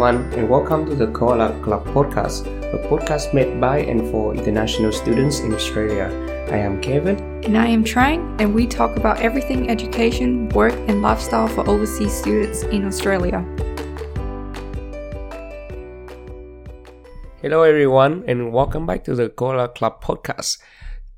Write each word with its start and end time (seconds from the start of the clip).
everyone, 0.00 0.32
and 0.32 0.48
welcome 0.48 0.86
to 0.86 0.94
the 0.94 1.06
Koala 1.08 1.60
Club 1.60 1.84
podcast, 1.88 2.46
a 2.72 2.78
podcast 2.88 3.34
made 3.34 3.60
by 3.60 3.80
and 3.80 4.10
for 4.10 4.34
international 4.34 4.92
students 4.92 5.40
in 5.40 5.52
Australia. 5.52 6.06
I 6.50 6.56
am 6.56 6.80
Kevin. 6.80 7.18
And 7.44 7.58
I 7.58 7.66
am 7.66 7.84
Trang, 7.84 8.40
and 8.40 8.54
we 8.54 8.66
talk 8.66 8.96
about 8.96 9.20
everything 9.20 9.68
education, 9.68 10.48
work, 10.50 10.72
and 10.88 11.02
lifestyle 11.02 11.48
for 11.48 11.68
overseas 11.68 12.14
students 12.14 12.62
in 12.62 12.86
Australia. 12.86 13.44
Hello, 17.42 17.62
everyone, 17.62 18.24
and 18.26 18.54
welcome 18.54 18.86
back 18.86 19.04
to 19.04 19.14
the 19.14 19.28
Koala 19.28 19.68
Club 19.68 20.02
podcast. 20.02 20.56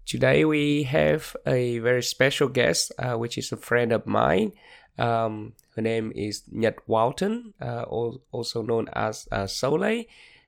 Today 0.06 0.44
we 0.44 0.82
have 0.82 1.36
a 1.46 1.78
very 1.78 2.02
special 2.02 2.48
guest, 2.48 2.90
uh, 2.98 3.14
which 3.14 3.38
is 3.38 3.52
a 3.52 3.56
friend 3.56 3.92
of 3.92 4.08
mine. 4.08 4.50
Um, 4.98 5.54
her 5.76 5.82
name 5.82 6.12
is 6.14 6.42
Nhật 6.52 6.76
Walton, 6.86 7.54
uh, 7.60 7.82
also 8.30 8.62
known 8.62 8.88
as 8.92 9.28
uh, 9.32 9.46
Soleil. 9.46 10.04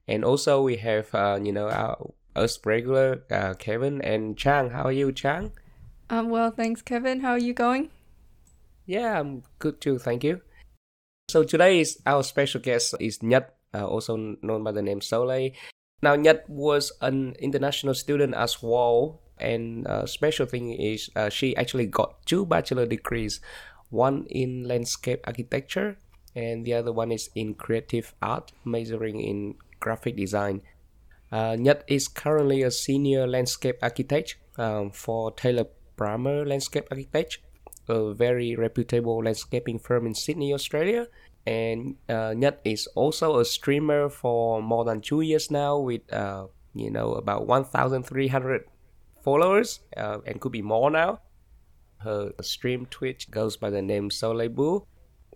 And 0.06 0.24
also 0.24 0.62
we 0.62 0.76
have, 0.76 1.14
uh, 1.14 1.38
you 1.42 1.52
know, 1.52 1.68
our 1.68 2.12
us 2.36 2.58
regular 2.64 3.22
uh, 3.30 3.54
Kevin 3.54 4.02
and 4.02 4.36
Trang. 4.36 4.72
How 4.72 4.82
are 4.84 4.92
you, 4.92 5.12
Trang? 5.12 5.52
Um, 6.10 6.30
well, 6.30 6.50
thanks, 6.50 6.82
Kevin. 6.82 7.20
How 7.20 7.30
are 7.30 7.38
you 7.38 7.54
going? 7.54 7.90
Yeah, 8.86 9.18
I'm 9.18 9.42
good 9.58 9.80
too. 9.80 9.98
Thank 9.98 10.24
you. 10.24 10.40
So 11.30 11.42
today 11.42 11.80
is 11.80 12.00
our 12.04 12.22
special 12.22 12.60
guest 12.60 12.94
is 13.00 13.18
Nhật, 13.22 13.46
uh, 13.72 13.86
also 13.86 14.36
known 14.42 14.62
by 14.62 14.72
the 14.72 14.82
name 14.82 15.00
Soleil. 15.00 15.52
Now, 16.02 16.16
Nhật 16.16 16.48
was 16.48 16.92
an 17.00 17.34
international 17.38 17.94
student 17.94 18.34
as 18.34 18.62
well, 18.62 19.20
and 19.38 19.86
uh, 19.86 20.04
special 20.04 20.44
thing 20.44 20.72
is 20.72 21.08
uh, 21.16 21.30
she 21.30 21.56
actually 21.56 21.86
got 21.86 22.26
two 22.26 22.44
bachelor 22.44 22.84
degrees 22.84 23.40
one 23.94 24.26
in 24.28 24.66
landscape 24.68 25.20
architecture 25.24 25.96
and 26.34 26.64
the 26.64 26.74
other 26.74 26.92
one 26.92 27.12
is 27.12 27.30
in 27.34 27.54
creative 27.54 28.14
art, 28.20 28.52
majoring 28.64 29.20
in 29.20 29.54
graphic 29.80 30.16
design. 30.16 30.62
Uh, 31.30 31.56
Nhật 31.56 31.82
is 31.86 32.08
currently 32.08 32.62
a 32.62 32.70
senior 32.70 33.26
landscape 33.26 33.76
architect 33.82 34.36
um, 34.58 34.90
for 34.90 35.32
Taylor 35.32 35.66
Brammer 35.96 36.46
Landscape 36.46 36.86
Architect, 36.90 37.38
a 37.88 38.12
very 38.14 38.56
reputable 38.56 39.22
landscaping 39.22 39.78
firm 39.78 40.06
in 40.06 40.14
Sydney, 40.14 40.52
Australia. 40.52 41.06
And 41.46 41.96
uh, 42.08 42.34
Nhật 42.34 42.60
is 42.64 42.86
also 42.94 43.38
a 43.38 43.44
streamer 43.44 44.08
for 44.08 44.62
more 44.62 44.84
than 44.84 45.00
two 45.00 45.20
years 45.20 45.50
now, 45.50 45.78
with 45.78 46.10
uh, 46.12 46.46
you 46.74 46.90
know 46.90 47.14
about 47.14 47.46
1,300 47.46 48.64
followers, 49.22 49.80
uh, 49.96 50.18
and 50.26 50.40
could 50.40 50.52
be 50.52 50.62
more 50.62 50.90
now. 50.90 51.20
Her 52.04 52.32
stream 52.42 52.86
Twitch 52.90 53.30
goes 53.30 53.56
by 53.56 53.70
the 53.70 53.80
name 53.80 54.10
Soleil 54.10 54.86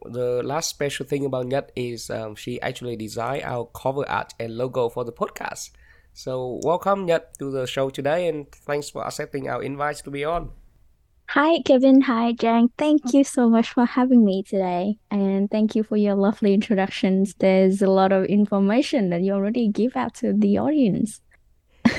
The 0.04 0.42
last 0.42 0.68
special 0.68 1.06
thing 1.06 1.24
about 1.24 1.46
Nhật 1.46 1.70
is 1.74 2.10
um, 2.10 2.34
she 2.34 2.60
actually 2.60 2.94
designed 2.96 3.44
our 3.44 3.64
cover 3.74 4.06
art 4.06 4.34
and 4.38 4.54
logo 4.54 4.90
for 4.90 5.04
the 5.04 5.12
podcast. 5.12 5.70
So 6.12 6.60
welcome 6.62 7.06
Nhật 7.06 7.38
to 7.38 7.50
the 7.50 7.66
show 7.66 7.88
today 7.88 8.28
and 8.28 8.52
thanks 8.52 8.90
for 8.90 9.02
accepting 9.06 9.48
our 9.48 9.62
invite 9.62 9.96
to 10.04 10.10
be 10.10 10.26
on. 10.26 10.50
Hi, 11.30 11.60
Kevin. 11.62 12.02
Hi, 12.02 12.34
Trang. 12.34 12.68
Thank 12.76 13.14
you 13.14 13.24
so 13.24 13.48
much 13.48 13.70
for 13.70 13.86
having 13.86 14.24
me 14.24 14.42
today. 14.42 14.98
And 15.10 15.50
thank 15.50 15.74
you 15.74 15.82
for 15.82 15.96
your 15.96 16.16
lovely 16.16 16.52
introductions. 16.52 17.34
There's 17.38 17.80
a 17.80 17.90
lot 17.90 18.12
of 18.12 18.24
information 18.26 19.08
that 19.10 19.22
you 19.22 19.32
already 19.32 19.68
give 19.68 19.96
out 19.96 20.14
to 20.16 20.34
the 20.34 20.58
audience 20.58 21.20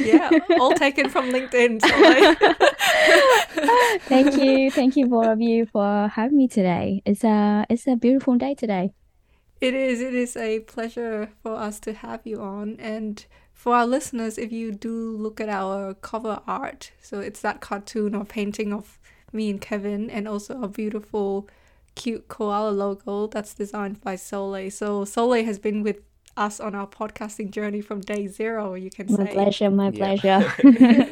yeah, 0.03 0.29
all 0.59 0.73
taken 0.73 1.09
from 1.09 1.31
LinkedIn. 1.31 1.81
thank 4.05 4.37
you, 4.37 4.71
thank 4.71 4.95
you 4.95 5.07
both 5.07 5.27
of 5.27 5.41
you 5.41 5.65
for 5.65 6.07
having 6.07 6.37
me 6.37 6.47
today. 6.47 7.01
It's 7.05 7.23
a 7.23 7.65
it's 7.69 7.87
a 7.87 7.95
beautiful 7.95 8.37
day 8.37 8.55
today. 8.55 8.93
It 9.61 9.73
is. 9.73 10.01
It 10.01 10.13
is 10.13 10.37
a 10.37 10.61
pleasure 10.61 11.29
for 11.43 11.55
us 11.55 11.79
to 11.81 11.93
have 11.93 12.21
you 12.23 12.41
on, 12.41 12.77
and 12.79 13.25
for 13.53 13.75
our 13.75 13.85
listeners, 13.85 14.37
if 14.37 14.53
you 14.53 14.71
do 14.71 15.17
look 15.17 15.41
at 15.41 15.49
our 15.49 15.93
cover 15.93 16.39
art, 16.47 16.91
so 17.01 17.19
it's 17.19 17.41
that 17.41 17.59
cartoon 17.59 18.15
or 18.15 18.23
painting 18.23 18.71
of 18.71 18.97
me 19.33 19.49
and 19.49 19.59
Kevin, 19.59 20.09
and 20.09 20.27
also 20.27 20.61
a 20.61 20.69
beautiful, 20.69 21.49
cute 21.95 22.29
koala 22.29 22.69
logo 22.69 23.27
that's 23.27 23.53
designed 23.53 23.99
by 23.99 24.15
Soleil. 24.15 24.71
So 24.71 25.03
Soleil 25.03 25.43
has 25.43 25.59
been 25.59 25.83
with 25.83 25.99
us 26.37 26.59
on 26.59 26.75
our 26.75 26.87
podcasting 26.87 27.51
journey 27.51 27.81
from 27.81 28.01
day 28.01 28.27
zero, 28.27 28.73
you 28.73 28.89
can 28.89 29.07
say. 29.07 29.17
my 29.17 29.25
say. 29.25 29.33
pleasure, 29.33 29.69
my 29.71 29.89
yeah. 29.89 30.17
pleasure. 30.17 31.11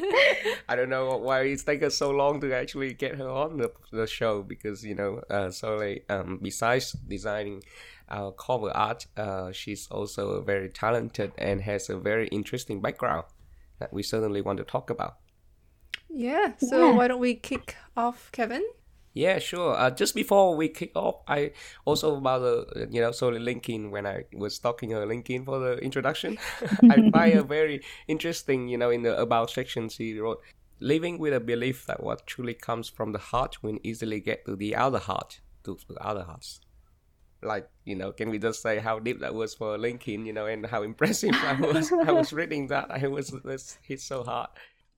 I 0.68 0.76
don't 0.76 0.90
know 0.90 1.16
why 1.16 1.42
it's 1.42 1.64
taken 1.64 1.90
so 1.90 2.10
long 2.10 2.40
to 2.40 2.54
actually 2.54 2.92
get 2.94 3.16
her 3.16 3.28
on 3.28 3.56
the, 3.56 3.72
the 3.90 4.06
show 4.06 4.42
because, 4.42 4.84
you 4.84 4.94
know, 4.94 5.22
uh, 5.30 5.50
Soleil, 5.50 6.00
um, 6.08 6.38
besides 6.42 6.92
designing 6.92 7.62
our 8.08 8.32
cover 8.32 8.70
art, 8.70 9.06
uh, 9.16 9.52
she's 9.52 9.88
also 9.90 10.42
very 10.42 10.68
talented 10.68 11.32
and 11.38 11.62
has 11.62 11.88
a 11.88 11.96
very 11.96 12.28
interesting 12.28 12.80
background 12.80 13.24
that 13.78 13.92
we 13.92 14.02
certainly 14.02 14.40
want 14.40 14.58
to 14.58 14.64
talk 14.64 14.90
about. 14.90 15.16
Yeah, 16.10 16.52
so 16.58 16.88
yeah. 16.88 16.96
why 16.96 17.08
don't 17.08 17.20
we 17.20 17.34
kick 17.34 17.76
off, 17.96 18.30
Kevin? 18.32 18.64
Yeah, 19.14 19.38
sure. 19.38 19.74
Uh, 19.74 19.90
just 19.90 20.14
before 20.14 20.54
we 20.54 20.68
kick 20.68 20.92
off, 20.94 21.22
I 21.26 21.52
also 21.84 22.16
about 22.16 22.40
the 22.40 22.88
you 22.90 23.00
know 23.00 23.12
so 23.12 23.30
LinkedIn 23.30 23.90
when 23.90 24.06
I 24.06 24.24
was 24.32 24.58
talking 24.58 24.90
her 24.90 25.06
LinkedIn 25.06 25.44
for 25.44 25.58
the 25.58 25.78
introduction, 25.78 26.38
I 26.90 27.10
find 27.10 27.34
a 27.38 27.42
very 27.42 27.82
interesting 28.06 28.68
you 28.68 28.78
know 28.78 28.90
in 28.90 29.02
the 29.02 29.18
about 29.18 29.50
section 29.50 29.88
she 29.88 30.18
wrote, 30.18 30.42
living 30.80 31.18
with 31.18 31.34
a 31.34 31.40
belief 31.40 31.86
that 31.86 32.02
what 32.02 32.26
truly 32.26 32.54
comes 32.54 32.88
from 32.88 33.12
the 33.12 33.18
heart 33.18 33.62
will 33.62 33.78
easily 33.82 34.20
get 34.20 34.44
to 34.46 34.56
the 34.56 34.76
other 34.76 34.98
heart, 34.98 35.40
to 35.64 35.76
the 35.88 36.06
other 36.06 36.22
hearts. 36.22 36.60
Like 37.42 37.68
you 37.84 37.94
know, 37.94 38.12
can 38.12 38.30
we 38.30 38.38
just 38.38 38.62
say 38.62 38.78
how 38.78 38.98
deep 38.98 39.20
that 39.20 39.34
was 39.34 39.54
for 39.54 39.78
LinkedIn, 39.78 40.26
you 40.26 40.32
know, 40.32 40.46
and 40.46 40.66
how 40.66 40.82
impressive 40.82 41.34
I 41.34 41.54
was. 41.54 41.92
I 41.92 42.12
was 42.12 42.32
reading 42.40 42.66
that. 42.68 42.90
I 42.90 43.06
was 43.08 43.34
this 43.44 43.78
hit 43.82 44.00
so 44.00 44.22
hard. 44.22 44.50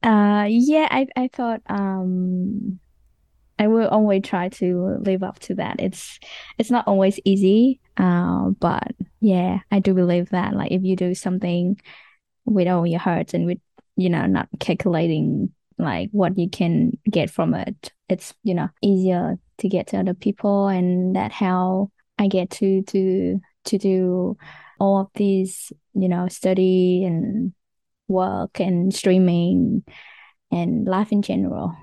Uh, 0.02 0.46
yeah, 0.48 0.88
I 0.90 1.06
I 1.16 1.28
thought 1.28 1.60
um 1.68 2.80
I 3.60 3.66
will 3.66 3.88
always 3.88 4.22
try 4.22 4.48
to 4.48 4.96
live 5.02 5.22
up 5.22 5.38
to 5.40 5.54
that. 5.56 5.76
It's 5.80 6.18
it's 6.56 6.70
not 6.70 6.88
always 6.88 7.20
easy, 7.26 7.78
uh, 7.98 8.48
but 8.58 8.94
yeah, 9.20 9.58
I 9.70 9.80
do 9.80 9.92
believe 9.92 10.30
that 10.30 10.54
like 10.54 10.72
if 10.72 10.82
you 10.82 10.96
do 10.96 11.14
something 11.14 11.78
with 12.46 12.68
all 12.68 12.86
your 12.86 13.00
heart 13.00 13.34
and 13.34 13.44
with 13.44 13.58
you 13.96 14.08
know 14.08 14.24
not 14.24 14.48
calculating 14.60 15.52
like 15.76 16.08
what 16.12 16.38
you 16.38 16.48
can 16.48 16.92
get 17.10 17.28
from 17.30 17.52
it, 17.52 17.92
it's 18.08 18.32
you 18.44 18.54
know 18.54 18.70
easier 18.80 19.38
to 19.58 19.68
get 19.68 19.88
to 19.88 19.98
other 19.98 20.14
people, 20.14 20.68
and 20.68 21.14
that 21.14 21.30
how 21.30 21.90
I 22.18 22.28
get 22.28 22.48
to 22.52 22.82
to 22.82 23.40
to 23.66 23.78
do 23.78 24.38
all 24.78 25.00
of 25.00 25.08
these 25.14 25.70
you 25.92 26.08
know 26.08 26.28
study 26.28 27.04
and 27.04 27.52
work 28.08 28.58
and 28.58 28.94
streaming 28.94 29.84
and 30.50 30.86
life 30.86 31.12
in 31.12 31.20
general. 31.20 31.76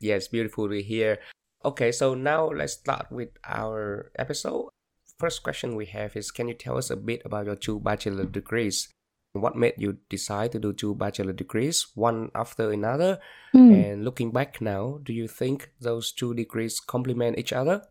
Yes, 0.00 0.28
beautiful 0.28 0.68
to 0.68 0.82
hear. 0.82 1.18
Okay, 1.62 1.92
so 1.92 2.14
now 2.14 2.48
let's 2.48 2.72
start 2.72 3.12
with 3.12 3.36
our 3.44 4.10
episode. 4.16 4.70
First 5.18 5.42
question 5.42 5.76
we 5.76 5.84
have 5.86 6.16
is 6.16 6.30
Can 6.30 6.48
you 6.48 6.54
tell 6.54 6.78
us 6.78 6.88
a 6.88 6.96
bit 6.96 7.20
about 7.24 7.44
your 7.44 7.56
two 7.56 7.78
bachelor 7.78 8.24
degrees? 8.24 8.88
What 9.32 9.54
made 9.54 9.74
you 9.76 9.98
decide 10.08 10.52
to 10.52 10.58
do 10.58 10.72
two 10.72 10.94
bachelor 10.94 11.32
degrees, 11.32 11.86
one 11.94 12.30
after 12.34 12.72
another? 12.72 13.20
Mm. 13.54 13.84
And 13.84 14.04
looking 14.04 14.32
back 14.32 14.60
now, 14.60 14.98
do 15.04 15.12
you 15.12 15.28
think 15.28 15.70
those 15.80 16.12
two 16.12 16.34
degrees 16.34 16.80
complement 16.80 17.38
each 17.38 17.52
other? 17.52 17.82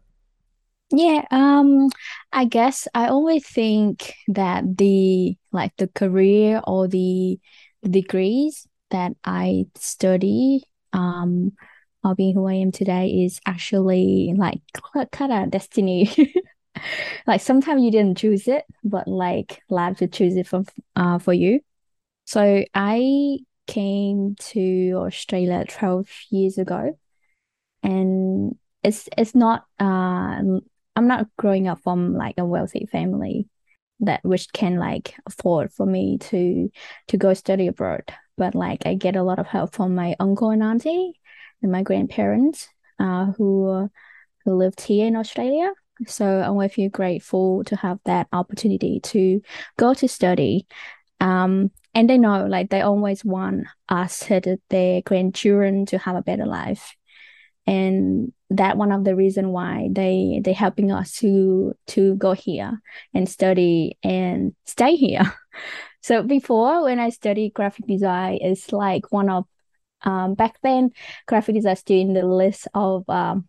Yeah, 0.92 1.24
um, 1.30 1.90
I 2.34 2.46
guess 2.46 2.88
I 2.96 3.08
always 3.08 3.48
think 3.48 4.16
that 4.28 4.66
the 4.78 5.38
like 5.52 5.78
the 5.78 5.88
career 5.88 6.62
or 6.66 6.88
the 6.88 7.40
degrees 7.84 8.68
that 8.90 9.14
I 9.24 9.68
study 9.76 10.64
um 10.92 11.54
of 12.04 12.18
being 12.18 12.34
who 12.34 12.48
I 12.48 12.54
am 12.54 12.72
today 12.72 13.24
is 13.26 13.40
actually 13.46 14.34
like 14.38 14.62
kind 15.12 15.34
of 15.34 15.52
destiny. 15.52 16.10
like 17.28 17.42
sometimes 17.42 17.84
you 17.84 17.92
didn't 17.92 18.18
choose 18.18 18.48
it, 18.48 18.66
but 18.84 19.08
like 19.08 19.62
life 19.70 19.98
to 19.98 20.08
choose 20.08 20.36
it 20.36 20.48
for 20.48 20.64
uh 20.96 21.20
for 21.20 21.34
you. 21.34 21.62
So 22.26 22.64
I 22.74 23.40
came 23.68 24.36
to 24.40 24.94
Australia 24.96 25.66
12 25.68 26.08
years 26.32 26.58
ago 26.58 26.98
and 27.84 28.56
it's 28.84 29.10
it's 29.18 29.36
not 29.36 29.66
uh 29.80 30.42
I'm 30.96 31.08
not 31.08 31.28
growing 31.38 31.68
up 31.68 31.82
from 31.84 32.16
like 32.16 32.36
a 32.38 32.46
wealthy 32.46 32.88
family 32.92 33.48
that 34.02 34.24
which 34.24 34.52
can 34.54 34.78
like 34.78 35.16
afford 35.26 35.72
for 35.72 35.86
me 35.86 36.18
to 36.18 36.70
to 37.10 37.18
go 37.18 37.34
study 37.34 37.68
abroad 37.68 38.04
but 38.38 38.56
like 38.56 38.86
I 38.86 38.96
get 38.96 39.16
a 39.16 39.24
lot 39.24 39.40
of 39.40 39.48
help 39.48 39.76
from 39.76 39.96
my 39.96 40.16
uncle 40.20 40.50
and 40.50 40.64
auntie 40.64 41.14
and 41.62 41.72
my 41.72 41.84
grandparents 41.84 42.68
uh, 43.00 43.28
who 43.38 43.90
who 44.46 44.56
lived 44.56 44.82
here 44.82 45.08
in 45.08 45.16
Australia. 45.16 45.72
So 46.08 46.26
I'm 46.26 46.70
very 46.70 46.90
grateful 46.90 47.64
to 47.66 47.76
have 47.76 48.00
that 48.06 48.28
opportunity 48.32 49.02
to 49.02 49.42
go 49.78 49.94
to 49.94 50.08
study. 50.08 50.66
Um, 51.20 51.72
and 51.94 52.10
they 52.10 52.18
know 52.18 52.46
like 52.46 52.70
they 52.70 52.82
always 52.82 53.26
want 53.26 53.68
us 53.90 54.24
their 54.70 55.02
grandchildren 55.02 55.86
to 55.88 55.98
have 55.98 56.16
a 56.16 56.22
better 56.22 56.46
life. 56.46 56.96
And 57.68 58.32
that 58.52 58.78
one 58.78 58.92
of 58.92 59.04
the 59.04 59.16
reason 59.16 59.50
why 59.50 59.90
they 59.92 60.42
they 60.44 60.54
helping 60.54 60.92
us 60.92 61.12
to 61.18 61.74
to 61.88 62.16
go 62.16 62.32
here 62.32 62.82
and 63.14 63.28
study 63.28 63.98
and 64.04 64.56
stay 64.66 64.96
here. 64.96 65.34
So 66.02 66.24
before 66.24 66.84
when 66.84 66.98
I 66.98 67.10
studied 67.10 67.54
graphic 67.54 67.86
design, 67.86 68.40
it's 68.42 68.72
like 68.72 69.12
one 69.12 69.30
of 69.30 69.46
um 70.04 70.34
back 70.34 70.60
then 70.62 70.92
graphic 71.28 71.56
design 71.56 71.74
is 71.74 71.80
still 71.80 72.00
in 72.00 72.14
the 72.14 72.26
list 72.26 72.68
of 72.74 73.04
um 73.10 73.48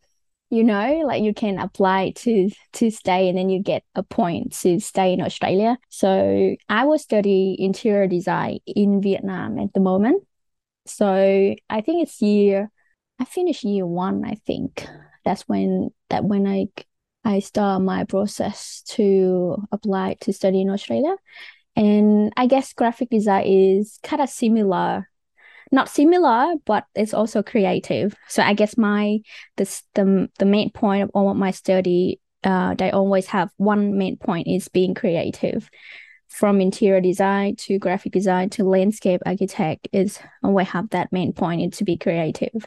you 0.51 0.65
know 0.65 1.03
like 1.07 1.23
you 1.23 1.33
can 1.33 1.59
apply 1.59 2.13
to 2.17 2.51
to 2.73 2.91
stay 2.91 3.29
and 3.29 3.39
then 3.39 3.49
you 3.49 3.63
get 3.63 3.85
a 3.95 4.03
point 4.03 4.53
to 4.53 4.81
stay 4.81 5.13
in 5.13 5.21
australia. 5.21 5.79
So 5.89 6.57
i 6.69 6.85
will 6.85 6.99
study 6.99 7.57
interior 7.59 8.07
design 8.07 8.59
in 8.67 9.01
vietnam 9.01 9.59
at 9.59 9.73
the 9.73 9.81
moment. 9.81 10.25
So 10.87 11.55
i 11.71 11.81
think 11.81 12.03
it's 12.03 12.21
year 12.21 12.71
i 13.19 13.25
finished 13.25 13.65
year 13.65 13.87
one 13.87 14.25
i 14.25 14.35
think. 14.47 14.87
That's 15.25 15.43
when 15.43 15.91
that 16.09 16.25
when 16.25 16.47
i 16.47 16.67
i 17.25 17.39
start 17.39 17.83
my 17.83 18.05
process 18.05 18.83
to 18.89 19.57
apply 19.71 20.17
to 20.23 20.33
study 20.33 20.63
in 20.63 20.71
australia. 20.71 21.15
And 21.77 22.33
i 22.37 22.47
guess 22.47 22.73
graphic 22.73 23.11
design 23.11 23.45
is 23.47 24.01
kind 24.03 24.21
of 24.21 24.29
similar 24.29 25.10
not 25.73 25.89
similar, 25.89 26.55
but 26.65 26.85
it's 26.95 27.15
also 27.15 27.43
creative. 27.43 28.15
So 28.29 28.43
I 28.43 28.55
guess 28.55 28.77
my 28.77 29.21
this 29.57 29.83
the 29.95 30.29
the 30.39 30.45
main 30.45 30.71
point 30.71 31.05
of 31.05 31.11
all 31.15 31.31
of 31.31 31.37
my 31.37 31.51
study, 31.51 32.21
uh, 32.45 32.75
they 32.75 32.91
always 32.91 33.27
have 33.27 33.51
one 33.57 33.97
main 33.97 34.17
point 34.17 34.49
is 34.49 34.69
being 34.69 34.95
creative. 34.95 35.71
From 36.29 36.61
interior 36.61 37.01
design 37.01 37.57
to 37.57 37.79
graphic 37.79 38.13
design 38.13 38.51
to 38.51 38.65
landscape 38.65 39.21
architect 39.27 39.89
is 39.93 40.21
always 40.45 40.69
have 40.69 40.91
that 40.91 41.13
main 41.13 41.33
point 41.33 41.73
is 41.73 41.79
to 41.79 41.85
be 41.85 41.97
creative. 41.97 42.67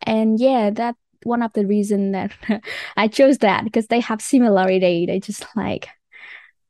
And 0.00 0.40
yeah, 0.40 0.70
that 0.70 0.96
one 1.22 1.42
of 1.42 1.52
the 1.52 1.66
reason 1.66 2.12
that 2.12 2.32
I 2.96 3.08
chose 3.08 3.38
that 3.38 3.64
because 3.64 3.86
they 3.86 4.00
have 4.00 4.22
similarity. 4.22 5.06
They 5.06 5.20
just 5.20 5.44
like, 5.54 5.88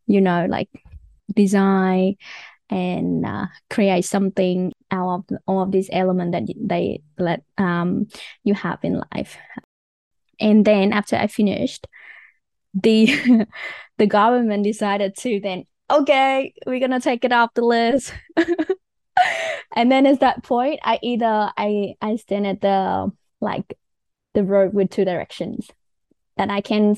you 0.07 0.21
know, 0.21 0.47
like 0.49 0.69
design 1.33 2.17
and 2.73 3.27
uh, 3.27 3.47
create 3.69 4.05
something 4.07 4.73
out 4.91 5.25
of 5.31 5.39
all 5.47 5.63
of 5.63 5.73
these 5.73 5.91
elements 5.93 6.33
that 6.33 6.55
they 6.57 7.03
let 7.19 7.43
um 7.59 8.09
you 8.45 8.55
have 8.55 8.79
in 8.83 9.03
life. 9.15 9.37
And 10.41 10.65
then 10.65 10.93
after 10.93 11.17
I 11.17 11.27
finished, 11.27 11.87
the 12.73 13.47
the 13.99 14.07
government 14.07 14.65
decided 14.65 15.17
to 15.19 15.39
then 15.41 15.65
okay, 15.91 16.55
we're 16.67 16.81
gonna 16.81 17.01
take 17.01 17.25
it 17.25 17.33
off 17.33 17.53
the 17.55 17.63
list. 17.63 18.15
and 19.77 19.93
then 19.93 20.07
at 20.07 20.21
that 20.21 20.43
point, 20.43 20.81
I 20.83 20.99
either 21.03 21.53
I 21.57 21.95
I 22.01 22.17
stand 22.17 22.47
at 22.47 22.63
the 22.63 23.13
like 23.43 23.77
the 24.33 24.45
road 24.45 24.73
with 24.73 24.89
two 24.89 25.05
directions, 25.05 25.69
that 26.39 26.49
I 26.49 26.63
can 26.63 26.97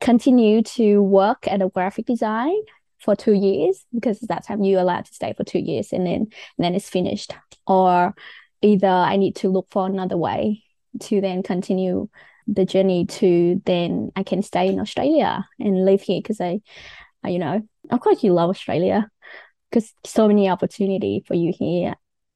continue 0.00 0.62
to 0.62 1.02
work 1.02 1.46
at 1.46 1.60
a 1.60 1.68
graphic 1.68 2.06
design 2.06 2.56
for 2.98 3.14
two 3.14 3.32
years 3.32 3.84
because 3.94 4.20
that 4.20 4.46
time 4.46 4.62
you're 4.62 4.80
allowed 4.80 5.04
to 5.04 5.14
stay 5.14 5.32
for 5.36 5.44
two 5.44 5.58
years 5.58 5.92
and 5.92 6.06
then 6.06 6.14
and 6.14 6.30
then 6.58 6.74
it's 6.74 6.88
finished. 6.88 7.34
Or 7.66 8.14
either 8.60 8.88
i 8.88 9.16
need 9.16 9.36
to 9.36 9.48
look 9.48 9.68
for 9.70 9.86
another 9.86 10.16
way 10.16 10.64
to 10.98 11.20
then 11.20 11.44
continue 11.44 12.08
the 12.48 12.64
journey 12.64 13.06
to 13.06 13.62
then 13.66 14.10
i 14.16 14.24
can 14.24 14.42
stay 14.42 14.66
in 14.66 14.80
australia 14.80 15.46
and 15.60 15.84
live 15.84 16.02
here 16.02 16.18
because 16.18 16.40
I, 16.40 16.60
I 17.22 17.28
you 17.28 17.38
know 17.38 17.62
of 17.88 18.00
course 18.00 18.24
you 18.24 18.32
love 18.32 18.50
australia 18.50 19.08
because 19.70 19.92
so 20.04 20.28
many 20.28 20.48
opportunity 20.48 21.22
for 21.26 21.34
you 21.34 21.52
here. 21.56 21.94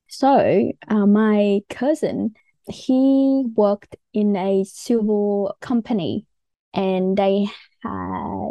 So 0.09 0.73
uh, 0.89 1.07
my 1.07 1.61
cousin 1.71 2.35
he 2.69 3.45
worked 3.57 3.97
in 4.13 4.37
a 4.37 4.65
civil 4.65 5.57
company 5.61 6.27
and 6.73 7.17
they 7.17 7.47
had 7.83 8.42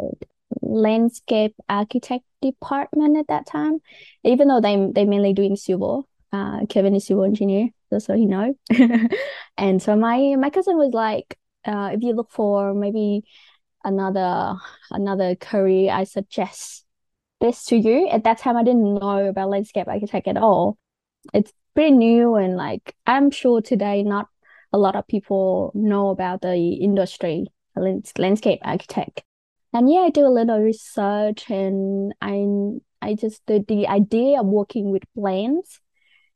landscape 0.62 1.54
architect 1.68 2.24
department 2.40 3.18
at 3.18 3.26
that 3.28 3.46
time, 3.46 3.80
even 4.24 4.48
though 4.48 4.60
they 4.60 4.88
they 4.94 5.04
mainly 5.04 5.32
doing 5.32 5.56
civil. 5.56 6.08
Uh, 6.32 6.64
Kevin 6.66 6.94
is 6.94 7.06
civil 7.06 7.24
engineer, 7.24 7.68
that's 7.90 8.06
so 8.06 8.14
you 8.14 8.26
know. 8.26 8.54
and 9.58 9.82
so 9.82 9.96
my 9.96 10.34
my 10.38 10.50
cousin 10.50 10.78
was 10.78 10.92
like, 10.94 11.38
uh, 11.66 11.90
if 11.92 12.02
you 12.02 12.14
look 12.14 12.30
for 12.30 12.72
maybe 12.74 13.22
another 13.84 14.54
another 14.90 15.34
career, 15.34 15.92
I 15.92 16.04
suggest 16.04 16.84
this 17.40 17.64
to 17.66 17.76
you. 17.76 18.08
At 18.08 18.24
that 18.24 18.38
time, 18.38 18.56
I 18.56 18.64
didn't 18.64 18.94
know 18.94 19.26
about 19.28 19.50
landscape 19.50 19.88
architect 19.88 20.28
at 20.28 20.36
all. 20.36 20.78
It's 21.34 21.52
pretty 21.74 21.90
new, 21.90 22.36
and 22.36 22.56
like 22.56 22.94
I'm 23.06 23.30
sure 23.30 23.60
today, 23.60 24.02
not 24.02 24.28
a 24.72 24.78
lot 24.78 24.96
of 24.96 25.06
people 25.06 25.70
know 25.74 26.08
about 26.08 26.40
the 26.40 26.54
industry 26.56 27.46
landscape 27.74 28.60
architect 28.62 29.22
and 29.72 29.90
yeah, 29.90 30.00
I 30.00 30.10
do 30.10 30.26
a 30.26 30.28
little 30.28 30.58
research 30.58 31.48
and 31.50 32.14
I 32.20 32.46
I 33.00 33.14
just 33.14 33.42
the, 33.46 33.64
the 33.66 33.88
idea 33.88 34.40
of 34.40 34.46
working 34.46 34.90
with 34.90 35.02
plants 35.14 35.80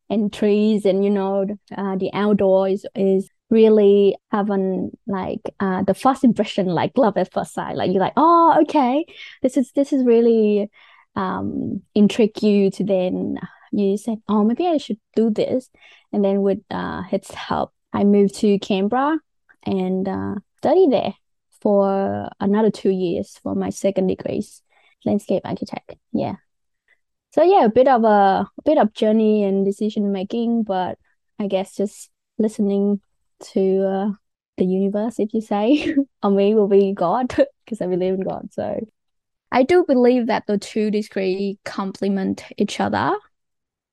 and 0.08 0.32
trees 0.32 0.84
and 0.84 1.04
you 1.04 1.10
know 1.10 1.46
uh, 1.76 1.96
the 1.96 2.10
outdoors 2.12 2.86
is 2.94 3.28
really 3.50 4.16
having 4.32 4.90
like 5.06 5.40
uh, 5.60 5.82
the 5.82 5.94
first 5.94 6.24
impression 6.24 6.66
like 6.66 6.96
love 6.96 7.16
at 7.16 7.32
first 7.32 7.54
sight. 7.54 7.76
Like 7.76 7.92
you're 7.92 8.00
like 8.00 8.14
oh 8.16 8.58
okay. 8.62 9.04
This 9.42 9.56
is 9.56 9.72
this 9.72 9.92
is 9.92 10.04
really 10.04 10.70
um 11.14 11.82
intrigue 11.94 12.42
you 12.42 12.70
to 12.70 12.84
then 12.84 13.38
you 13.72 13.96
said 13.96 14.18
oh 14.28 14.44
maybe 14.44 14.66
I 14.66 14.78
should 14.78 14.98
do 15.14 15.30
this 15.30 15.70
and 16.12 16.24
then 16.24 16.42
with 16.42 16.60
uh 16.70 17.02
its 17.12 17.32
help 17.32 17.72
I 17.92 18.04
moved 18.04 18.34
to 18.36 18.58
Canberra 18.58 19.18
and 19.64 20.08
uh, 20.08 20.34
study 20.58 20.86
there 20.90 21.14
for 21.60 22.28
another 22.40 22.70
two 22.70 22.90
years 22.90 23.38
for 23.42 23.54
my 23.54 23.70
second 23.70 24.06
degrees, 24.08 24.62
landscape 25.04 25.42
architect. 25.44 25.94
Yeah. 26.12 26.36
So 27.32 27.42
yeah, 27.42 27.64
a 27.64 27.70
bit 27.70 27.88
of 27.88 28.04
a, 28.04 28.48
a 28.58 28.62
bit 28.64 28.78
of 28.78 28.94
journey 28.94 29.44
and 29.44 29.64
decision 29.64 30.12
making, 30.12 30.62
but 30.62 30.98
I 31.38 31.46
guess 31.48 31.76
just 31.76 32.10
listening 32.38 33.00
to 33.52 33.84
uh, 33.84 34.10
the 34.56 34.64
universe, 34.64 35.18
if 35.18 35.34
you 35.34 35.40
say, 35.40 35.94
on 36.22 36.36
me 36.36 36.54
will 36.54 36.68
be 36.68 36.92
God, 36.92 37.28
because 37.64 37.80
I 37.80 37.86
believe 37.86 38.14
in 38.14 38.22
God. 38.22 38.52
So 38.52 38.86
I 39.52 39.62
do 39.62 39.84
believe 39.86 40.26
that 40.26 40.46
the 40.46 40.58
two 40.58 40.90
degree 40.90 41.58
complement 41.64 42.44
each 42.56 42.80
other. 42.80 43.14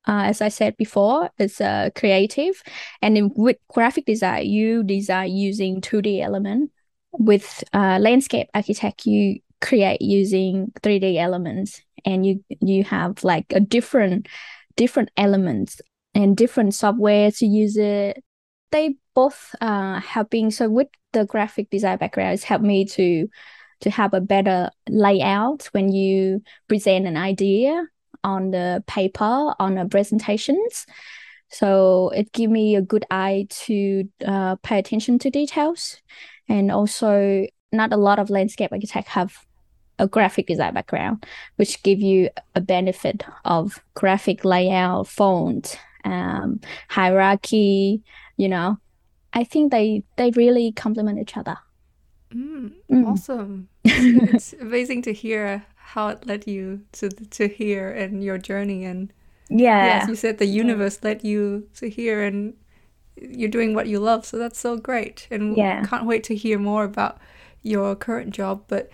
Uh, 0.06 0.24
as 0.24 0.42
I 0.42 0.48
said 0.48 0.76
before, 0.76 1.30
it's 1.38 1.62
uh, 1.62 1.88
creative, 1.94 2.62
and 3.00 3.16
in, 3.16 3.30
with 3.34 3.56
graphic 3.68 4.04
design, 4.04 4.46
you 4.46 4.82
design 4.82 5.32
using 5.32 5.80
two 5.80 6.02
D 6.02 6.20
element 6.20 6.70
with 7.18 7.64
uh, 7.72 7.98
landscape 8.00 8.48
architect 8.54 9.06
you 9.06 9.40
create 9.60 10.02
using 10.02 10.72
3d 10.82 11.16
elements 11.16 11.80
and 12.04 12.26
you 12.26 12.44
you 12.60 12.84
have 12.84 13.24
like 13.24 13.46
a 13.50 13.60
different 13.60 14.28
different 14.76 15.10
elements 15.16 15.80
and 16.14 16.36
different 16.36 16.74
software 16.74 17.30
to 17.30 17.46
use 17.46 17.76
it. 17.76 18.22
They 18.72 18.96
both 19.14 19.54
uh 19.60 20.00
helping 20.00 20.50
so 20.50 20.68
with 20.68 20.88
the 21.12 21.24
graphic 21.24 21.70
design 21.70 21.98
background 21.98 22.34
it's 22.34 22.42
helped 22.42 22.64
me 22.64 22.84
to 22.84 23.28
to 23.80 23.90
have 23.90 24.12
a 24.12 24.20
better 24.20 24.70
layout 24.88 25.68
when 25.72 25.92
you 25.92 26.42
present 26.68 27.06
an 27.06 27.16
idea 27.16 27.86
on 28.24 28.50
the 28.50 28.82
paper 28.86 29.54
on 29.58 29.74
the 29.74 29.84
presentations. 29.86 30.86
So 31.50 32.10
it 32.10 32.32
give 32.32 32.50
me 32.50 32.74
a 32.74 32.82
good 32.82 33.04
eye 33.10 33.46
to 33.66 34.04
uh, 34.26 34.56
pay 34.56 34.78
attention 34.78 35.18
to 35.20 35.30
details 35.30 36.00
and 36.48 36.70
also 36.70 37.46
not 37.72 37.92
a 37.92 37.96
lot 37.96 38.18
of 38.18 38.30
landscape 38.30 38.72
architects 38.72 39.10
have 39.10 39.44
a 39.98 40.08
graphic 40.08 40.46
design 40.46 40.74
background, 40.74 41.24
which 41.56 41.82
give 41.82 42.00
you 42.00 42.28
a 42.54 42.60
benefit 42.60 43.24
of 43.44 43.82
graphic 43.94 44.44
layout, 44.44 45.06
font, 45.06 45.78
um, 46.04 46.60
hierarchy. 46.88 48.02
You 48.36 48.48
know, 48.48 48.78
I 49.32 49.44
think 49.44 49.70
they 49.70 50.02
they 50.16 50.30
really 50.30 50.72
complement 50.72 51.18
each 51.18 51.36
other. 51.36 51.56
Mm, 52.34 52.72
mm. 52.90 53.06
Awesome! 53.06 53.68
it's, 53.84 54.52
it's 54.52 54.60
amazing 54.60 55.02
to 55.02 55.12
hear 55.12 55.64
how 55.76 56.08
it 56.08 56.26
led 56.26 56.46
you 56.46 56.82
to 56.92 57.08
to 57.08 57.48
here 57.48 57.90
and 57.90 58.24
your 58.24 58.38
journey 58.38 58.84
and 58.84 59.12
yeah, 59.50 60.00
as 60.02 60.08
you 60.08 60.16
said, 60.16 60.38
the 60.38 60.46
universe 60.46 61.00
led 61.02 61.22
you 61.22 61.68
to 61.76 61.88
here 61.88 62.24
and 62.24 62.54
you're 63.16 63.50
doing 63.50 63.74
what 63.74 63.86
you 63.86 63.98
love 63.98 64.24
so 64.24 64.38
that's 64.38 64.58
so 64.58 64.76
great 64.76 65.26
and 65.30 65.56
yeah. 65.56 65.84
can't 65.84 66.06
wait 66.06 66.24
to 66.24 66.34
hear 66.34 66.58
more 66.58 66.84
about 66.84 67.18
your 67.62 67.94
current 67.94 68.30
job 68.30 68.62
but 68.68 68.90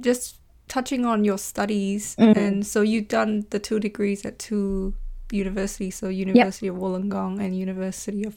just 0.00 0.38
touching 0.68 1.04
on 1.04 1.24
your 1.24 1.38
studies 1.38 2.16
mm-hmm. 2.16 2.38
and 2.38 2.66
so 2.66 2.80
you've 2.80 3.08
done 3.08 3.44
the 3.50 3.58
two 3.58 3.80
degrees 3.80 4.24
at 4.24 4.38
two 4.38 4.94
universities 5.32 5.96
so 5.96 6.08
university 6.08 6.66
yep. 6.66 6.74
of 6.74 6.80
wollongong 6.80 7.40
and 7.40 7.56
university 7.56 8.24
of 8.24 8.36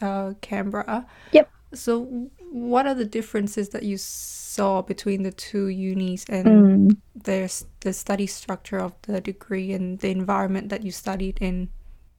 uh, 0.00 0.32
canberra 0.40 1.06
yep 1.32 1.50
so 1.72 2.28
what 2.50 2.86
are 2.86 2.94
the 2.94 3.04
differences 3.04 3.68
that 3.70 3.84
you 3.84 3.96
saw 3.96 4.82
between 4.82 5.22
the 5.22 5.30
two 5.30 5.68
unis 5.68 6.24
and 6.28 6.46
mm. 6.46 6.96
there's 7.14 7.64
the 7.80 7.92
study 7.92 8.26
structure 8.26 8.78
of 8.78 8.92
the 9.02 9.20
degree 9.20 9.72
and 9.72 10.00
the 10.00 10.10
environment 10.10 10.68
that 10.68 10.82
you 10.82 10.90
studied 10.90 11.38
in 11.40 11.68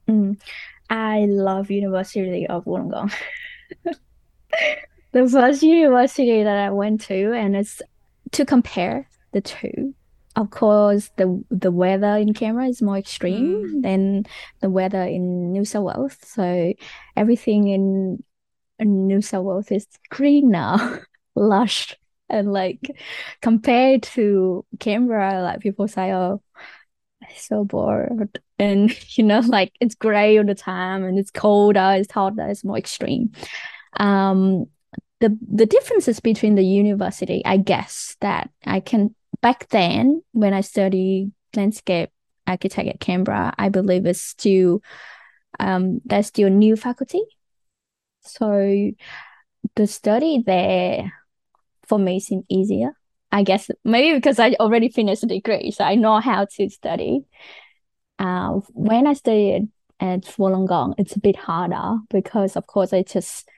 mm. 0.08 0.36
I 0.92 1.24
love 1.24 1.70
University 1.70 2.46
of 2.46 2.66
Wollongong. 2.66 3.12
the 5.12 5.28
first 5.28 5.62
university 5.62 6.42
that 6.42 6.56
I 6.56 6.70
went 6.70 7.00
to, 7.02 7.32
and 7.32 7.56
it's 7.56 7.80
to 8.32 8.44
compare 8.44 9.08
the 9.32 9.40
two. 9.40 9.94
Of 10.36 10.50
course, 10.50 11.10
the 11.16 11.42
the 11.50 11.70
weather 11.70 12.16
in 12.16 12.32
Canberra 12.34 12.68
is 12.68 12.80
more 12.82 12.96
extreme 12.98 13.80
Mm. 13.80 13.82
than 13.82 14.26
the 14.60 14.70
weather 14.70 15.02
in 15.02 15.52
New 15.52 15.64
South 15.64 15.84
Wales. 15.84 16.16
So 16.22 16.72
everything 17.16 17.68
in, 17.68 18.22
in 18.78 19.06
New 19.06 19.20
South 19.20 19.44
Wales 19.44 19.70
is 19.70 19.86
green 20.10 20.50
now, 20.50 20.98
lush, 21.34 21.96
and 22.30 22.52
like 22.52 22.80
compared 23.42 24.02
to 24.14 24.64
Canberra, 24.78 25.42
like 25.42 25.60
people 25.60 25.86
say, 25.88 26.12
"Oh, 26.12 26.40
so 27.36 27.64
bored," 27.64 28.38
and 28.58 28.94
you 29.18 29.24
know, 29.24 29.40
like 29.40 29.72
it's 29.80 29.94
gray 29.94 30.38
all 30.38 30.44
the 30.44 30.54
time, 30.54 31.04
and 31.04 31.18
it's 31.18 31.30
colder, 31.30 31.94
it's 31.96 32.12
hotter, 32.12 32.48
it's 32.48 32.64
more 32.64 32.78
extreme. 32.78 33.32
Um, 33.98 34.66
the 35.20 35.38
the 35.52 35.66
differences 35.66 36.20
between 36.20 36.56
the 36.56 36.64
university, 36.64 37.42
I 37.44 37.56
guess 37.56 38.16
that 38.20 38.50
I 38.66 38.80
can 38.80 39.14
back 39.40 39.68
then 39.68 40.22
when 40.32 40.52
I 40.52 40.60
studied 40.62 41.32
landscape 41.54 42.10
architect 42.46 42.88
at 42.88 43.00
Canberra, 43.00 43.54
I 43.56 43.68
believe 43.68 44.06
it's 44.06 44.20
still 44.20 44.82
um 45.60 46.00
there's 46.04 46.26
still 46.26 46.50
new 46.50 46.76
faculty. 46.76 47.22
So 48.20 48.90
the 49.76 49.86
study 49.86 50.42
there 50.44 51.12
for 51.86 51.98
me 51.98 52.20
seemed 52.20 52.44
easier. 52.48 52.92
I 53.32 53.42
guess 53.42 53.70
maybe 53.84 54.14
because 54.14 54.38
I 54.38 54.52
already 54.60 54.90
finished 54.90 55.22
the 55.22 55.26
degree, 55.26 55.70
so 55.70 55.84
I 55.84 55.94
know 55.94 56.20
how 56.20 56.44
to 56.44 56.68
study. 56.68 57.24
Uh, 58.18 58.60
when 58.74 59.06
I 59.06 59.14
studied 59.14 59.68
at 59.98 60.22
Wollongong, 60.38 60.94
it's 60.98 61.16
a 61.16 61.20
bit 61.20 61.36
harder 61.36 61.96
because, 62.10 62.56
of 62.56 62.66
course, 62.66 62.92
I 62.92 63.02
just 63.02 63.48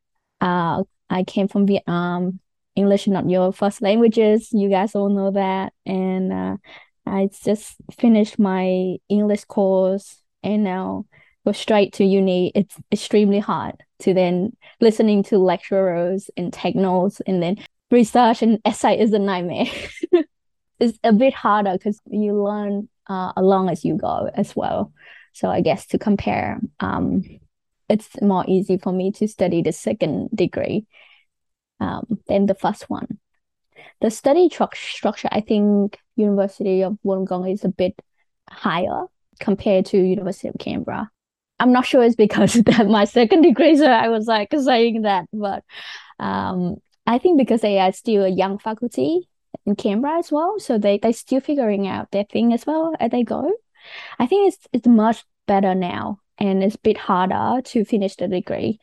uh, 0.41 0.85
I 1.11 1.25
came 1.25 1.49
from 1.49 1.67
Vietnam. 1.67 2.41
English 2.77 3.07
not 3.07 3.29
your 3.31 3.53
first 3.53 3.83
languages. 3.83 4.49
You 4.53 4.69
guys 4.69 4.95
all 4.95 5.09
know 5.09 5.31
that. 5.31 5.73
And 5.87 6.33
uh, 6.33 6.57
I 7.07 7.29
just 7.45 7.77
finished 7.93 8.39
my 8.39 8.97
English 9.09 9.45
course 9.45 10.21
and 10.43 10.65
now 10.65 11.07
go 11.45 11.53
straight 11.53 11.93
to 11.95 12.05
uni. 12.05 12.51
It's 12.55 12.77
extremely 12.91 13.39
hard 13.39 13.77
to 14.01 14.15
then 14.15 14.57
listening 14.81 15.23
to 15.25 15.39
lecturers 15.39 16.31
and 16.37 16.53
take 16.53 16.75
notes 16.75 17.21
and 17.27 17.43
then 17.43 17.59
research 17.91 18.43
and 18.43 18.61
essay 18.65 18.99
is 18.99 19.13
a 19.13 19.19
nightmare. 19.19 19.67
it's 20.81 20.99
a 21.05 21.13
bit 21.13 21.35
harder 21.35 21.73
because 21.73 22.01
you 22.07 22.43
learn 22.43 22.89
uh, 23.09 23.33
along 23.37 23.69
as 23.69 23.85
you 23.85 23.97
go 23.97 24.31
as 24.35 24.55
well. 24.57 24.93
So 25.33 25.51
I 25.51 25.61
guess 25.61 25.87
to 25.89 25.99
compare, 25.99 26.61
um, 26.81 27.23
it's 27.89 28.21
more 28.23 28.45
easy 28.49 28.79
for 28.79 28.93
me 28.93 29.13
to 29.13 29.29
study 29.29 29.63
the 29.63 29.73
second 29.73 30.31
degree 30.35 30.87
um, 31.81 32.19
than 32.29 32.47
the 32.47 32.55
first 32.55 32.89
one. 32.89 33.19
The 34.01 34.11
study 34.11 34.49
tru- 34.49 34.69
structure, 34.75 35.29
I 35.31 35.41
think 35.41 35.99
University 36.17 36.83
of 36.83 36.99
Wollongong 37.05 37.53
is 37.53 37.65
a 37.65 37.69
bit 37.69 38.01
higher 38.49 39.07
compared 39.41 39.87
to 39.87 39.99
University 39.99 40.49
of 40.49 40.57
Canberra. 40.59 41.11
I'm 41.61 41.73
not 41.73 41.87
sure 41.87 42.03
it's 42.03 42.17
because 42.17 42.53
that 42.67 42.89
my 42.89 43.05
second 43.05 43.43
degree, 43.43 43.77
so 43.77 43.87
I 43.87 44.09
was 44.09 44.27
like 44.27 44.53
saying 44.57 45.03
that, 45.03 45.27
but 45.33 45.65
um, 46.19 46.77
I 47.07 47.19
think 47.19 47.39
because 47.39 47.61
they 47.61 47.79
are 47.79 47.93
still 47.93 48.25
a 48.25 48.29
young 48.29 48.59
faculty 48.59 49.29
in 49.67 49.77
Canberra 49.77 50.19
as 50.19 50.33
well, 50.33 50.59
so 50.59 50.79
they 50.79 50.99
they 50.99 51.13
still 51.13 51.41
figuring 51.41 51.87
out 51.87 52.11
their 52.11 52.25
thing 52.25 52.53
as 52.53 52.67
well 52.67 52.95
as 52.99 53.11
they 53.11 53.23
go. 53.23 53.53
I 54.19 54.27
think 54.27 54.49
it's 54.49 54.67
it's 54.73 54.87
much 54.87 55.25
better 55.47 55.75
now, 55.75 56.21
and 56.39 56.63
it's 56.63 56.77
a 56.77 56.81
bit 56.81 56.97
harder 56.97 57.61
to 57.63 57.85
finish 57.85 58.17
the 58.17 58.29
degree. 58.29 58.79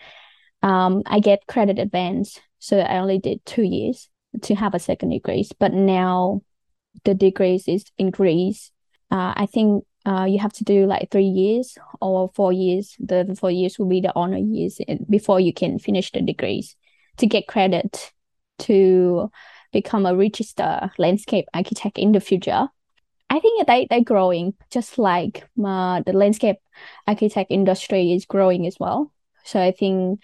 Um, 0.62 1.02
I 1.06 1.20
get 1.20 1.48
credit 1.48 1.80
advance, 1.80 2.40
so 2.60 2.80
I 2.80 3.00
only 3.00 3.18
did 3.18 3.46
two 3.46 3.64
years 3.64 4.08
to 4.44 4.56
have 4.56 4.76
a 4.76 4.80
second 4.80 5.10
degree, 5.10 5.48
but 5.60 5.74
now 5.74 6.42
the 7.04 7.16
degrees 7.16 7.68
is 7.68 7.86
increased. 7.98 8.72
Uh, 9.10 9.34
I 9.36 9.48
think 9.48 9.84
uh, 10.06 10.26
you 10.26 10.40
have 10.40 10.54
to 10.54 10.64
do 10.64 10.86
like 10.86 11.10
three 11.12 11.26
years 11.26 11.78
or 12.00 12.30
four 12.34 12.54
years. 12.54 12.96
The, 13.00 13.26
the 13.28 13.36
four 13.36 13.52
years 13.52 13.78
will 13.78 13.88
be 13.88 14.02
the 14.02 14.14
honor 14.16 14.38
years 14.38 14.80
before 15.10 15.40
you 15.40 15.54
can 15.54 15.80
finish 15.80 16.12
the 16.12 16.22
degrees 16.22 16.76
to 17.18 17.28
get 17.28 17.48
credit 17.48 18.12
to 18.60 19.32
become 19.72 20.06
a 20.06 20.16
registered 20.16 20.92
landscape 20.98 21.46
architect 21.54 21.98
in 21.98 22.12
the 22.12 22.20
future. 22.20 22.68
I 23.30 23.40
think 23.40 23.66
they 23.66 23.88
they're 23.90 24.04
growing 24.04 24.54
just 24.70 24.98
like 24.98 25.48
uh, 25.64 26.02
the 26.06 26.14
landscape 26.14 26.58
architect 27.08 27.50
industry 27.50 28.12
is 28.12 28.26
growing 28.26 28.68
as 28.68 28.78
well. 28.80 29.12
So 29.46 29.62
I 29.62 29.72
think 29.72 30.20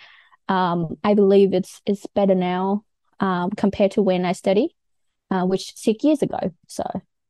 um, 0.50 0.98
I 1.03 1.13
believe 1.13 1.53
it's 1.53 1.82
it's 1.86 2.06
better 2.08 2.36
now 2.36 2.84
um, 3.20 3.51
compared 3.51 3.91
to 3.91 4.01
when 4.01 4.25
I 4.25 4.34
studied, 4.34 4.75
uh, 5.32 5.46
which 5.46 5.74
six 5.75 6.03
years 6.03 6.22
ago. 6.22 6.39
So 6.67 6.84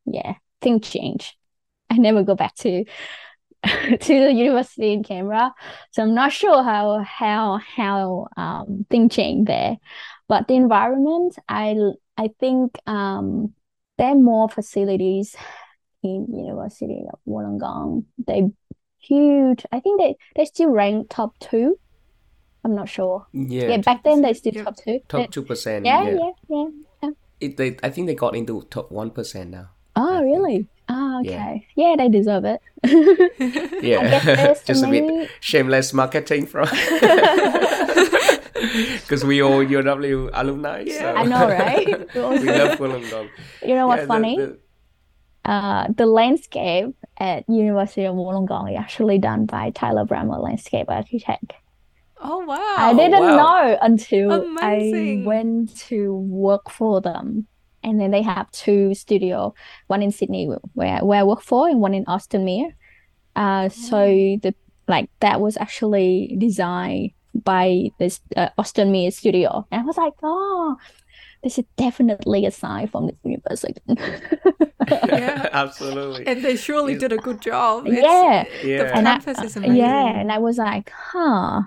yeah, 0.05 0.35
things 0.61 0.89
change. 0.89 1.37
I 1.89 1.97
never 1.97 2.23
go 2.23 2.35
back 2.35 2.55
to 2.55 2.85
to 3.65 3.97
the 4.25 4.31
university 4.33 4.93
in 4.93 5.03
Canberra, 5.03 5.53
so 5.91 6.03
I'm 6.03 6.13
not 6.13 6.31
sure 6.31 6.63
how 6.63 6.99
how 7.03 7.59
how 7.75 8.27
um 8.37 8.85
things 8.89 9.15
change 9.15 9.47
there. 9.47 9.77
But 10.27 10.47
the 10.47 10.55
environment, 10.55 11.35
I 11.49 11.75
I 12.17 12.29
think 12.39 12.77
um 12.87 13.53
there 13.97 14.09
are 14.09 14.15
more 14.15 14.47
facilities 14.49 15.35
in 16.03 16.27
University 16.33 17.03
of 17.11 17.19
Wollongong. 17.27 18.05
They 18.25 18.43
huge. 18.99 19.65
I 19.71 19.79
think 19.79 19.99
they 19.99 20.15
they 20.35 20.45
still 20.45 20.69
rank 20.69 21.07
top 21.09 21.37
two. 21.39 21.79
I'm 22.63 22.75
not 22.75 22.89
sure. 22.89 23.27
Yeah, 23.33 23.69
Yeah, 23.69 23.77
back 23.77 24.03
then 24.03 24.21
they 24.21 24.33
still 24.33 24.53
Yep. 24.53 24.65
top 24.65 24.75
two. 24.77 24.99
top 25.07 25.31
two 25.31 25.43
percent. 25.43 25.85
Yeah, 25.85 26.03
yeah. 26.03 26.17
yeah, 26.49 26.65
yeah. 27.01 27.09
It, 27.39 27.57
they, 27.57 27.77
I 27.83 27.89
think 27.89 28.07
they 28.07 28.15
got 28.15 28.35
into 28.35 28.61
top 28.69 28.91
one 28.91 29.11
percent 29.11 29.51
now. 29.51 29.69
Oh, 29.99 30.17
I 30.17 30.21
think. 30.21 30.25
really? 30.37 30.67
Oh, 30.89 31.19
okay. 31.21 31.67
Yeah, 31.75 31.95
they 31.97 32.07
deserve 32.09 32.45
it. 32.45 32.61
Yeah, 33.83 33.99
I 33.99 34.09
guess 34.09 34.25
there's 34.25 34.63
just 34.63 34.83
a 34.83 34.87
bit 34.87 35.03
maybe 35.05 35.29
shameless 35.41 35.93
marketing 35.93 36.45
from 36.45 36.67
because 39.03 39.23
we 39.23 39.41
all 39.41 39.63
UW 39.63 40.29
alumni. 40.33 40.83
Yeah. 40.85 40.99
so 40.99 41.15
I 41.15 41.23
know, 41.23 41.47
right? 41.47 41.87
we 42.15 42.49
love 42.49 42.77
Wollongong. 42.79 43.29
You 43.65 43.75
know 43.75 43.87
what's 43.87 44.01
Yeah, 44.01 44.07
funny? 44.07 44.37
the- 44.37 44.59
Uh, 45.45 45.87
the 45.95 46.05
landscape 46.05 46.91
at 47.19 47.47
University 47.47 48.03
of 48.03 48.15
Wollongong 48.15 48.69
is 48.71 48.77
actually 48.77 49.17
done 49.17 49.45
by 49.45 49.69
Taylor 49.71 50.03
Brammer, 50.05 50.39
landscape 50.43 50.87
architect. 50.89 51.53
oh 52.21 52.39
wow. 52.45 52.75
I 52.77 52.93
didn't 52.93 53.21
wow. 53.21 53.37
know 53.43 53.77
until 53.81 54.27
I 54.59 55.21
went 55.25 55.77
to 55.87 55.99
work 56.47 56.69
for 56.69 56.99
them. 56.99 57.47
And 57.87 57.99
then 58.01 58.11
they 58.11 58.21
have 58.21 58.51
two 58.51 58.93
studio, 58.93 59.53
one 59.87 60.03
in 60.03 60.11
Sydney 60.11 60.45
where 60.73 60.99
where 60.99 61.19
I 61.21 61.23
work 61.23 61.41
for 61.41 61.69
and 61.71 61.79
one 61.79 61.93
in 61.93 62.03
Austinmer. 62.05 62.73
Uh, 63.35 63.69
so 63.69 64.03
the 64.43 64.53
like 64.87 65.09
that 65.21 65.39
was 65.39 65.55
actually 65.57 66.35
designed 66.37 67.11
by 67.33 67.89
this 67.99 68.19
uh, 68.35 68.49
Austinmer 68.57 69.11
studio. 69.13 69.65
And 69.71 69.81
I 69.81 69.85
was 69.85 69.97
like, 69.97 70.13
oh, 70.21 70.75
this 71.43 71.57
is 71.59 71.65
definitely 71.77 72.45
a 72.45 72.51
sign 72.51 72.87
from 72.87 73.07
this 73.07 73.15
university. 73.23 73.81
Yeah. 74.87 75.49
absolutely. 75.53 76.25
And 76.27 76.43
they 76.43 76.55
surely 76.55 76.95
did 76.97 77.11
a 77.11 77.17
good 77.17 77.41
job. 77.41 77.87
It's- 77.87 78.03
Yeah. 78.03 78.45
The 78.61 78.67
Yeah. 78.67 78.91
And 78.97 79.07
I- 79.07 79.19
campus 79.19 79.43
is 79.43 79.55
amazing. 79.57 79.75
Yeah, 79.77 80.19
and 80.19 80.31
I 80.31 80.37
was 80.39 80.57
like, 80.57 80.91
huh, 80.95 81.61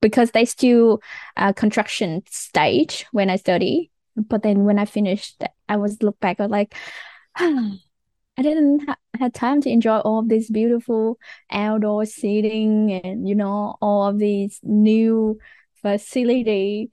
because 0.00 0.30
they 0.32 0.44
still 0.44 1.00
uh 1.36 1.52
construction 1.52 2.22
stage 2.30 3.06
when 3.12 3.30
I 3.30 3.36
study. 3.36 3.90
But 4.28 4.42
then 4.42 4.64
when 4.64 4.78
I 4.78 4.84
finished, 4.84 5.42
I 5.68 5.76
was 5.76 6.02
look 6.02 6.18
back, 6.20 6.40
I 6.40 6.44
was 6.44 6.50
like, 6.50 6.74
I 7.36 8.42
didn't 8.42 8.86
ha 8.88 8.96
have 9.18 9.32
time 9.32 9.60
to 9.62 9.70
enjoy 9.70 9.98
all 9.98 10.20
of 10.20 10.28
this 10.28 10.50
beautiful 10.50 11.18
outdoor 11.50 12.04
seating 12.06 12.92
and 12.92 13.28
you 13.28 13.34
know 13.34 13.76
all 13.82 14.06
of 14.08 14.18
these 14.18 14.60
new 14.62 15.38
facility. 15.82 16.90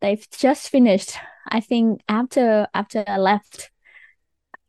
They've 0.00 0.26
just 0.30 0.68
finished. 0.70 1.16
I 1.48 1.60
think 1.60 2.02
after 2.08 2.68
after 2.74 3.04
I 3.06 3.18
left 3.18 3.70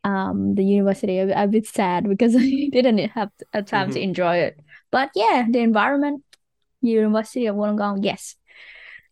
um 0.04 0.54
the 0.54 0.64
university, 0.64 1.20
I'm 1.20 1.30
a 1.30 1.46
bit 1.48 1.66
sad 1.66 2.08
because 2.08 2.34
I 2.38 2.68
didn't 2.72 2.98
have 3.10 3.30
a 3.52 3.62
time 3.62 3.90
to 3.92 3.98
Mhm. 3.98 4.02
enjoy 4.02 4.36
it. 4.38 4.60
But 4.90 5.10
yeah, 5.14 5.46
the 5.50 5.60
environment, 5.60 6.22
University 6.80 7.46
of 7.46 7.56
Wollongong, 7.56 8.04
yes, 8.04 8.36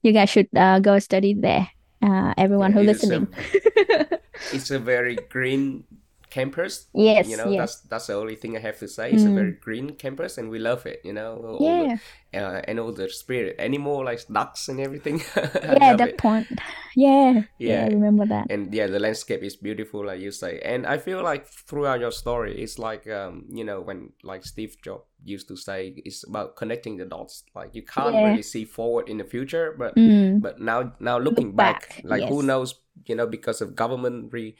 you 0.03 0.13
guys 0.13 0.31
should 0.31 0.49
uh, 0.57 0.81
go 0.81 0.99
study 0.99 1.35
there. 1.35 1.69
Uh, 2.07 2.33
everyone 2.39 2.73
who 2.73 2.81
is 2.81 2.87
a- 2.87 2.93
listening. 2.93 3.27
it's 4.53 4.71
a 4.71 4.79
very 4.79 5.17
green 5.17 5.85
campus. 6.31 6.87
Yes, 6.95 7.29
you 7.29 7.37
know 7.37 7.51
yes. 7.51 7.59
that's 7.61 7.81
that's 7.91 8.07
the 8.09 8.15
only 8.15 8.37
thing 8.37 8.57
I 8.57 8.61
have 8.61 8.79
to 8.81 8.89
say. 8.89 9.13
It's 9.13 9.25
a 9.25 9.29
Mm. 9.29 9.35
very 9.35 9.53
green 9.53 9.95
campus, 9.95 10.39
and 10.39 10.51
we 10.51 10.59
love 10.59 10.87
it. 10.87 11.01
You 11.05 11.13
know, 11.13 11.57
Yeah. 11.61 11.97
the, 12.33 12.39
uh, 12.39 12.61
and 12.69 12.79
all 12.81 12.93
the 12.93 13.09
spirit 13.09 13.57
animal 13.59 14.05
like 14.05 14.27
ducks 14.29 14.69
and 14.69 14.81
everything. 14.81 15.23
Yeah, 15.37 15.97
that 15.97 16.09
it. 16.09 16.19
point. 16.19 16.47
Yeah, 16.97 17.43
Yeah. 17.59 17.85
I 17.85 17.89
remember 17.93 18.25
that. 18.27 18.47
and 18.49 18.73
yeah 18.73 18.87
the 18.89 18.99
landscape 18.99 19.43
is 19.45 19.55
beautiful 19.57 20.01
like 20.07 20.19
you 20.19 20.31
say 20.33 20.61
and 20.65 20.87
i 20.89 20.97
feel 20.97 21.21
like 21.23 21.45
throughout 21.69 22.01
your 22.01 22.11
story 22.11 22.57
it's 22.63 22.79
like 22.79 23.05
um 23.19 23.45
you 23.53 23.65
know 23.69 23.83
when 23.85 24.13
like 24.25 24.47
steve 24.47 24.81
jobs 24.81 25.05
used 25.23 25.47
to 25.49 25.57
say 25.61 25.93
it's 26.09 26.25
about 26.27 26.57
connecting 26.57 26.97
the 26.97 27.05
dots 27.05 27.45
like 27.55 27.75
you 27.77 27.83
can't 27.85 28.15
Yeah. 28.15 28.29
really 28.33 28.41
see 28.43 28.65
forward 28.65 29.11
in 29.13 29.19
the 29.19 29.29
future 29.29 29.77
but 29.77 29.93
Mm. 29.95 30.41
but 30.41 30.57
now 30.59 30.97
now 31.01 31.19
looking 31.21 31.49
Look 31.53 31.57
back, 31.57 31.81
back, 32.01 32.01
like 32.09 32.25
who 32.33 32.41
knows 32.43 32.81
you 33.05 33.15
know 33.15 33.27
because 33.29 33.61
of 33.61 33.77
government 33.77 34.33
re 34.33 34.57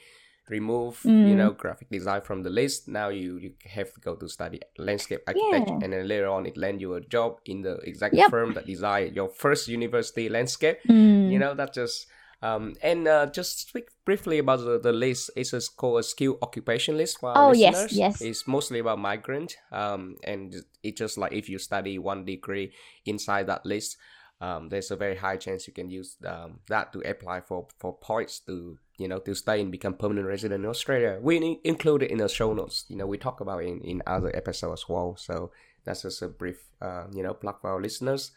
remove 0.49 1.01
you 1.03 1.35
Mm. 1.35 1.37
know 1.37 1.51
graphic 1.51 1.89
design 1.89 2.21
from 2.21 2.43
the 2.43 2.49
list 2.49 2.87
now 2.87 3.09
you 3.09 3.37
you 3.37 3.51
have 3.65 3.93
to 3.93 3.99
go 3.99 4.15
to 4.15 4.27
study 4.29 4.59
landscape 4.77 5.21
architecture 5.27 5.73
Yeah. 5.73 5.79
and 5.83 5.93
then 5.93 6.07
later 6.07 6.27
on 6.27 6.45
it 6.45 6.55
land 6.57 6.79
you 6.81 6.93
a 6.93 7.01
job 7.01 7.37
in 7.45 7.61
the 7.61 7.75
exact 7.83 8.15
Yep. 8.15 8.29
firm 8.29 8.53
that 8.53 8.65
design 8.65 9.13
your 9.13 9.29
first 9.29 9.67
university 9.67 10.29
landscape 10.29 10.77
Mm. 10.89 11.31
you 11.31 11.39
know 11.39 11.53
that 11.53 11.73
just 11.73 12.07
um 12.43 12.75
and 12.83 13.07
uh, 13.07 13.25
just 13.25 13.67
speak 13.67 13.89
briefly 14.05 14.37
about 14.37 14.59
the, 14.59 14.79
the 14.79 14.91
list 14.93 15.31
it's 15.35 15.51
just 15.51 15.75
called 15.75 15.99
a 15.99 16.03
skill 16.03 16.37
occupation 16.41 16.95
list 16.95 17.19
for 17.19 17.29
our 17.31 17.49
Oh, 17.49 17.51
yes, 17.53 17.91
yes. 17.91 18.21
it's 18.21 18.47
mostly 18.47 18.79
about 18.79 18.99
migrant 18.99 19.57
um 19.71 20.15
and 20.23 20.55
it's 20.83 20.99
just 20.99 21.17
like 21.17 21.33
if 21.33 21.49
you 21.49 21.57
study 21.57 21.97
one 21.97 22.23
degree 22.25 22.71
inside 23.05 23.47
that 23.47 23.65
list 23.65 23.97
um, 24.39 24.69
there's 24.69 24.91
a 24.91 24.95
very 24.95 25.15
high 25.15 25.37
chance 25.37 25.67
you 25.67 25.73
can 25.73 25.89
use 25.89 26.15
um, 26.25 26.59
that 26.67 26.93
to 26.93 26.99
apply 27.01 27.41
for, 27.41 27.67
for 27.79 27.97
points 27.97 28.39
to 28.41 28.77
you 28.97 29.07
know 29.07 29.19
to 29.19 29.33
stay 29.33 29.61
and 29.61 29.71
become 29.71 29.93
permanent 29.95 30.27
resident 30.27 30.63
in 30.63 30.69
Australia. 30.69 31.17
We 31.21 31.37
in- 31.37 31.59
include 31.63 32.03
it 32.03 32.11
in 32.11 32.19
the 32.19 32.29
show 32.29 32.53
notes. 32.53 32.85
You 32.87 32.97
know 32.97 33.07
we 33.07 33.17
talk 33.17 33.41
about 33.41 33.63
in, 33.63 33.81
in 33.81 34.03
other 34.05 34.35
episodes 34.35 34.81
as 34.81 34.89
well. 34.89 35.15
So 35.17 35.51
that's 35.85 36.03
just 36.03 36.21
a 36.21 36.27
brief 36.27 36.57
uh, 36.81 37.05
you 37.13 37.23
know 37.23 37.33
plug 37.33 37.61
for 37.61 37.71
our 37.71 37.81
listeners. 37.81 38.31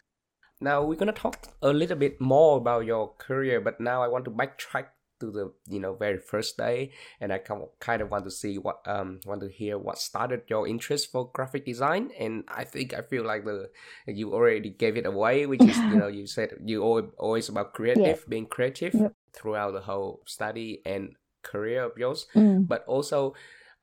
Now 0.59 0.83
we're 0.83 0.95
gonna 0.95 1.11
talk 1.11 1.47
a 1.61 1.71
little 1.71 1.97
bit 1.97 2.19
more 2.19 2.57
about 2.57 2.85
your 2.85 3.13
career, 3.17 3.61
but 3.61 3.79
now 3.79 4.01
I 4.01 4.07
want 4.07 4.25
to 4.25 4.31
backtrack 4.31 4.87
to 5.21 5.31
the 5.31 5.53
you 5.69 5.79
know 5.79 5.93
very 5.95 6.19
first 6.19 6.57
day, 6.57 6.91
and 7.21 7.31
I 7.31 7.39
kind 7.39 8.01
of 8.01 8.11
want 8.11 8.25
to 8.25 8.31
see 8.31 8.57
what 8.57 8.81
um 8.85 9.19
want 9.25 9.41
to 9.41 9.49
hear 9.49 9.77
what 9.77 9.97
started 9.97 10.43
your 10.47 10.67
interest 10.67 11.11
for 11.11 11.31
graphic 11.33 11.65
design, 11.65 12.11
and 12.19 12.43
I 12.47 12.65
think 12.65 12.93
I 12.93 13.01
feel 13.01 13.23
like 13.23 13.45
the 13.45 13.69
you 14.05 14.33
already 14.33 14.69
gave 14.69 14.97
it 14.97 15.05
away, 15.05 15.45
which 15.45 15.65
is 15.65 15.81
you 15.87 15.97
know 15.97 16.07
you 16.07 16.27
said 16.27 16.51
you 16.65 16.83
always 17.17 17.47
about 17.49 17.73
creative, 17.73 18.25
being 18.27 18.45
creative 18.47 18.93
Yep. 18.93 19.13
throughout 19.33 19.71
the 19.71 19.81
whole 19.81 20.21
study 20.27 20.81
and 20.85 21.15
career 21.43 21.83
of 21.83 21.97
yours, 21.97 22.27
Mm. 22.35 22.67
but 22.67 22.83
also 22.85 23.33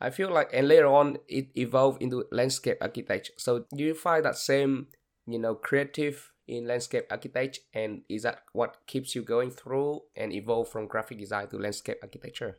I 0.00 0.10
feel 0.10 0.30
like 0.30 0.50
and 0.52 0.68
later 0.68 0.86
on 0.86 1.18
it 1.28 1.48
evolved 1.56 2.02
into 2.02 2.24
landscape 2.30 2.78
architecture. 2.80 3.32
So 3.38 3.64
do 3.74 3.82
you 3.82 3.94
find 3.94 4.24
that 4.24 4.36
same 4.36 4.88
you 5.26 5.38
know 5.38 5.54
creative 5.54 6.30
in 6.48 6.66
landscape 6.66 7.06
architecture 7.10 7.62
and 7.74 8.02
is 8.08 8.22
that 8.22 8.42
what 8.52 8.78
keeps 8.86 9.14
you 9.14 9.22
going 9.22 9.50
through 9.50 10.02
and 10.16 10.32
evolve 10.32 10.68
from 10.68 10.86
graphic 10.86 11.18
design 11.18 11.48
to 11.48 11.58
landscape 11.58 11.98
architecture 12.02 12.56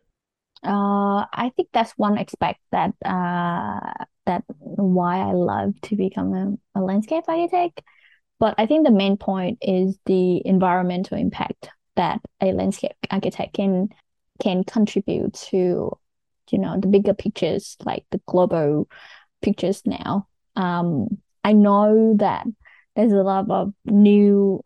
Uh, 0.63 1.23
I 1.31 1.51
think 1.55 1.69
that's 1.71 1.93
one 1.93 2.17
aspect 2.17 2.59
that 2.71 2.93
uh 3.05 3.79
that 4.25 4.43
why 4.57 5.19
I 5.19 5.31
love 5.31 5.73
to 5.83 5.95
become 5.95 6.33
a, 6.75 6.79
a 6.79 6.81
landscape 6.81 7.23
architect. 7.27 7.81
But 8.39 8.55
I 8.57 8.65
think 8.67 8.85
the 8.85 8.91
main 8.93 9.17
point 9.17 9.59
is 9.61 9.97
the 10.05 10.45
environmental 10.45 11.17
impact 11.17 11.69
that 11.95 12.21
a 12.41 12.53
landscape 12.53 12.93
architect 13.11 13.53
can 13.55 13.89
can 14.41 14.63
contribute 14.65 15.33
to, 15.51 15.97
you 16.51 16.59
know, 16.59 16.79
the 16.79 16.87
bigger 16.87 17.13
pictures, 17.13 17.77
like 17.85 18.05
the 18.11 18.21
global 18.27 18.89
pictures 19.41 19.83
now. 19.85 20.27
Um, 20.55 21.19
I 21.43 21.53
know 21.53 22.15
that 22.19 22.47
there's 22.99 23.13
a 23.13 23.23
lot 23.23 23.49
of 23.49 23.73
new 23.85 24.61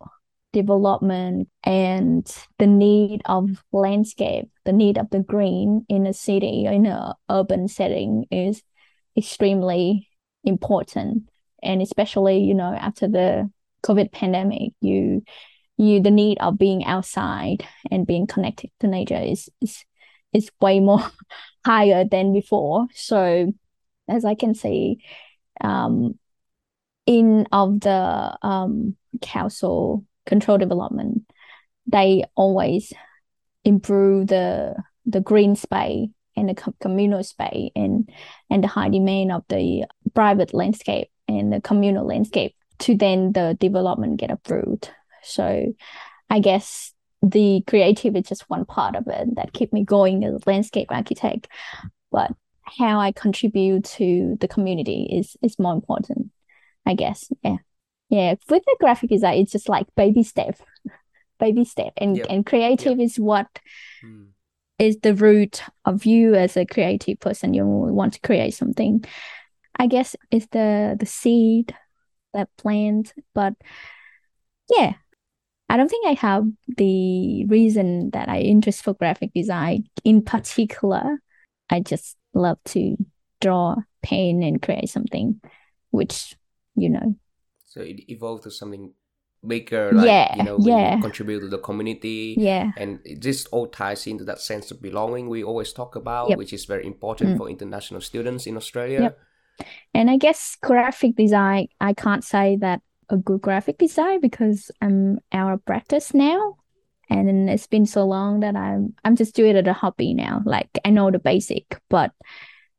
development 0.54 1.50
and 1.64 2.36
the 2.58 2.66
need 2.66 3.22
of 3.26 3.64
landscape, 3.72 4.50
the 4.66 4.72
need 4.72 4.98
of 4.98 5.08
the 5.12 5.20
green 5.20 5.86
in 5.88 6.08
a 6.08 6.14
city, 6.14 6.66
in 6.66 6.88
an 6.88 7.14
urban 7.30 7.68
setting 7.68 8.26
is 8.32 8.64
extremely 9.16 10.10
important. 10.44 11.30
And 11.62 11.80
especially, 11.80 12.40
you 12.40 12.56
know, 12.56 12.74
after 12.74 13.08
the 13.08 13.52
COVID 13.86 14.12
pandemic, 14.12 14.74
you 14.82 15.24
you 15.78 16.02
the 16.02 16.12
need 16.12 16.40
of 16.40 16.58
being 16.58 16.86
outside 16.86 17.68
and 17.92 18.08
being 18.08 18.26
connected 18.26 18.72
to 18.80 18.88
nature 18.88 19.20
is 19.20 19.48
is 19.62 19.86
is 20.34 20.50
way 20.60 20.80
more 20.80 21.04
higher 21.66 22.04
than 22.04 22.34
before. 22.34 22.88
So 22.96 23.54
as 24.10 24.26
I 24.26 24.34
can 24.34 24.56
see, 24.56 25.04
um, 25.62 26.18
in 27.06 27.48
of 27.52 27.82
the 27.82 28.38
um 28.42 28.96
council 29.22 30.06
control 30.26 30.58
development, 30.58 31.24
they 31.88 32.24
always 32.36 32.94
improve 33.64 34.28
the 34.28 34.76
the 35.06 35.22
green 35.22 35.56
space 35.56 36.10
and 36.36 36.50
the 36.50 36.74
communal 36.80 37.24
space 37.24 37.72
and 37.76 38.10
and 38.50 38.64
the 38.64 38.68
high 38.68 38.90
demand 38.90 39.32
of 39.32 39.44
the 39.50 39.86
private 40.14 40.54
landscape 40.54 41.10
and 41.28 41.52
the 41.52 41.62
communal 41.62 42.06
landscape 42.06 42.56
to 42.80 42.96
then 42.96 43.32
the 43.34 43.58
development 43.60 44.20
get 44.20 44.32
approved. 44.32 44.90
So 45.22 45.74
I 46.30 46.40
guess 46.40 46.94
the 47.22 47.64
creative 47.68 48.16
is 48.16 48.28
just 48.28 48.50
one 48.50 48.66
part 48.66 48.96
of 48.96 49.08
it 49.08 49.36
that 49.36 49.54
keep 49.54 49.72
me 49.72 49.86
going 49.86 50.24
as 50.24 50.34
a 50.34 50.50
landscape 50.50 50.88
architect. 50.92 51.48
But 52.12 52.32
how 52.64 53.00
I 53.00 53.12
contribute 53.12 53.86
to 53.86 54.38
the 54.40 54.48
community 54.48 55.08
is 55.12 55.38
is 55.42 55.60
more 55.60 55.74
important, 55.74 56.32
I 56.86 56.94
guess. 56.96 57.30
Yeah. 57.44 57.58
Yeah. 58.10 58.36
With 58.50 58.64
the 58.66 58.76
graphic 58.80 59.10
design, 59.10 59.40
it's 59.40 59.52
just 59.52 59.70
like 59.70 59.88
baby 59.96 60.24
step. 60.24 60.60
Baby 61.40 61.66
step. 61.66 61.94
And 61.98 62.16
Yep. 62.18 62.28
and 62.30 62.46
creative 62.46 63.00
is 63.00 63.20
what 63.20 63.48
Hmm. 64.02 64.26
is 64.80 64.98
the 65.00 65.14
root 65.16 65.64
of 65.84 66.06
you 66.06 66.36
as 66.36 66.56
a 66.56 66.66
creative 66.66 67.20
person. 67.20 67.54
You 67.54 67.66
want 67.66 68.14
to 68.14 68.22
create 68.22 68.54
something. 68.54 69.04
I 69.78 69.88
guess 69.88 70.16
it's 70.32 70.48
the 70.52 70.96
the 70.98 71.06
seed 71.06 71.76
that 72.34 72.50
plant, 72.58 73.14
but 73.34 73.56
yeah. 74.70 74.94
I 75.70 75.78
don't 75.78 75.90
think 75.90 76.06
I 76.08 76.14
have 76.14 76.46
the 76.78 77.46
reason 77.46 78.12
that 78.12 78.30
I 78.30 78.40
interest 78.42 78.84
for 78.84 78.94
graphic 78.94 79.34
design 79.34 79.86
in 80.04 80.22
particular. 80.22 81.20
I 81.70 81.80
just 81.80 82.16
love 82.34 82.60
to 82.66 82.96
draw, 83.42 83.78
paint, 84.04 84.44
and 84.44 84.62
create 84.62 84.90
something, 84.90 85.42
which 85.90 86.36
you 86.76 86.90
know, 86.90 87.16
so 87.66 87.82
it 87.82 88.10
evolved 88.10 88.44
to 88.44 88.52
something 88.52 88.94
bigger 89.46 89.92
like 89.92 90.06
Yeah, 90.06 90.36
you 90.38 90.44
know 90.44 90.56
when 90.58 90.68
you 90.68 90.84
yeah. 90.84 91.02
contribute 91.02 91.42
to 91.42 91.50
the 91.50 91.58
community 91.58 92.36
yeah, 92.38 92.72
and 92.78 93.00
it 93.04 93.20
just 93.20 93.48
all 93.52 93.68
ties 93.68 94.08
into 94.08 94.24
that 94.24 94.40
sense 94.40 94.72
of 94.72 94.82
belonging 94.82 95.28
we 95.28 95.44
always 95.44 95.74
talk 95.74 95.96
about 95.98 96.30
Yep. 96.30 96.38
which 96.38 96.54
is 96.54 96.64
very 96.66 96.86
important 96.88 97.32
Mm. 97.32 97.38
for 97.38 97.50
international 97.50 98.00
students 98.02 98.48
in 98.48 98.56
australia 98.56 99.02
Yep. 99.02 99.18
And 99.94 100.10
I 100.10 100.18
guess 100.18 100.58
graphic 100.62 101.16
design, 101.16 101.68
I 101.80 101.94
can't 101.94 102.24
say 102.24 102.58
that 102.62 102.82
a 103.10 103.18
good 103.18 103.42
graphic 103.42 103.78
design 103.78 104.20
because 104.20 104.72
I'm 104.82 105.20
out 105.32 105.54
of 105.54 105.64
practice 105.66 106.14
now. 106.14 106.56
And 107.10 107.50
it's 107.50 107.68
been 107.68 107.86
so 107.86 108.04
long 108.06 108.40
that 108.40 108.56
I'm 108.56 108.96
I'm 109.06 109.16
just 109.16 109.36
doing 109.36 109.56
it 109.56 109.68
as 109.68 109.72
a 109.72 109.74
hobby 109.74 110.14
now. 110.16 110.42
Like 110.46 110.70
I 110.84 110.90
know 110.90 111.12
the 111.12 111.20
basic, 111.20 111.78
but 111.90 112.12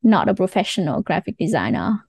not 0.02 0.28
a 0.28 0.34
professional 0.34 1.02
graphic 1.02 1.36
designer. 1.38 2.02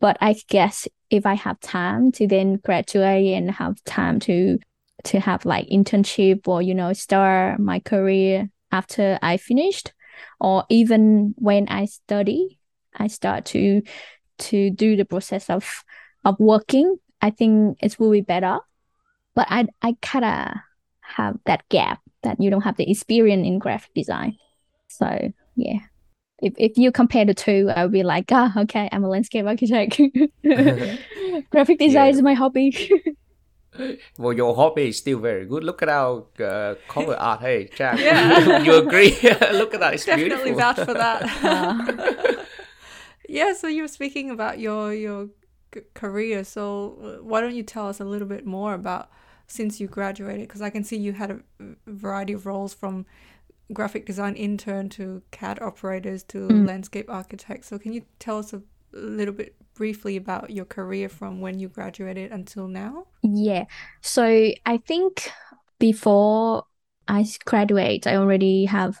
But 0.00 0.16
I 0.20 0.36
guess 0.48 0.88
if 1.10 1.26
I 1.26 1.34
have 1.34 1.60
time 1.60 2.12
to 2.12 2.26
then 2.26 2.56
graduate 2.56 3.34
and 3.34 3.50
have 3.50 3.82
time 3.84 4.20
to 4.20 4.58
to 5.04 5.20
have 5.20 5.44
like 5.44 5.68
internship 5.68 6.48
or 6.48 6.62
you 6.62 6.74
know 6.74 6.92
start 6.92 7.60
my 7.60 7.78
career 7.80 8.50
after 8.72 9.18
I 9.22 9.36
finished, 9.36 9.92
or 10.40 10.64
even 10.68 11.34
when 11.38 11.68
I 11.68 11.84
study, 11.86 12.58
I 12.94 13.06
start 13.06 13.44
to 13.46 13.82
to 14.38 14.70
do 14.70 14.96
the 14.96 15.04
process 15.04 15.48
of 15.48 15.84
of 16.24 16.38
working. 16.38 16.96
I 17.22 17.30
think 17.30 17.78
it 17.80 17.98
will 17.98 18.10
be 18.10 18.20
better. 18.20 18.58
But 19.34 19.46
I 19.50 19.66
I 19.82 19.96
kinda 20.02 20.62
have 21.00 21.38
that 21.44 21.68
gap 21.68 22.00
that 22.22 22.40
you 22.40 22.50
don't 22.50 22.64
have 22.64 22.76
the 22.76 22.90
experience 22.90 23.46
in 23.46 23.58
graphic 23.58 23.94
design. 23.94 24.36
So 24.88 25.32
yeah. 25.56 25.80
If 26.42 26.54
if 26.58 26.76
you 26.76 26.92
compare 26.92 27.24
the 27.24 27.34
two, 27.34 27.70
I 27.74 27.84
would 27.84 27.92
be 27.92 28.02
like, 28.02 28.26
ah, 28.32 28.52
okay, 28.62 28.88
I'm 28.92 29.04
a 29.04 29.08
landscape 29.08 29.46
architect. 29.46 30.00
graphic 31.50 31.78
design 31.78 32.10
Yeah. 32.10 32.10
is 32.10 32.22
my 32.22 32.34
hobby. 32.34 32.90
well 34.18 34.32
your 34.32 34.54
hobby 34.54 34.88
is 34.88 34.98
still 34.98 35.18
very 35.18 35.44
good 35.46 35.64
look 35.64 35.82
at 35.82 35.88
our 35.88 36.24
uh, 36.40 36.74
cover 36.88 37.14
art 37.16 37.40
hey 37.40 37.68
jack 37.74 37.98
Yeah. 37.98 38.58
you 38.62 38.74
agree 38.76 39.16
look 39.52 39.74
at 39.74 39.80
that 39.80 39.94
it's 39.94 40.04
Definitely 40.04 40.52
beautiful 40.52 40.54
vouch 40.54 40.80
for 40.80 40.94
that. 40.94 41.30
Uh, 41.42 42.44
yeah, 43.28 43.52
so 43.54 43.66
you 43.68 43.82
were 43.82 43.88
speaking 43.88 44.30
about 44.30 44.58
your 44.58 44.92
your 44.94 45.28
c- 45.74 45.82
career. 45.94 46.44
So 46.44 47.18
uh, 47.20 47.24
why 47.24 47.40
don't 47.40 47.54
you 47.54 47.62
tell 47.62 47.88
us 47.88 48.00
a 48.00 48.04
little 48.04 48.28
bit 48.28 48.44
more 48.46 48.74
about 48.74 49.10
since 49.46 49.80
you 49.80 49.86
graduated? 49.88 50.48
Because 50.48 50.62
I 50.62 50.70
can 50.70 50.84
see 50.84 50.96
you 50.96 51.12
had 51.12 51.30
a 51.30 51.40
variety 51.86 52.32
of 52.34 52.46
roles 52.46 52.74
from 52.74 53.06
graphic 53.72 54.04
design 54.06 54.34
intern 54.34 54.88
to 54.90 55.22
CAD 55.30 55.60
operators 55.62 56.22
to 56.24 56.38
Mm. 56.48 56.66
landscape 56.66 57.08
architects. 57.08 57.68
So 57.68 57.78
can 57.78 57.92
you 57.92 58.02
tell 58.18 58.38
us 58.38 58.52
a 58.52 58.62
little 58.92 59.34
bit 59.34 59.56
briefly 59.74 60.16
about 60.16 60.50
your 60.50 60.64
career 60.64 61.08
from 61.08 61.40
when 61.40 61.58
you 61.58 61.68
graduated 61.68 62.30
until 62.30 62.68
now? 62.68 63.06
Yeah. 63.22 63.64
So 64.02 64.24
I 64.66 64.76
think 64.86 65.30
before 65.78 66.64
I 67.08 67.26
graduate, 67.44 68.06
I 68.06 68.16
already 68.16 68.66
have 68.66 69.00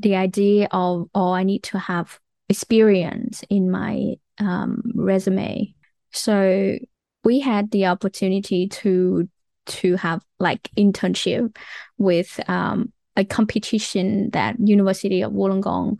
the 0.00 0.16
idea 0.16 0.68
of, 0.70 1.08
oh, 1.14 1.32
I 1.32 1.44
need 1.44 1.62
to 1.64 1.78
have 1.78 2.18
experience 2.48 3.44
in 3.48 3.70
my 3.70 4.14
um, 4.38 4.82
resume. 4.94 5.74
So 6.12 6.76
we 7.22 7.40
had 7.40 7.70
the 7.70 7.86
opportunity 7.86 8.68
to 8.68 9.28
to 9.66 9.96
have 9.96 10.22
like 10.38 10.68
internship 10.76 11.56
with 11.96 12.38
um, 12.50 12.92
a 13.16 13.24
competition 13.24 14.30
that 14.30 14.56
University 14.58 15.22
of 15.22 15.32
Wollongong 15.32 15.98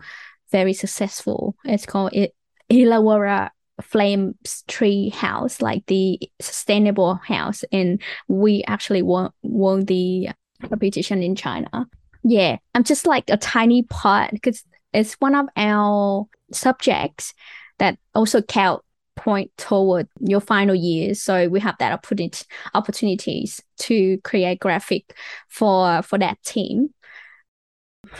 very 0.50 0.72
successful. 0.72 1.56
It's 1.64 1.86
called 1.86 2.12
it 2.12 2.34
Illawarra 2.70 3.50
Flame 3.82 4.36
Tree 4.68 5.10
House, 5.10 5.60
like 5.60 5.84
the 5.86 6.20
sustainable 6.40 7.16
house, 7.16 7.64
and 7.72 8.00
we 8.28 8.62
actually 8.66 9.02
won 9.02 9.30
won 9.42 9.84
the 9.84 10.28
competition 10.68 11.22
in 11.22 11.34
China. 11.34 11.86
Yeah, 12.22 12.56
I'm 12.74 12.84
just 12.84 13.06
like 13.06 13.24
a 13.28 13.36
tiny 13.36 13.82
part 13.82 14.30
because 14.30 14.64
it's 14.92 15.14
one 15.14 15.34
of 15.34 15.46
our 15.56 16.26
subjects 16.52 17.34
that 17.78 17.98
also 18.14 18.40
count 18.40 18.82
point 19.16 19.50
toward 19.56 20.08
your 20.20 20.40
final 20.40 20.74
years. 20.74 21.22
So 21.22 21.48
we 21.48 21.60
have 21.60 21.76
that 21.78 21.92
opportunity 21.92 22.44
opportunities 22.74 23.60
to 23.78 24.18
create 24.18 24.60
graphic 24.60 25.16
for 25.48 26.02
for 26.02 26.18
that 26.18 26.42
team. 26.42 26.94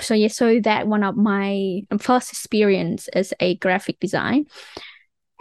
So 0.01 0.15
yeah, 0.15 0.29
so 0.29 0.61
that 0.61 0.87
one 0.87 1.03
of 1.03 1.17
my 1.17 1.83
first 1.99 2.33
experience 2.33 3.09
as 3.09 3.33
a 3.41 3.57
graphic 3.57 4.01
design. 4.01 4.47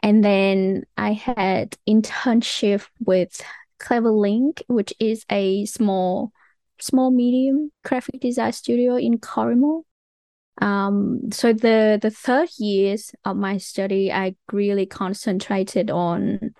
And 0.02 0.24
then 0.24 0.84
I 0.98 1.14
had 1.14 1.78
internship 1.88 2.86
with 3.00 3.42
Clever 3.80 4.12
Link, 4.12 4.64
which 4.68 4.94
is 5.00 5.26
a 5.30 5.66
small 5.66 6.32
small 6.80 7.12
medium 7.12 7.72
graphic 7.86 8.20
design 8.20 8.52
studio 8.52 8.98
in 8.98 9.18
Corrimal. 9.18 9.84
Um, 10.62 11.32
so 11.32 11.54
the 11.54 11.98
the 12.02 12.12
third 12.12 12.50
years 12.60 13.14
of 13.26 13.38
my 13.38 13.58
study, 13.58 14.12
I 14.12 14.36
really 14.52 14.86
concentrated 14.86 15.90
on 15.90 16.54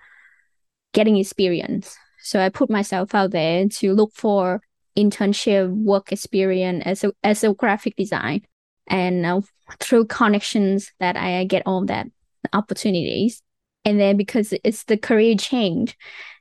getting 0.92 1.16
experience. 1.16 1.96
So 2.20 2.40
I 2.40 2.48
put 2.48 2.70
myself 2.70 3.14
out 3.14 3.32
there 3.32 3.68
to 3.68 3.94
look 3.94 4.12
for 4.14 4.62
internship 4.96 5.70
work 5.70 6.12
experience 6.12 6.82
as 6.86 7.04
a 7.04 7.12
as 7.22 7.44
a 7.44 7.54
graphic 7.54 7.96
design, 7.96 8.42
and 8.86 9.24
uh, 9.24 9.40
through 9.80 10.06
connections 10.06 10.92
that 11.00 11.16
I 11.16 11.44
get 11.44 11.62
all 11.66 11.84
that 11.86 12.06
opportunities. 12.52 13.42
And 13.86 14.00
then 14.00 14.16
because 14.16 14.54
it's 14.64 14.84
the 14.84 14.96
career 14.96 15.36
change, 15.36 15.96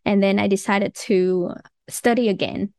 and 0.06 0.24
then 0.24 0.39
I 0.39 0.48
decided 0.48 0.96
to 1.08 1.56
study 1.89 2.30
again. 2.30 2.74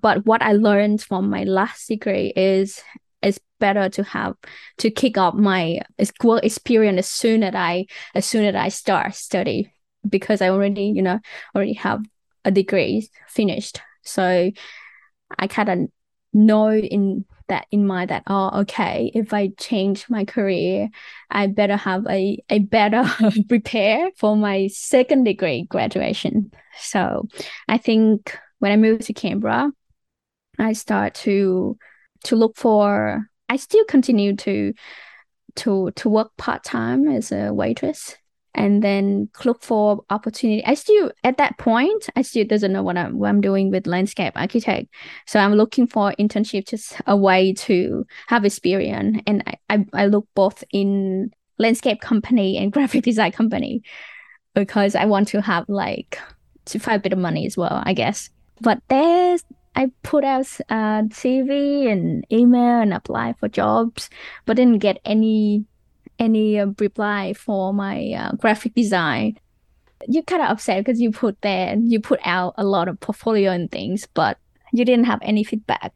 But 0.00 0.26
what 0.26 0.42
I 0.42 0.52
learned 0.52 1.02
from 1.02 1.30
my 1.30 1.44
last 1.44 1.88
degree 1.88 2.32
is 2.34 2.82
it's 3.22 3.38
better 3.58 3.88
to 3.90 4.02
have 4.02 4.34
to 4.78 4.90
kick 4.90 5.18
off 5.18 5.34
my 5.34 5.80
work 6.24 6.44
experience 6.44 6.98
as 6.98 7.08
soon 7.08 7.42
as 7.42 7.54
I 7.54 7.86
as 8.14 8.26
soon 8.26 8.44
as 8.46 8.54
I 8.54 8.68
start 8.68 9.14
study 9.14 9.72
because 10.08 10.40
I 10.40 10.48
already 10.48 10.84
you 10.84 11.02
know 11.02 11.20
already 11.54 11.74
have 11.74 12.04
a 12.44 12.50
degree 12.50 13.08
finished. 13.28 13.80
So 14.02 14.50
I 15.38 15.46
kind 15.46 15.68
of 15.68 15.78
know 16.32 16.72
in 16.72 17.24
that 17.48 17.66
in 17.72 17.84
mind 17.86 18.10
that 18.10 18.22
oh 18.28 18.60
okay 18.60 19.10
if 19.14 19.34
I 19.34 19.48
change 19.58 20.08
my 20.08 20.24
career 20.24 20.88
I 21.30 21.48
better 21.48 21.76
have 21.76 22.06
a 22.08 22.38
a 22.48 22.60
better 22.60 23.04
prepare 23.48 24.10
for 24.16 24.36
my 24.36 24.68
second 24.68 25.24
degree 25.24 25.64
graduation. 25.64 26.52
So 26.78 27.26
I 27.68 27.78
think 27.78 28.38
when 28.60 28.72
I 28.72 28.76
moved 28.76 29.02
to 29.02 29.12
Canberra 29.12 29.72
I 30.58 30.72
start 30.74 31.14
to 31.26 31.76
to 32.24 32.36
look 32.36 32.56
for 32.56 33.26
I 33.48 33.56
still 33.56 33.84
continue 33.84 34.36
to 34.36 34.72
to 35.56 35.90
to 35.96 36.08
work 36.08 36.36
part-time 36.36 37.08
as 37.08 37.32
a 37.32 37.52
waitress 37.52 38.16
and 38.54 38.82
then 38.82 39.28
look 39.44 39.62
for 39.62 40.04
opportunity. 40.10 40.64
I 40.64 40.74
still 40.74 41.10
at 41.24 41.38
that 41.38 41.58
point 41.58 42.08
I 42.16 42.22
still 42.22 42.44
doesn't 42.44 42.72
know 42.72 42.82
what 42.82 42.96
I'm 42.96 43.18
what 43.18 43.28
I'm 43.28 43.40
doing 43.40 43.70
with 43.70 43.86
landscape 43.86 44.32
architect. 44.36 44.88
So 45.26 45.38
I'm 45.38 45.54
looking 45.54 45.86
for 45.86 46.14
internship 46.18 46.68
just 46.68 47.00
a 47.06 47.16
way 47.16 47.52
to 47.54 48.04
have 48.26 48.44
experience 48.44 49.22
and 49.26 49.42
I, 49.46 49.56
I, 49.68 49.86
I 49.92 50.06
look 50.06 50.26
both 50.34 50.64
in 50.72 51.30
landscape 51.58 52.00
company 52.00 52.56
and 52.56 52.72
graphic 52.72 53.04
design 53.04 53.32
company 53.32 53.82
because 54.54 54.94
I 54.94 55.04
want 55.04 55.28
to 55.28 55.40
have 55.40 55.68
like 55.68 56.18
to 56.66 56.78
find 56.78 56.96
a 56.96 57.02
bit 57.02 57.12
of 57.12 57.18
money 57.18 57.46
as 57.46 57.56
well, 57.56 57.82
I 57.84 57.92
guess. 57.92 58.30
But 58.60 58.80
there's 58.88 59.44
I 59.76 59.90
put 60.02 60.24
out 60.24 60.46
uh, 60.68 61.02
CV 61.08 61.90
and 61.90 62.26
email 62.32 62.80
and 62.80 62.92
apply 62.92 63.34
for 63.38 63.48
jobs, 63.48 64.10
but 64.44 64.56
didn't 64.56 64.78
get 64.80 64.98
any 65.04 65.64
any 66.20 66.60
uh, 66.60 66.66
reply 66.78 67.32
for 67.32 67.74
my 67.74 68.12
uh, 68.12 68.32
graphic 68.36 68.74
design. 68.74 69.38
You're 70.06 70.22
kind 70.22 70.42
of 70.42 70.50
upset 70.50 70.84
because 70.84 71.00
you 71.00 71.10
put 71.10 71.40
there 71.42 71.76
you 71.76 72.00
put 72.00 72.20
out 72.24 72.54
a 72.56 72.64
lot 72.64 72.88
of 72.88 73.00
portfolio 73.00 73.50
and 73.50 73.70
things, 73.70 74.06
but 74.14 74.38
you 74.72 74.84
didn't 74.84 75.06
have 75.06 75.18
any 75.22 75.42
feedback. 75.42 75.92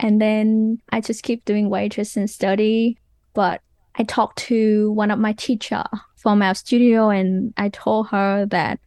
And 0.00 0.20
then 0.20 0.78
I 0.90 1.00
just 1.00 1.22
keep 1.22 1.44
doing 1.44 1.70
waitress 1.70 2.16
and 2.16 2.28
study. 2.28 2.98
But 3.34 3.62
I 3.96 4.04
talked 4.04 4.38
to 4.48 4.92
one 4.92 5.10
of 5.10 5.18
my 5.18 5.32
teacher 5.32 5.84
from 6.16 6.42
our 6.42 6.54
studio, 6.54 7.10
and 7.10 7.52
I 7.56 7.68
told 7.68 8.08
her 8.08 8.46
that 8.46 8.78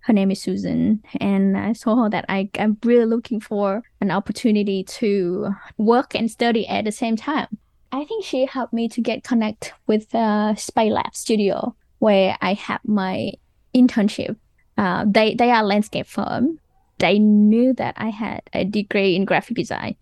her 0.00 0.12
name 0.12 0.30
is 0.30 0.40
Susan, 0.40 1.02
and 1.20 1.56
I 1.56 1.72
told 1.72 1.98
her 1.98 2.10
that 2.10 2.24
I, 2.28 2.50
I'm 2.58 2.78
really 2.84 3.04
looking 3.04 3.40
for 3.40 3.82
an 4.00 4.10
opportunity 4.10 4.84
to 4.84 5.50
work 5.76 6.14
and 6.14 6.30
study 6.30 6.66
at 6.66 6.84
the 6.84 6.92
same 6.92 7.16
time. 7.16 7.48
I 7.92 8.04
think 8.04 8.24
she 8.24 8.46
helped 8.46 8.72
me 8.72 8.88
to 8.88 9.00
get 9.00 9.24
connect 9.24 9.72
with 9.86 10.14
uh, 10.14 10.54
Spy 10.54 10.84
Lab 10.84 11.14
Studio, 11.14 11.74
where 11.98 12.36
I 12.40 12.54
have 12.54 12.80
my 12.84 13.32
internship. 13.74 14.36
Uh, 14.78 15.04
they 15.06 15.34
they 15.34 15.50
are 15.50 15.64
landscape 15.64 16.06
firm. 16.06 16.58
They 16.98 17.18
knew 17.18 17.72
that 17.74 17.94
I 17.96 18.10
had 18.10 18.42
a 18.52 18.64
degree 18.64 19.16
in 19.16 19.24
graphic 19.24 19.56
design, 19.56 19.96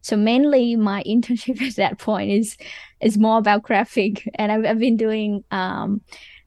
so 0.00 0.16
mainly 0.16 0.76
my 0.76 1.02
internship 1.06 1.60
at 1.60 1.76
that 1.76 1.98
point 1.98 2.30
is 2.30 2.56
is 3.00 3.18
more 3.18 3.38
about 3.38 3.62
graphic, 3.62 4.28
and 4.36 4.50
I've, 4.50 4.64
I've 4.64 4.78
been 4.78 4.96
doing 4.96 5.44
um 5.50 6.00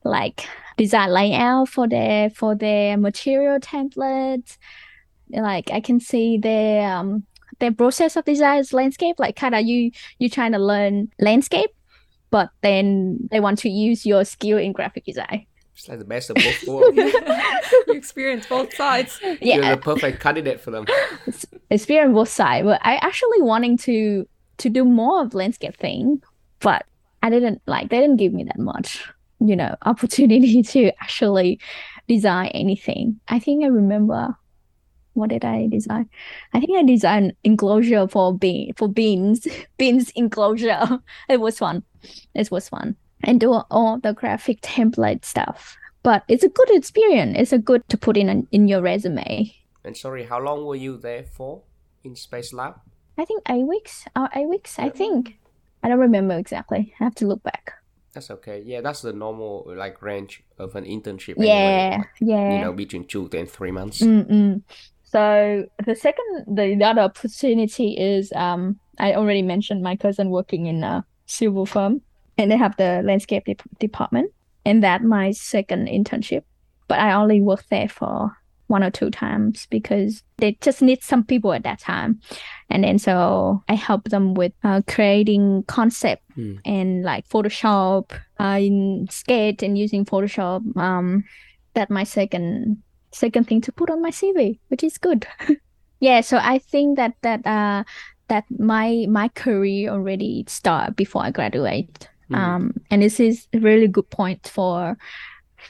like 0.03 0.45
design 0.77 1.11
layout 1.11 1.69
for 1.69 1.87
their 1.87 2.29
for 2.29 2.55
their 2.55 2.97
material 2.97 3.59
templates. 3.59 4.57
Like 5.29 5.69
I 5.71 5.81
can 5.81 5.99
see 5.99 6.37
their 6.37 6.91
um 6.91 7.25
their 7.59 7.71
process 7.71 8.15
of 8.15 8.25
design 8.25 8.59
is 8.59 8.73
landscape. 8.73 9.15
Like 9.19 9.35
kind 9.35 9.55
of 9.55 9.65
you 9.65 9.91
you 10.19 10.29
trying 10.29 10.51
to 10.53 10.59
learn 10.59 11.09
landscape, 11.19 11.69
but 12.29 12.49
then 12.61 13.27
they 13.31 13.39
want 13.39 13.59
to 13.59 13.69
use 13.69 14.05
your 14.05 14.23
skill 14.25 14.57
in 14.57 14.71
graphic 14.73 15.05
design. 15.05 15.45
It's 15.75 15.87
like 15.87 15.99
the 15.99 16.05
best 16.05 16.31
of 16.31 16.35
both 16.37 16.67
worlds. 16.67 16.97
you 17.87 17.93
experience 17.93 18.47
both 18.47 18.73
sides. 18.73 19.19
Yeah. 19.21 19.35
You're 19.41 19.63
Yeah, 19.63 19.75
the 19.75 19.81
perfect 19.81 20.19
candidate 20.19 20.59
for 20.59 20.71
them. 20.71 20.85
experience 21.69 22.13
both 22.15 22.29
sides. 22.29 22.65
But 22.65 22.81
I 22.83 22.95
actually 22.95 23.41
wanting 23.41 23.77
to 23.79 24.27
to 24.57 24.69
do 24.69 24.83
more 24.83 25.21
of 25.21 25.35
landscape 25.35 25.77
thing, 25.77 26.21
but 26.61 26.85
I 27.21 27.29
didn't 27.29 27.61
like 27.67 27.89
they 27.89 27.99
didn't 27.99 28.17
give 28.17 28.33
me 28.33 28.43
that 28.45 28.57
much, 28.57 29.03
you 29.39 29.55
know, 29.55 29.75
opportunity 29.85 30.63
to 30.63 30.91
actually 31.01 31.59
design 32.07 32.47
anything. 32.55 33.19
I 33.27 33.37
think 33.39 33.63
I 33.63 33.67
remember 33.67 34.35
what 35.17 35.29
did 35.29 35.43
I 35.43 35.67
design? 35.67 36.09
I 36.53 36.59
think 36.59 36.77
I 36.77 36.83
designed 36.83 37.33
enclosure 37.43 38.07
for 38.07 38.33
bean 38.37 38.73
for 38.75 38.87
beans 38.87 39.47
beans 39.77 40.11
enclosure. 40.15 40.99
It 41.29 41.41
was 41.41 41.57
fun. 41.57 41.83
It 42.33 42.51
was 42.51 42.69
fun 42.69 42.95
and 43.23 43.39
do 43.39 43.53
all 43.71 43.99
the 43.99 44.13
graphic 44.13 44.61
template 44.61 45.25
stuff. 45.25 45.77
But 46.03 46.23
it's 46.27 46.43
a 46.43 46.49
good 46.49 46.69
experience. 46.71 47.35
It's 47.37 47.53
a 47.53 47.57
good 47.57 47.87
to 47.89 47.97
put 47.97 48.15
in 48.15 48.47
in 48.51 48.67
your 48.67 48.81
resume. 48.81 49.53
And 49.83 49.97
sorry, 49.97 50.23
how 50.23 50.39
long 50.39 50.65
were 50.65 50.75
you 50.75 50.97
there 50.97 51.23
for 51.23 51.63
in 52.03 52.15
Space 52.15 52.53
Lab? 52.53 52.79
I 53.17 53.25
think 53.25 53.43
eight 53.49 53.65
weeks. 53.65 54.05
Uh, 54.15 54.27
eight 54.35 54.47
weeks. 54.47 54.79
I 54.79 54.89
think. 54.89 55.37
I 55.83 55.89
don't 55.89 55.99
remember 55.99 56.37
exactly. 56.37 56.93
I 56.99 57.03
have 57.03 57.15
to 57.15 57.27
look 57.27 57.43
back. 57.43 57.73
That's 58.13 58.31
okay. 58.31 58.63
Yeah, 58.65 58.81
that's 58.81 59.01
the 59.01 59.13
normal 59.13 59.71
like 59.75 60.01
range 60.01 60.43
of 60.57 60.75
an 60.75 60.85
internship. 60.85 61.35
Yeah, 61.37 61.53
anyway, 61.53 61.97
like, 61.97 62.07
yeah. 62.21 62.53
You 62.53 62.61
know, 62.61 62.73
between 62.73 63.05
two 63.05 63.29
and 63.33 63.49
three 63.49 63.71
months. 63.71 64.01
Mm-mm. 64.01 64.61
So 65.11 65.65
the 65.85 65.95
second, 65.95 66.45
the, 66.47 66.75
the 66.77 66.83
other 66.85 67.01
opportunity 67.01 67.93
is 67.97 68.31
um 68.33 68.79
I 68.99 69.13
already 69.13 69.41
mentioned 69.41 69.81
my 69.81 69.95
cousin 69.95 70.29
working 70.29 70.65
in 70.65 70.83
a 70.83 71.05
civil 71.25 71.65
firm, 71.65 72.01
and 72.37 72.51
they 72.51 72.57
have 72.57 72.75
the 72.77 73.01
landscape 73.03 73.45
dep 73.45 73.61
department, 73.79 74.31
and 74.65 74.83
that 74.83 75.03
my 75.03 75.31
second 75.31 75.87
internship. 75.87 76.43
But 76.87 76.99
I 76.99 77.13
only 77.13 77.41
worked 77.41 77.69
there 77.69 77.89
for 77.89 78.31
one 78.67 78.83
or 78.83 78.91
two 78.91 79.09
times 79.09 79.65
because 79.69 80.23
they 80.39 80.57
just 80.59 80.81
need 80.81 81.01
some 81.01 81.23
people 81.23 81.53
at 81.53 81.63
that 81.63 81.79
time. 81.79 82.19
And 82.69 82.83
then 82.83 82.99
so 82.99 83.63
I 83.69 83.75
help 83.75 84.09
them 84.09 84.33
with 84.33 84.51
uh, 84.63 84.81
creating 84.87 85.63
concept 85.67 86.23
Mm. 86.37 86.59
and 86.65 87.03
like 87.03 87.27
Photoshop, 87.29 88.11
uh, 88.39 88.59
in 88.61 89.07
Sketch 89.09 89.63
and 89.63 89.75
using 89.77 90.05
Photoshop. 90.05 90.61
Um, 90.77 91.23
that 91.73 91.89
my 91.89 92.03
second 92.03 92.83
second 93.11 93.45
thing 93.47 93.61
to 93.61 93.71
put 93.71 93.89
on 93.89 94.01
my 94.01 94.11
CV, 94.11 94.59
which 94.69 94.83
is 94.83 94.97
good. 94.97 95.27
yeah, 95.99 96.21
so 96.21 96.37
I 96.41 96.59
think 96.59 96.97
that 96.97 97.15
that 97.21 97.45
uh 97.45 97.83
that 98.27 98.45
my 98.57 99.05
my 99.09 99.29
career 99.29 99.89
already 99.91 100.45
start 100.47 100.95
before 100.95 101.23
I 101.23 101.31
graduate. 101.31 102.09
Mm. 102.29 102.37
Um, 102.37 102.73
and 102.91 103.01
this 103.01 103.19
is 103.19 103.47
a 103.53 103.59
really 103.59 103.87
good 103.87 104.09
point 104.09 104.47
for 104.47 104.97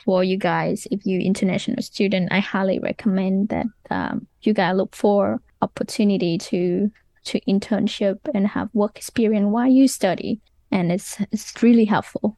for 0.05 0.23
you 0.23 0.37
guys. 0.37 0.87
If 0.91 1.05
you 1.05 1.19
international 1.19 1.81
student, 1.83 2.29
I 2.31 2.39
highly 2.39 2.79
recommend 2.79 3.49
that 3.49 3.67
um, 3.89 4.27
you 4.41 4.53
guys 4.53 4.75
look 4.75 4.95
for 4.95 5.41
opportunity 5.61 6.37
to 6.37 6.91
to 7.25 7.39
internship 7.41 8.19
and 8.33 8.47
have 8.47 8.69
work 8.73 8.97
experience 8.97 9.47
while 9.47 9.67
you 9.67 9.87
study, 9.87 10.39
and 10.71 10.91
it's 10.91 11.19
it's 11.31 11.53
really 11.61 11.85
helpful. 11.85 12.37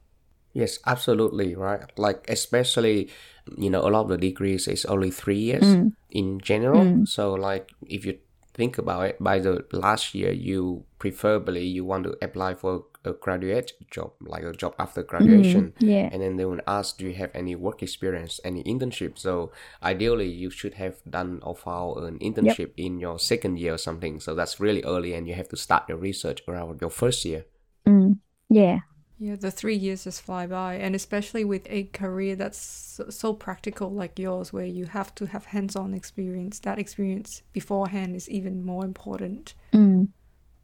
Yes, 0.52 0.78
absolutely 0.86 1.54
right. 1.54 1.80
Like 1.96 2.24
especially, 2.28 3.08
you 3.56 3.70
know, 3.70 3.82
a 3.86 3.90
lot 3.90 4.02
of 4.02 4.08
the 4.08 4.18
degrees 4.18 4.66
is 4.66 4.84
only 4.84 5.10
three 5.10 5.38
years 5.38 5.64
Mm. 5.64 5.92
in 6.10 6.40
general. 6.40 6.84
Mm. 6.84 7.08
So 7.08 7.34
like 7.34 7.70
if 7.86 8.04
you 8.04 8.18
think 8.54 8.76
about 8.78 9.06
it, 9.06 9.16
by 9.20 9.38
the 9.38 9.64
last 9.72 10.14
year, 10.14 10.32
you 10.32 10.84
preferably 10.98 11.64
you 11.64 11.84
want 11.84 12.04
to 12.04 12.16
apply 12.20 12.54
for 12.54 12.84
a 13.04 13.12
graduate 13.12 13.72
job, 13.90 14.12
like 14.20 14.42
a 14.42 14.52
job 14.52 14.74
after 14.78 15.02
graduation. 15.02 15.72
Mm, 15.80 15.88
yeah. 15.88 16.08
And 16.12 16.20
then 16.20 16.36
they 16.36 16.44
will 16.44 16.60
ask, 16.66 16.98
do 16.98 17.06
you 17.06 17.14
have 17.14 17.30
any 17.32 17.54
work 17.54 17.82
experience, 17.82 18.40
any 18.44 18.62
internship? 18.64 19.16
So 19.16 19.52
ideally, 19.82 20.28
you 20.28 20.50
should 20.50 20.74
have 20.74 20.96
done 21.08 21.40
or 21.42 21.54
filed 21.56 22.04
an 22.04 22.18
internship 22.18 22.72
in 22.76 22.98
your 23.00 23.18
second 23.18 23.58
year 23.58 23.74
or 23.74 23.78
something. 23.78 24.20
So 24.20 24.34
that's 24.34 24.60
really 24.60 24.82
early, 24.82 25.14
and 25.14 25.26
you 25.26 25.34
have 25.34 25.48
to 25.48 25.56
start 25.56 25.88
your 25.88 25.96
research 25.96 26.42
around 26.46 26.80
your 26.82 26.90
first 26.90 27.24
year. 27.24 27.46
Mm, 27.86 28.18
yeah. 28.50 28.80
Yeah, 29.22 29.36
the 29.36 29.50
three 29.50 29.76
years 29.76 30.04
just 30.04 30.22
fly 30.22 30.46
by, 30.46 30.76
and 30.76 30.94
especially 30.94 31.44
with 31.44 31.66
a 31.68 31.84
career 31.92 32.34
that's 32.36 32.56
so, 32.58 33.10
so 33.10 33.34
practical 33.34 33.90
like 33.90 34.18
yours, 34.18 34.50
where 34.50 34.64
you 34.64 34.86
have 34.86 35.14
to 35.16 35.26
have 35.26 35.44
hands-on 35.44 35.92
experience. 35.92 36.58
That 36.60 36.78
experience 36.78 37.42
beforehand 37.52 38.16
is 38.16 38.30
even 38.30 38.64
more 38.64 38.82
important. 38.82 39.52
Mm. 39.74 40.08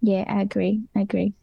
Yeah, 0.00 0.24
I 0.26 0.40
agree. 0.40 0.84
I 0.94 1.00
agree. 1.00 1.34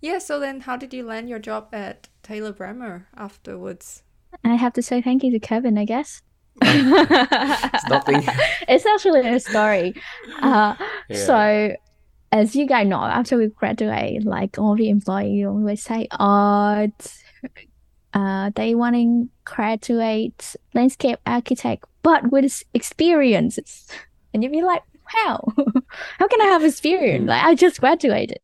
Yeah. 0.00 0.18
So 0.18 0.40
then, 0.40 0.62
how 0.62 0.76
did 0.76 0.92
you 0.92 1.04
land 1.04 1.28
your 1.28 1.38
job 1.38 1.68
at 1.72 2.08
Taylor 2.24 2.52
Brammer 2.52 3.04
afterwards? 3.16 4.02
I 4.42 4.56
have 4.56 4.72
to 4.72 4.82
say 4.82 5.00
thank 5.00 5.22
you 5.22 5.30
to 5.30 5.38
Kevin, 5.38 5.78
I 5.78 5.84
guess. 5.84 6.22
It's 6.62 7.88
nothing. 7.88 8.24
it's 8.68 8.84
actually 8.84 9.28
a 9.28 9.38
story. 9.38 9.94
Uh, 10.42 10.74
Yeah. 11.08 11.16
So, 11.24 11.76
as 12.32 12.54
you 12.54 12.66
guys 12.66 12.86
know, 12.86 13.00
after 13.00 13.36
we 13.36 13.48
graduate, 13.48 14.24
like 14.24 14.58
all 14.58 14.76
the 14.76 14.88
employees 14.90 15.46
always 15.46 15.82
say, 15.82 16.08
"Oh, 16.18 16.88
uh, 18.14 18.50
they 18.54 18.74
want 18.74 18.96
to 18.96 19.28
graduate 19.44 20.56
landscape 20.74 21.18
architect, 21.26 21.84
but 22.02 22.30
with 22.30 22.62
experiences," 22.74 23.88
and 24.32 24.42
you'd 24.42 24.52
be 24.52 24.62
like, 24.62 24.82
"How? 25.04 25.42
How 26.18 26.28
can 26.28 26.40
I 26.40 26.46
have 26.46 26.64
experience? 26.64 27.24
Mm. 27.24 27.28
Like 27.28 27.44
I 27.44 27.54
just 27.54 27.80
graduated." 27.80 28.40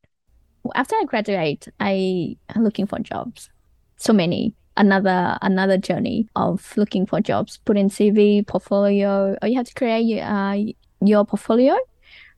After 0.74 0.96
I 0.96 1.04
graduate, 1.04 1.68
I 1.78 2.36
am 2.54 2.64
looking 2.64 2.86
for 2.86 2.98
jobs. 2.98 3.50
So 3.96 4.12
many 4.12 4.54
another 4.76 5.38
another 5.42 5.78
journey 5.78 6.28
of 6.36 6.76
looking 6.76 7.06
for 7.06 7.20
jobs. 7.20 7.58
Put 7.64 7.76
in 7.76 7.90
CV, 7.90 8.46
portfolio, 8.46 9.36
or 9.40 9.48
you 9.48 9.56
have 9.56 9.66
to 9.66 9.74
create 9.74 10.20
uh, 10.20 10.56
your 11.00 11.24
portfolio, 11.24 11.76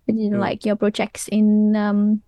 which 0.06 0.16
is 0.16 0.30
Mm. 0.30 0.38
like 0.40 0.64
your 0.64 0.76
projects 0.76 1.28
in 1.28 1.76
um, 1.76 2.22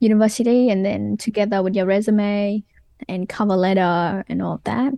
university, 0.00 0.70
and 0.70 0.84
then 0.84 1.16
together 1.16 1.62
with 1.62 1.74
your 1.76 1.86
resume 1.86 2.62
and 3.08 3.28
cover 3.28 3.56
letter 3.56 4.24
and 4.28 4.42
all 4.42 4.54
of 4.54 4.64
that. 4.64 4.92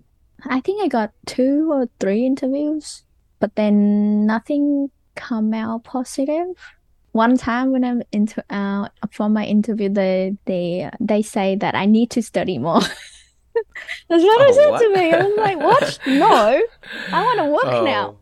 I 0.44 0.60
think 0.60 0.82
I 0.84 0.88
got 0.88 1.12
two 1.26 1.72
or 1.72 1.88
three 1.98 2.24
interviews, 2.26 3.02
but 3.40 3.54
then 3.56 4.26
nothing 4.26 4.90
come 5.16 5.54
out 5.54 5.84
positive. 5.84 6.46
One 7.12 7.36
time 7.38 7.72
when 7.72 7.84
I'm 7.84 8.02
into 8.12 8.44
uh, 8.52 8.88
for 9.10 9.28
my 9.30 9.44
interview, 9.46 9.88
they 9.88 10.36
they 10.44 10.90
they 11.00 11.22
say 11.22 11.56
that 11.56 11.74
I 11.74 11.86
need 11.86 12.10
to 12.10 12.22
study 12.22 12.58
more. 12.58 12.80
That's 14.08 14.22
what 14.22 14.42
I 14.42 14.48
Oh, 14.48 14.52
said 14.52 14.70
what? 14.70 14.80
to 14.82 14.88
me. 14.92 15.12
I 15.12 15.22
was 15.24 15.36
like, 15.38 15.58
"What? 15.58 15.98
No, 16.06 16.60
I 17.12 17.20
want 17.24 17.38
to 17.40 17.46
work 17.48 17.84
now." 17.84 18.16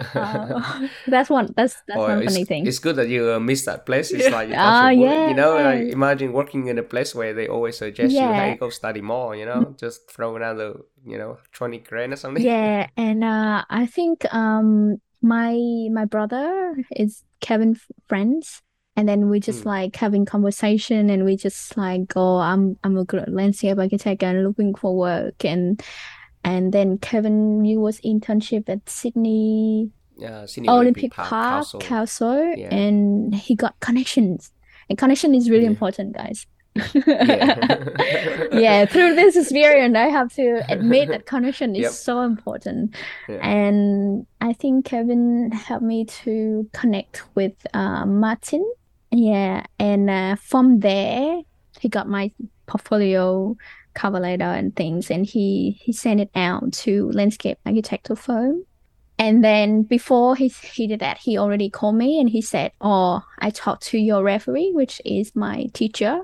Oh. 0.00 0.16
Uh, 0.16 0.88
that's 1.06 1.30
one. 1.30 1.52
That's 1.56 1.82
that's 1.86 2.06
Oh, 2.06 2.06
one 2.06 2.22
funny 2.22 2.44
thing. 2.44 2.68
It's 2.68 2.78
good 2.78 2.96
that 2.96 3.08
you 3.08 3.32
uh, 3.32 3.40
miss 3.40 3.64
that 3.64 3.86
place. 3.86 4.12
It's 4.12 4.28
Yeah. 4.28 4.30
like 4.30 4.48
you, 4.50 4.56
Ah, 4.56 4.90
touch 4.90 4.90
you 5.24 5.34
know, 5.34 5.58
like 5.58 5.88
imagine 5.88 6.32
working 6.32 6.66
in 6.68 6.78
a 6.78 6.82
place 6.82 7.14
where 7.14 7.32
they 7.34 7.48
always 7.48 7.78
suggest 7.78 8.20
you, 8.20 8.32
hey, 8.34 8.54
go 8.54 8.68
study 8.70 9.00
more. 9.00 9.34
You 9.34 9.46
know, 9.46 9.74
just 9.78 10.10
throw 10.10 10.36
another, 10.36 10.80
you 11.04 11.18
know, 11.18 11.38
twenty 11.52 11.78
grand 11.78 12.12
or 12.12 12.16
something. 12.16 12.46
Yeah, 12.46 12.88
and 12.96 13.24
uh, 13.24 13.64
I 13.68 13.86
think 13.86 14.24
um 14.32 15.00
my 15.22 15.54
my 15.92 16.04
brother 16.04 16.76
is 16.92 17.24
Kevin 17.40 17.76
friends, 18.08 18.62
and 18.96 19.08
then 19.08 19.28
we 19.28 19.40
just 19.40 19.64
Mm. 19.64 19.66
like 19.66 19.96
having 19.96 20.24
conversation, 20.24 21.10
and 21.10 21.24
we 21.24 21.36
just 21.36 21.76
like 21.76 22.06
go, 22.08 22.36
I'm 22.38 22.78
I'm 22.84 22.96
a 22.96 23.04
good 23.04 23.28
landscape 23.28 23.78
architect 23.78 24.22
and 24.22 24.44
looking 24.44 24.74
for 24.74 24.96
work, 24.96 25.44
and 25.44 25.82
and 26.48 26.72
then 26.76 26.88
Kevin, 27.08 27.64
you 27.70 27.78
was 27.86 27.96
internship 28.12 28.64
at 28.74 28.82
Sydney 28.88 29.90
Yeah, 30.24 30.46
Sydney 30.46 30.68
Olympic 30.68 31.12
Park 31.12 31.28
Council. 31.30 31.80
Council, 31.80 32.38
Yeah. 32.62 32.74
and 32.74 33.34
he 33.46 33.52
got 33.64 33.74
connections, 33.80 34.40
and 34.88 34.94
connection 35.02 35.30
is 35.38 35.44
really 35.52 35.64
Yeah. 35.68 35.74
important, 35.76 36.08
guys. 36.20 36.46
Yeah. 36.94 37.58
yeah, 38.66 38.86
through 38.86 39.14
this 39.20 39.34
experience, 39.36 39.96
I 39.96 40.08
have 40.18 40.32
to 40.34 40.62
admit 40.74 41.08
that 41.08 41.26
connection 41.34 41.74
is 41.74 41.82
Yep. 41.82 41.92
so 41.92 42.14
important. 42.22 42.94
Yeah. 43.28 43.42
And 43.42 44.26
I 44.40 44.52
think 44.60 44.84
Kevin 44.90 45.50
helped 45.66 45.84
me 45.84 46.04
to 46.22 46.68
connect 46.72 47.22
with 47.34 47.54
uh, 47.74 48.04
Martin. 48.06 48.62
Yeah, 49.10 49.64
and 49.78 50.10
uh, 50.10 50.36
from 50.36 50.80
there, 50.80 51.40
he 51.80 51.88
got 51.88 52.06
my 52.08 52.30
portfolio, 52.66 53.56
cover 53.98 54.20
letter, 54.20 54.44
and 54.58 54.74
things, 54.74 55.10
and 55.10 55.26
he 55.26 55.76
he 55.84 55.92
sent 55.92 56.20
it 56.20 56.30
out 56.34 56.72
to 56.84 57.10
landscape 57.10 57.58
architectural 57.66 58.16
firm. 58.16 58.64
And 59.18 59.42
then 59.42 59.82
before 59.82 60.36
he 60.36 60.48
he 60.48 60.86
did 60.86 61.00
that, 61.00 61.18
he 61.18 61.36
already 61.38 61.68
called 61.70 61.96
me 61.96 62.20
and 62.20 62.30
he 62.30 62.40
said, 62.40 62.70
"Oh, 62.80 63.22
I 63.38 63.50
talked 63.50 63.82
to 63.90 63.98
your 63.98 64.22
referee, 64.22 64.70
which 64.80 65.00
is 65.04 65.34
my 65.34 65.66
teacher, 65.74 66.20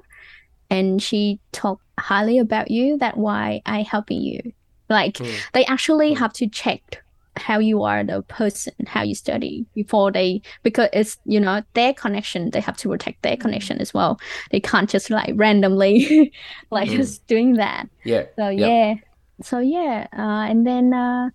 and 0.70 1.02
she 1.02 1.40
talked 1.52 1.82
highly 1.98 2.38
about 2.38 2.70
you. 2.70 2.98
That's 2.98 3.16
why 3.16 3.62
I 3.66 3.82
helping 3.82 4.22
you. 4.22 4.40
Like 4.88 5.14
Mm. 5.18 5.34
they 5.54 5.64
actually 5.66 6.12
Mm. 6.14 6.18
have 6.18 6.32
to 6.34 6.46
check 6.48 7.03
how 7.36 7.58
you 7.58 7.82
are 7.82 8.04
the 8.04 8.22
person, 8.22 8.72
how 8.86 9.02
you 9.02 9.14
study 9.14 9.66
before 9.74 10.12
they 10.12 10.40
because 10.62 10.88
it's 10.92 11.18
you 11.24 11.40
know 11.40 11.62
their 11.74 11.92
connection. 11.94 12.50
They 12.50 12.60
have 12.60 12.76
to 12.78 12.88
protect 12.88 13.22
their 13.22 13.36
connection 13.36 13.80
as 13.80 13.92
well. 13.92 14.18
They 14.50 14.60
can't 14.60 14.88
just 14.88 15.10
like 15.10 15.32
randomly 15.36 16.32
like 16.70 16.88
Mm. 16.88 16.96
just 16.96 17.26
doing 17.26 17.54
that. 17.54 17.86
yeah. 18.04 18.24
So 18.36 18.48
Yep. 18.48 18.68
yeah, 18.68 18.94
so 19.42 19.58
yeah, 19.58 20.06
uh, 20.16 20.46
and 20.50 20.66
then 20.66 20.92
uh, 20.94 21.30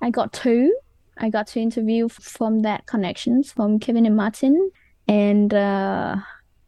I 0.00 0.10
got 0.10 0.32
two. 0.32 0.74
I 1.18 1.30
got 1.30 1.46
to 1.48 1.60
interview 1.60 2.08
from 2.08 2.60
that 2.62 2.86
connections 2.86 3.52
from 3.52 3.78
Kevin 3.78 4.06
and 4.06 4.16
Martin, 4.16 4.70
and 5.08 5.52
uh, 5.54 6.16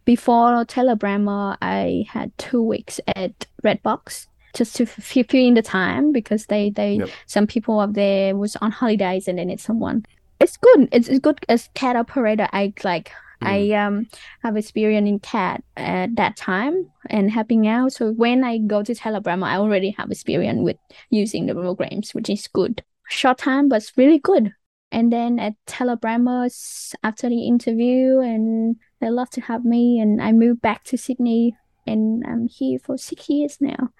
before 0.04 0.64
Taylor 0.66 0.96
Brammer, 0.96 1.56
I 1.62 2.04
had 2.08 2.36
two 2.38 2.62
weeks 2.62 3.00
at 3.16 3.46
Redbox 3.64 4.26
just 4.54 4.76
to 4.76 4.84
f- 4.84 4.90
fill 4.90 5.46
in 5.46 5.54
the 5.54 5.62
time 5.62 6.12
because 6.12 6.46
they 6.46 6.70
they 6.70 6.94
Yep. 6.94 7.08
some 7.26 7.46
people 7.46 7.80
up 7.80 7.92
there 7.94 8.36
was 8.36 8.56
on 8.56 8.70
holidays 8.70 9.28
and 9.28 9.38
they 9.38 9.44
need 9.44 9.60
someone. 9.60 10.04
It's 10.40 10.56
good. 10.56 10.88
It's, 10.92 11.08
it's 11.08 11.20
good 11.20 11.44
as 11.48 11.68
CAD 11.74 11.96
operator. 11.96 12.48
I 12.52 12.72
like 12.84 13.12
I 13.42 13.72
um 13.72 14.06
have 14.42 14.56
experience 14.56 15.08
in 15.08 15.18
CAD 15.18 15.62
at 15.76 16.16
that 16.16 16.36
time 16.36 16.88
and 17.10 17.30
helping 17.30 17.68
out. 17.68 17.92
So 17.92 18.12
when 18.12 18.42
I 18.44 18.58
go 18.58 18.82
to 18.82 18.94
Taylor 18.94 19.20
Brammer, 19.20 19.46
I 19.46 19.56
already 19.56 19.90
have 19.98 20.10
experience 20.10 20.60
with 20.62 20.76
using 21.10 21.46
the 21.46 21.54
programs, 21.54 22.14
which 22.14 22.30
is 22.30 22.48
good. 22.48 22.82
Short 23.10 23.36
time, 23.38 23.68
but 23.68 23.76
it's 23.76 23.92
really 23.98 24.18
good. 24.18 24.52
And 24.90 25.12
then 25.12 25.38
at 25.40 25.54
Taylor 25.66 25.96
Brammer, 25.96 26.46
s- 26.46 26.94
after 27.02 27.28
the 27.28 27.46
interview, 27.46 28.20
and 28.20 28.76
they 29.00 29.10
love 29.10 29.28
to 29.30 29.40
have 29.42 29.64
me, 29.64 29.98
and 30.00 30.22
I 30.22 30.32
moved 30.32 30.62
back 30.62 30.84
to 30.84 30.96
Sydney, 30.96 31.56
and 31.86 32.24
I'm 32.26 32.48
here 32.48 32.78
for 32.78 32.96
six 32.96 33.28
years 33.28 33.58
now, 33.60 33.90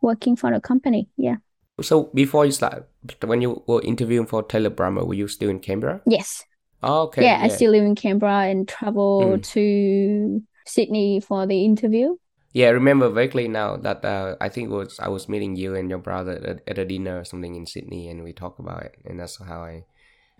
working 0.00 0.36
for 0.36 0.52
the 0.52 0.60
company. 0.60 1.08
Yeah. 1.16 1.36
So 1.80 2.10
before 2.14 2.44
you 2.44 2.52
start, 2.52 2.88
when 3.24 3.40
you 3.40 3.62
were 3.66 3.82
interviewing 3.82 4.26
for 4.26 4.42
Taylor 4.42 4.70
Brammer, 4.70 5.06
were 5.06 5.14
you 5.14 5.28
still 5.28 5.48
in 5.50 5.60
Canberra? 5.60 6.02
Yes. 6.06 6.44
Oh, 6.82 7.02
okay. 7.02 7.24
yeah, 7.24 7.40
I 7.42 7.48
still 7.48 7.72
live 7.72 7.84
in 7.84 7.94
Canberra 7.94 8.48
and 8.48 8.66
travel 8.68 9.36
Mm. 9.36 9.42
to 9.52 10.42
Sydney 10.66 11.20
for 11.20 11.46
the 11.46 11.64
interview. 11.64 12.16
Yeah, 12.52 12.66
I 12.68 12.70
remember 12.70 13.08
vaguely 13.10 13.48
now 13.48 13.76
that 13.76 14.04
uh, 14.04 14.36
I 14.40 14.48
think 14.48 14.70
it 14.70 14.74
was 14.74 14.98
I 14.98 15.08
was 15.08 15.28
meeting 15.28 15.56
you 15.56 15.74
and 15.74 15.88
your 15.88 16.00
brother 16.00 16.32
at, 16.44 16.62
at 16.66 16.78
a 16.78 16.84
dinner 16.84 17.20
or 17.20 17.24
something 17.24 17.54
in 17.54 17.66
Sydney, 17.66 18.08
and 18.08 18.24
we 18.24 18.32
talked 18.32 18.58
about 18.58 18.82
it, 18.82 18.96
and 19.04 19.20
that's 19.20 19.38
how 19.38 19.60
I 19.62 19.84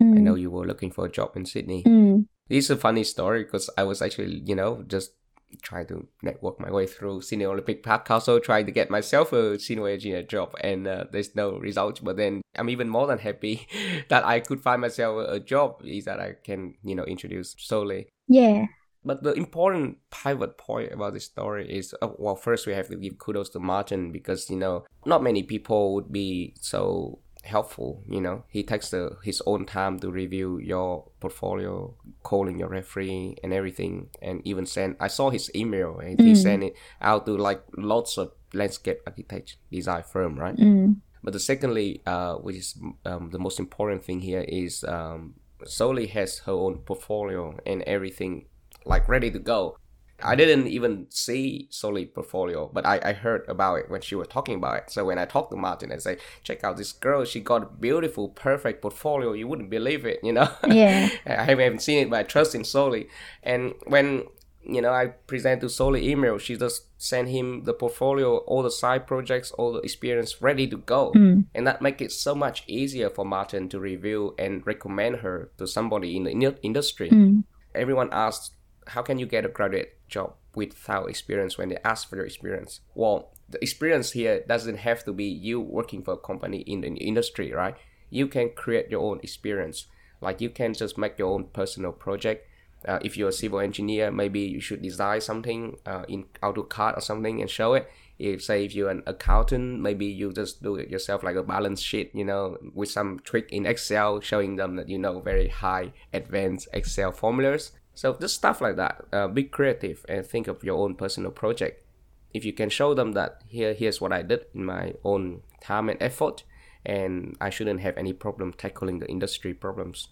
I 0.01 0.03
know 0.17 0.33
Mm. 0.33 0.41
you 0.41 0.49
were 0.51 0.65
looking 0.65 0.89
for 0.91 1.05
a 1.05 1.11
job 1.11 1.37
in 1.37 1.45
Sydney. 1.45 1.83
Mm. 1.85 2.25
It's 2.49 2.69
a 2.69 2.75
funny 2.75 3.03
story 3.03 3.43
because 3.43 3.69
I 3.77 3.83
was 3.83 4.01
actually, 4.01 4.41
you 4.45 4.55
know, 4.55 4.83
just 4.87 5.13
trying 5.61 5.87
to 5.87 6.07
network 6.21 6.59
my 6.59 6.71
way 6.71 6.87
through 6.87 7.21
Sydney 7.21 7.45
Olympic 7.45 7.83
Park 7.83 8.05
Council, 8.05 8.39
trying 8.39 8.65
to 8.65 8.71
get 8.71 8.89
myself 8.89 9.33
a 9.33 9.59
senior 9.59 9.87
engineer 9.87 10.23
job, 10.23 10.55
and 10.61 10.87
uh, 10.87 11.05
there's 11.11 11.35
no 11.35 11.57
results. 11.57 11.99
But 11.99 12.17
then 12.17 12.41
I'm 12.55 12.69
even 12.69 12.89
more 12.89 13.07
than 13.07 13.19
happy 13.19 13.67
that 14.09 14.25
I 14.25 14.39
could 14.39 14.61
find 14.61 14.81
myself 14.81 15.27
a, 15.27 15.33
a 15.33 15.39
job 15.39 15.81
is 15.83 16.05
that 16.05 16.19
I 16.19 16.35
can, 16.43 16.75
you 16.83 16.95
know, 16.95 17.03
introduce 17.03 17.55
solely. 17.57 18.07
Yeah. 18.27 18.65
But 19.03 19.23
the 19.23 19.33
important 19.33 19.97
pivot 20.11 20.57
point 20.57 20.91
about 20.93 21.13
this 21.13 21.25
story 21.25 21.67
is, 21.71 21.95
uh, 22.01 22.09
well, 22.17 22.35
first 22.35 22.67
we 22.67 22.73
have 22.73 22.87
to 22.89 22.95
give 22.95 23.17
kudos 23.17 23.49
to 23.49 23.59
Martin 23.59 24.11
because 24.11 24.49
you 24.49 24.57
know 24.57 24.85
not 25.05 25.23
many 25.23 25.41
people 25.41 25.95
would 25.95 26.11
be 26.11 26.53
so 26.61 27.19
helpful. 27.43 28.03
You 28.07 28.21
know, 28.21 28.43
he 28.47 28.63
takes 28.63 28.89
the, 28.91 29.17
his 29.23 29.41
own 29.45 29.65
time 29.65 29.99
to 29.99 30.11
review 30.11 30.57
your 30.59 31.05
portfolio, 31.19 31.93
calling 32.23 32.59
your 32.59 32.69
referee 32.69 33.37
and 33.43 33.53
everything, 33.53 34.09
and 34.21 34.41
even 34.45 34.65
send. 34.65 34.95
I 34.99 35.07
saw 35.07 35.29
his 35.29 35.49
email 35.55 35.99
and 35.99 36.19
he 36.19 36.33
Mm. 36.33 36.37
sent 36.37 36.63
it 36.63 36.75
out 37.01 37.25
to 37.25 37.35
like 37.37 37.61
lots 37.77 38.17
of 38.17 38.31
landscape 38.53 38.99
architect 39.07 39.57
design 39.71 40.03
firm, 40.03 40.37
right? 40.37 40.55
Mm. 40.55 40.97
But 41.23 41.33
the 41.33 41.39
secondly, 41.39 42.01
uh, 42.05 42.35
which 42.35 42.55
is 42.57 42.79
um, 43.05 43.29
the 43.31 43.39
most 43.39 43.59
important 43.59 44.03
thing 44.03 44.21
here 44.21 44.41
is 44.47 44.83
um, 44.83 45.35
Soli 45.65 46.07
has 46.07 46.39
her 46.39 46.51
own 46.53 46.79
portfolio 46.79 47.57
and 47.65 47.83
everything 47.83 48.45
like 48.85 49.07
ready 49.07 49.29
to 49.29 49.37
go. 49.39 49.77
I 50.23 50.35
didn't 50.35 50.67
even 50.67 51.07
see 51.09 51.67
Soli 51.69 52.05
portfolio, 52.05 52.69
but 52.73 52.85
I, 52.85 52.99
I 53.03 53.13
heard 53.13 53.43
about 53.47 53.75
it 53.79 53.89
when 53.89 54.01
she 54.01 54.15
was 54.15 54.27
talking 54.27 54.55
about 54.55 54.77
it. 54.77 54.89
So 54.91 55.05
when 55.05 55.17
I 55.17 55.25
talked 55.25 55.51
to 55.51 55.57
Martin 55.57 55.91
and 55.91 56.01
say, 56.01 56.17
check 56.43 56.63
out 56.63 56.77
this 56.77 56.91
girl, 56.91 57.25
she 57.25 57.39
got 57.39 57.63
a 57.63 57.65
beautiful, 57.65 58.29
perfect 58.29 58.81
portfolio. 58.81 59.33
You 59.33 59.47
wouldn't 59.47 59.69
believe 59.69 60.05
it, 60.05 60.19
you 60.23 60.33
know. 60.33 60.49
Yeah. 60.67 61.09
I 61.25 61.43
haven't 61.43 61.81
seen 61.81 61.99
it, 61.99 62.09
but 62.09 62.19
I 62.19 62.23
trust 62.23 62.55
in 62.55 62.63
Soli. 62.63 63.07
And 63.43 63.73
when 63.87 64.23
you 64.63 64.79
know 64.79 64.91
I 64.93 65.07
present 65.07 65.61
to 65.61 65.69
Soli 65.69 66.07
email, 66.09 66.37
she 66.37 66.55
just 66.55 66.85
send 67.01 67.29
him 67.29 67.63
the 67.63 67.73
portfolio, 67.73 68.37
all 68.37 68.61
the 68.61 68.69
side 68.69 69.07
projects, 69.07 69.49
all 69.51 69.73
the 69.73 69.79
experience 69.81 70.39
ready 70.41 70.67
to 70.67 70.77
go, 70.77 71.11
Mm. 71.15 71.45
and 71.55 71.65
that 71.65 71.81
make 71.81 71.99
it 71.99 72.11
so 72.11 72.35
much 72.35 72.63
easier 72.67 73.09
for 73.09 73.25
Martin 73.25 73.69
to 73.69 73.79
review 73.79 74.35
and 74.37 74.65
recommend 74.67 75.15
her 75.17 75.49
to 75.57 75.65
somebody 75.65 76.15
in 76.15 76.25
the 76.25 76.29
in- 76.31 76.59
industry. 76.61 77.09
Mm. 77.09 77.43
Everyone 77.73 78.09
asks, 78.11 78.51
how 78.91 79.01
can 79.01 79.17
you 79.17 79.25
get 79.25 79.45
a 79.45 79.49
graduate 79.49 79.97
job 80.09 80.33
without 80.53 81.09
experience 81.09 81.57
when 81.57 81.69
they 81.69 81.77
ask 81.83 82.09
for 82.09 82.17
your 82.17 82.25
experience? 82.25 82.81
Well, 82.93 83.31
the 83.49 83.61
experience 83.61 84.11
here 84.11 84.43
doesn't 84.47 84.77
have 84.77 85.03
to 85.05 85.13
be 85.13 85.25
you 85.25 85.59
working 85.61 86.03
for 86.03 86.13
a 86.13 86.17
company 86.17 86.59
in 86.61 86.81
the 86.81 86.89
industry, 86.89 87.51
right? 87.53 87.75
You 88.09 88.27
can 88.27 88.51
create 88.55 88.89
your 88.89 89.01
own 89.01 89.19
experience. 89.23 89.87
Like 90.19 90.41
you 90.41 90.49
can 90.49 90.73
just 90.73 90.97
make 90.97 91.17
your 91.17 91.33
own 91.33 91.45
personal 91.45 91.93
project. 91.93 92.47
Uh, 92.85 92.99
if 93.01 93.15
you're 93.15 93.29
a 93.29 93.33
civil 93.33 93.59
engineer, 93.59 94.11
maybe 94.11 94.41
you 94.41 94.59
should 94.59 94.81
design 94.81 95.21
something 95.21 95.77
uh, 95.85 96.03
in 96.09 96.25
AutoCAD 96.43 96.97
or 96.97 97.01
something 97.01 97.39
and 97.39 97.49
show 97.49 97.73
it. 97.73 97.89
If 98.19 98.43
say 98.43 98.65
if 98.65 98.75
you're 98.75 98.91
an 98.91 99.03
accountant, 99.07 99.81
maybe 99.81 100.05
you 100.05 100.31
just 100.33 100.61
do 100.61 100.75
it 100.75 100.89
yourself 100.89 101.23
like 101.23 101.35
a 101.35 101.43
balance 101.43 101.81
sheet, 101.81 102.11
you 102.13 102.25
know, 102.25 102.57
with 102.73 102.91
some 102.91 103.19
trick 103.23 103.51
in 103.51 103.65
Excel, 103.65 104.19
showing 104.19 104.57
them 104.57 104.75
that 104.75 104.89
you 104.89 104.99
know 104.99 105.21
very 105.21 105.47
high 105.47 105.93
advanced 106.13 106.67
Excel 106.73 107.11
formulas. 107.11 107.71
So 107.93 108.17
just 108.19 108.35
stuff 108.35 108.61
like 108.61 108.75
that. 108.77 109.05
Uh, 109.11 109.27
be 109.27 109.43
creative 109.43 110.05
and 110.09 110.25
think 110.25 110.47
of 110.47 110.63
your 110.63 110.77
own 110.83 110.95
personal 110.95 111.31
project. 111.31 111.85
If 112.33 112.45
you 112.45 112.53
can 112.53 112.69
show 112.69 112.93
them 112.93 113.11
that 113.13 113.41
here, 113.47 113.73
here's 113.73 113.99
what 113.99 114.13
I 114.13 114.21
did 114.21 114.45
in 114.55 114.63
my 114.65 114.93
own 115.03 115.41
time 115.61 115.89
and 115.89 116.01
effort, 116.01 116.43
and 116.85 117.35
I 117.41 117.49
shouldn't 117.49 117.81
have 117.81 117.97
any 117.97 118.13
problem 118.13 118.53
tackling 118.53 118.99
the 118.99 119.07
industry 119.09 119.53
problems. 119.53 120.07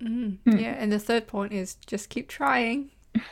Mm. 0.00 0.38
Hmm. 0.44 0.56
Yeah, 0.58 0.76
and 0.78 0.92
the 0.92 1.00
third 1.00 1.26
point 1.26 1.52
is 1.52 1.74
just 1.86 2.08
keep 2.08 2.28
trying. 2.28 2.90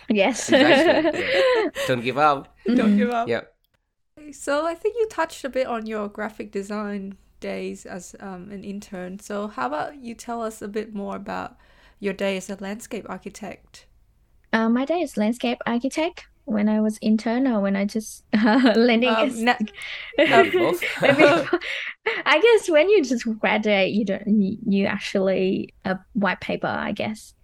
Yes. 0.09 0.49
Exactly, 0.51 1.21
yeah. 1.21 1.69
Don't 1.87 2.03
give 2.03 2.19
up. 2.19 2.57
Don't 2.67 2.95
Mm. 2.95 2.99
give 2.99 3.11
up. 3.11 3.29
Yeah. 3.29 3.43
So 4.33 4.67
I 4.67 4.75
think 4.75 4.97
you 4.99 5.07
touched 5.09 5.45
a 5.45 5.49
bit 5.49 5.67
on 5.69 5.87
your 5.87 6.09
graphic 6.09 6.51
design 6.51 7.17
days 7.39 7.87
as 7.87 8.17
um, 8.19 8.51
an 8.51 8.65
intern. 8.65 9.21
So 9.21 9.47
how 9.47 9.67
about 9.69 10.03
you 10.03 10.15
tell 10.15 10.43
us 10.43 10.61
a 10.63 10.67
bit 10.69 10.93
more 10.95 11.15
about 11.15 11.57
your 11.99 12.13
day 12.13 12.37
as 12.37 12.51
a 12.51 12.57
landscape 12.61 13.07
architect? 13.09 13.87
Uh, 14.53 14.69
my 14.69 14.85
day 14.85 15.01
is 15.01 15.17
landscape 15.17 15.59
architect. 15.67 16.27
When 16.45 16.69
I 16.69 16.81
was 16.81 16.97
intern 17.03 17.49
or 17.49 17.61
when 17.61 17.75
I 17.75 17.85
just 17.85 18.23
uh, 18.33 18.73
landing 18.77 19.09
Um, 19.11 19.29
as 19.29 19.43
na- 19.43 19.59
both. 20.17 20.83
I 21.03 22.41
guess 22.41 22.71
when 22.71 22.89
you 22.89 23.03
just 23.03 23.27
graduate, 23.41 23.93
you 23.93 24.05
don't 24.05 24.41
you, 24.41 24.57
you 24.65 24.87
actually 24.87 25.75
a 25.85 25.99
white 26.13 26.41
paper. 26.41 26.69
I 26.69 26.93
guess 26.93 27.35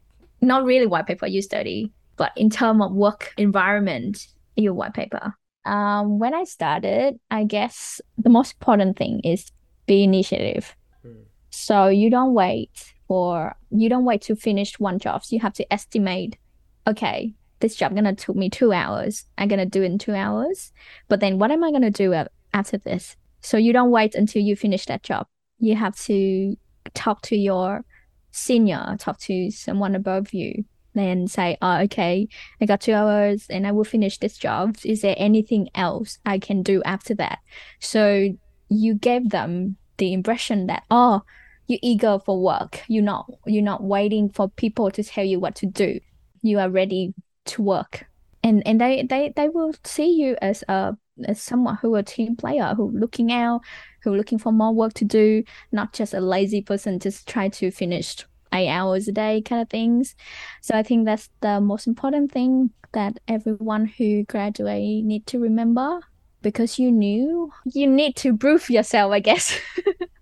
not 0.41 0.65
really 0.65 0.87
white 0.87 1.07
paper. 1.07 1.27
You 1.27 1.43
study, 1.43 1.93
but 2.17 2.31
in 2.37 2.49
term 2.49 2.81
of 2.81 2.93
work 2.93 3.35
environment, 3.37 4.29
you 4.55 4.73
white 4.73 4.95
paper. 4.95 5.35
Um, 5.65 6.21
when 6.21 6.35
I 6.35 6.45
started, 6.45 7.19
I 7.31 7.45
guess 7.45 8.01
the 8.19 8.31
most 8.31 8.55
important 8.55 8.97
thing 8.97 9.21
is 9.25 9.51
be 9.87 10.05
initiative. 10.05 10.77
Mm. 11.05 11.25
So 11.51 11.89
you 11.89 12.09
don't 12.09 12.35
wait 12.35 12.95
for 13.13 13.55
you 13.69 13.91
don't 13.91 14.07
wait 14.07 14.23
to 14.23 14.35
finish 14.35 14.81
one 14.81 14.99
job. 14.99 15.23
You 15.29 15.41
have 15.41 15.53
to 15.61 15.71
estimate. 15.71 16.39
Okay, 16.87 17.35
this 17.61 17.77
job 17.77 17.95
gonna 17.95 18.15
took 18.15 18.37
me 18.37 18.49
two 18.49 18.73
hours. 18.73 19.27
I'm 19.37 19.49
gonna 19.49 19.67
do 19.67 19.83
it 19.83 19.93
in 19.93 19.99
two 19.99 20.15
hours. 20.15 20.73
But 21.09 21.21
then 21.21 21.39
what 21.39 21.51
am 21.51 21.63
I 21.63 21.73
gonna 21.73 21.91
do 21.91 22.15
after 22.55 22.79
this? 22.79 23.17
So 23.43 23.59
you 23.59 23.75
don't 23.75 23.91
wait 23.91 24.15
until 24.15 24.41
you 24.41 24.57
finish 24.57 24.87
that 24.87 25.03
job. 25.03 25.27
You 25.59 25.77
have 25.77 25.95
to 26.07 26.57
talk 26.95 27.21
to 27.25 27.37
your 27.37 27.85
senior, 28.31 28.97
talk 28.99 29.19
to 29.29 29.51
someone 29.51 29.95
above 29.95 30.33
you, 30.33 30.65
then 30.95 31.29
say, 31.29 31.59
oh, 31.61 31.81
okay, 31.81 32.27
I 32.63 32.65
got 32.65 32.81
two 32.81 32.95
hours 32.95 33.47
and 33.51 33.67
I 33.67 33.73
will 33.73 33.85
finish 33.85 34.17
this 34.17 34.39
job. 34.39 34.79
Is 34.87 35.03
there 35.03 35.17
anything 35.19 35.69
else 35.75 36.19
I 36.25 36.39
can 36.39 36.63
do 36.63 36.83
after 36.85 37.15
that? 37.17 37.41
So 37.79 38.31
you 38.71 38.95
gave 38.95 39.29
them 39.29 39.77
the 39.99 40.15
impression 40.15 40.67
that, 40.69 40.85
oh, 40.91 41.21
you're 41.67 41.79
eager 41.83 42.19
for 42.25 42.41
work. 42.41 42.83
You're 42.89 43.05
not 43.05 43.31
you're 43.47 43.63
not 43.63 43.83
waiting 43.83 44.29
for 44.29 44.49
people 44.49 44.91
to 44.91 45.03
tell 45.03 45.25
you 45.25 45.41
what 45.41 45.55
to 45.57 45.67
do. 45.67 46.01
You 46.43 46.59
are 46.59 46.71
ready 46.71 47.15
to 47.47 47.63
work. 47.63 48.07
And 48.43 48.63
and 48.67 48.81
they, 48.81 49.07
they, 49.09 49.33
they 49.37 49.49
will 49.49 49.73
see 49.85 50.11
you 50.11 50.37
as 50.43 50.65
a 50.69 50.97
as 51.27 51.41
someone 51.41 51.77
who 51.77 51.95
a 51.95 52.03
team 52.03 52.37
player 52.37 52.75
who 52.75 52.91
looking 52.91 53.33
out, 53.33 53.61
who 54.03 54.15
looking 54.15 54.39
for 54.39 54.53
more 54.53 54.75
work 54.75 54.95
to 54.95 55.05
do, 55.05 55.45
not 55.71 55.93
just 55.93 56.15
a 56.15 56.21
lazy 56.21 56.63
person 56.63 56.99
just 56.99 57.29
try 57.29 57.49
to 57.49 57.71
finish 57.71 58.17
eight 58.53 58.69
hours 58.69 59.09
a 59.09 59.13
day 59.13 59.43
kind 59.43 59.63
of 59.63 59.71
things. 59.71 60.15
So 60.61 60.75
I 60.75 60.83
think 60.83 61.05
that's 61.05 61.31
the 61.41 61.61
most 61.61 61.87
important 61.87 62.33
thing 62.33 62.71
that 62.93 63.19
everyone 63.29 63.87
who 63.87 64.25
graduate 64.25 65.05
need 65.05 65.27
to 65.29 65.39
remember 65.39 66.01
because 66.43 66.79
you 66.79 66.91
knew 66.93 67.51
you 67.65 67.87
need 67.87 68.17
to 68.17 68.37
prove 68.37 68.69
yourself, 68.69 69.13
I 69.13 69.21
guess. 69.21 69.59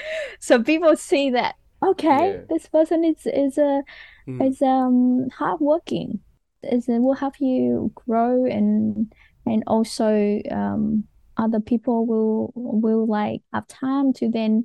so 0.40 0.62
people 0.62 0.96
see 0.96 1.30
that 1.30 1.54
okay, 1.82 2.32
Yeah. 2.34 2.40
this 2.48 2.68
person 2.68 3.04
is 3.04 3.26
is 3.26 3.58
a 3.58 3.82
Mm. 4.28 4.46
is 4.46 4.60
um 4.60 5.28
hardworking. 5.30 6.20
Is 6.62 6.88
it 6.88 6.98
will 6.98 7.14
help 7.14 7.40
you 7.40 7.92
grow 7.94 8.44
and 8.44 9.10
and 9.46 9.62
also 9.66 10.40
um 10.50 11.04
other 11.38 11.60
people 11.60 12.04
will 12.04 12.52
will 12.54 13.06
like 13.06 13.40
have 13.54 13.66
time 13.68 14.12
to 14.14 14.28
then 14.30 14.64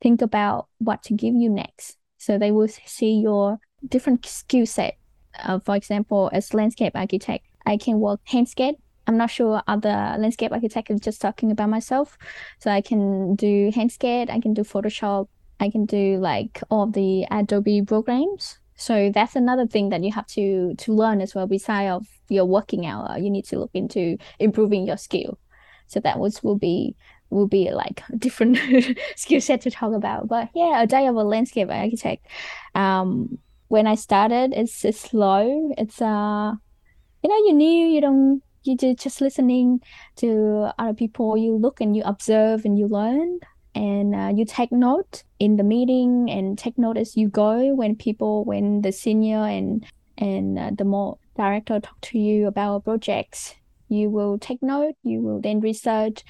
think 0.00 0.22
about 0.22 0.68
what 0.78 1.02
to 1.04 1.14
give 1.14 1.34
you 1.34 1.50
next. 1.50 1.98
So 2.16 2.38
they 2.38 2.52
will 2.52 2.68
see 2.68 3.20
your 3.20 3.58
different 3.86 4.24
skill 4.24 4.64
set. 4.66 4.96
Uh, 5.38 5.58
for 5.58 5.76
example, 5.76 6.30
as 6.32 6.54
landscape 6.54 6.92
architect, 6.94 7.44
I 7.66 7.76
can 7.76 7.98
work 8.00 8.20
handscape. 8.30 8.76
I'm 9.12 9.18
not 9.18 9.30
sure 9.30 9.62
other 9.66 10.16
landscape 10.18 10.52
architect 10.52 10.90
is 10.90 11.00
just 11.00 11.20
talking 11.20 11.50
about 11.50 11.68
myself. 11.68 12.16
So 12.58 12.70
I 12.70 12.80
can 12.80 13.34
do 13.34 13.70
handscape, 13.70 14.30
I 14.30 14.40
can 14.40 14.54
do 14.54 14.62
Photoshop, 14.62 15.28
I 15.60 15.68
can 15.68 15.84
do 15.84 16.16
like 16.18 16.62
all 16.70 16.86
the 16.86 17.26
Adobe 17.30 17.82
programs. 17.82 18.58
So 18.74 19.10
that's 19.14 19.36
another 19.36 19.66
thing 19.66 19.90
that 19.90 20.02
you 20.02 20.12
have 20.12 20.26
to 20.28 20.74
to 20.74 20.92
learn 20.94 21.20
as 21.20 21.34
well. 21.34 21.46
Beside 21.46 21.88
of 21.88 22.06
your 22.28 22.46
working 22.46 22.86
hour, 22.86 23.18
you 23.18 23.30
need 23.30 23.44
to 23.46 23.58
look 23.58 23.70
into 23.74 24.16
improving 24.38 24.86
your 24.86 24.96
skill. 24.96 25.38
So 25.88 26.00
that 26.00 26.18
was 26.18 26.42
will 26.42 26.58
be 26.58 26.96
will 27.28 27.48
be 27.48 27.70
like 27.70 28.02
a 28.10 28.16
different 28.16 28.58
skill 29.16 29.40
set 29.42 29.60
to 29.62 29.70
talk 29.70 29.92
about. 29.92 30.26
But 30.26 30.48
yeah, 30.54 30.82
a 30.82 30.86
day 30.86 31.06
of 31.06 31.16
a 31.16 31.22
landscape 31.22 31.68
architect. 31.70 32.26
Um, 32.74 33.38
when 33.68 33.86
I 33.86 33.94
started, 33.94 34.54
it's 34.56 34.84
it's 34.86 35.00
slow. 35.00 35.72
It's 35.76 36.00
uh, 36.00 36.54
you 37.22 37.30
know, 37.30 37.36
you 37.46 37.52
new, 37.54 37.86
you 37.86 38.00
don't, 38.00 38.42
you 38.64 38.76
ju- 38.76 38.94
just 38.94 39.20
listening 39.20 39.80
to 40.16 40.70
other 40.78 40.94
people. 40.94 41.36
You 41.36 41.56
look 41.56 41.80
and 41.80 41.96
you 41.96 42.02
observe 42.04 42.64
and 42.64 42.78
you 42.78 42.86
learn 42.88 43.40
and 43.74 44.14
uh, 44.14 44.32
you 44.34 44.44
take 44.44 44.72
note 44.72 45.24
in 45.38 45.56
the 45.56 45.62
meeting 45.62 46.30
and 46.30 46.58
take 46.58 46.76
note 46.76 46.96
as 46.96 47.16
you 47.16 47.28
go 47.28 47.74
when 47.74 47.96
people 47.96 48.44
when 48.44 48.82
the 48.82 48.92
senior 48.92 49.38
and 49.38 49.86
and 50.18 50.58
uh, 50.58 50.70
the 50.76 50.84
more 50.84 51.18
director 51.36 51.80
talk 51.80 51.98
to 52.02 52.18
you 52.18 52.46
about 52.46 52.84
projects 52.84 53.54
you 53.88 54.10
will 54.10 54.38
take 54.38 54.62
note 54.62 54.94
you 55.02 55.22
will 55.22 55.40
then 55.40 55.58
research 55.60 56.22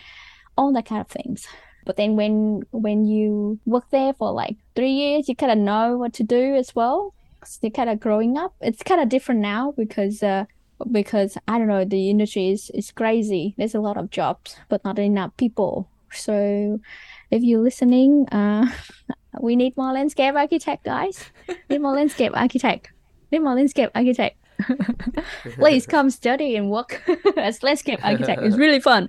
all 0.57 0.73
that 0.73 0.87
kind 0.87 1.01
of 1.01 1.09
things 1.09 1.49
But 1.85 1.97
then 1.97 2.17
when 2.17 2.63
when 2.71 3.05
you 3.07 3.59
work 3.67 3.91
there 3.91 4.13
for 4.15 4.31
like 4.33 4.57
three 4.77 4.93
years, 4.93 5.29
you 5.29 5.35
kind 5.35 5.53
of 5.53 5.59
know 5.59 5.99
what 5.99 6.13
to 6.15 6.23
do 6.23 6.55
as 6.55 6.75
well. 6.75 7.15
You're 7.61 7.73
kind 7.73 7.91
of 7.91 7.99
growing 7.99 8.39
up. 8.39 8.55
It's 8.61 8.83
kind 8.85 9.01
of 9.01 9.09
different 9.09 9.41
now 9.41 9.73
because 9.77 10.23
uh, 10.23 10.45
because 10.91 11.39
I 11.49 11.59
don't 11.59 11.69
know 11.69 11.85
the 11.85 12.11
industry 12.11 12.51
is 12.51 12.71
is 12.75 12.91
crazy. 12.91 13.55
There's 13.57 13.75
a 13.75 13.81
lot 13.81 13.97
of 13.97 14.11
jobs, 14.11 14.57
but 14.69 14.85
not 14.85 14.99
enough 14.99 15.37
people. 15.37 15.89
So 16.13 16.81
if 17.31 17.43
you're 17.43 17.63
listening, 17.63 18.29
uh, 18.31 18.71
we 19.41 19.57
need 19.57 19.77
more 19.77 19.93
landscape 19.93 20.35
architect, 20.35 20.85
guys. 20.85 21.31
need 21.71 21.81
more 21.81 21.95
landscape 21.95 22.33
architect. 22.35 22.93
Need 23.31 23.41
more 23.41 23.55
landscape 23.55 23.91
architect. 23.95 24.37
Please 25.55 25.87
come 25.87 26.11
study 26.11 26.57
and 26.57 26.71
work 26.71 27.03
as 27.37 27.63
landscape 27.63 28.01
architect. 28.05 28.43
It's 28.43 28.57
really 28.57 28.81
fun. 28.81 29.09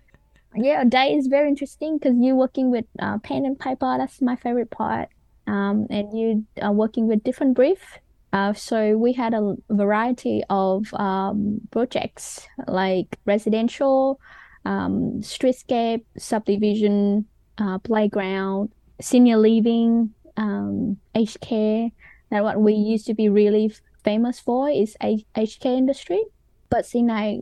Yeah, 0.56 0.84
day 0.84 1.16
is 1.16 1.28
very 1.28 1.50
interesting 1.50 1.98
because 1.98 2.16
you're 2.20 2.36
working 2.36 2.72
with 2.72 2.86
uh, 3.00 3.18
pen 3.20 3.46
and 3.46 3.60
paper. 3.60 3.96
That's 3.98 4.22
my 4.22 4.36
favorite 4.36 4.72
part. 4.72 5.10
Um, 5.48 5.88
and 5.90 6.18
you 6.18 6.46
are 6.62 6.72
working 6.72 7.08
with 7.08 7.24
different 7.24 7.56
brief. 7.56 8.00
Uh, 8.34 8.52
so 8.52 8.98
we 8.98 9.14
had 9.14 9.36
a 9.36 9.56
variety 9.70 10.44
of 10.50 10.92
um, 10.96 11.62
projects 11.70 12.48
like 12.68 13.20
residential, 13.26 14.20
um, 14.66 15.22
streetscape, 15.22 16.04
subdivision, 16.18 17.26
uh, 17.60 17.78
playground, 17.78 18.72
senior 19.00 19.38
living, 19.38 20.12
um, 20.36 20.98
aged 21.14 21.42
care. 21.42 21.92
That 22.32 22.44
what 22.44 22.60
we 22.60 22.74
used 22.74 23.06
to 23.06 23.14
be 23.14 23.30
really 23.30 23.72
famous 24.04 24.40
for 24.40 24.68
is 24.68 24.98
aged 25.04 25.60
care 25.62 25.76
industry. 25.76 26.24
But 26.72 26.88
since 26.88 27.12
I 27.12 27.38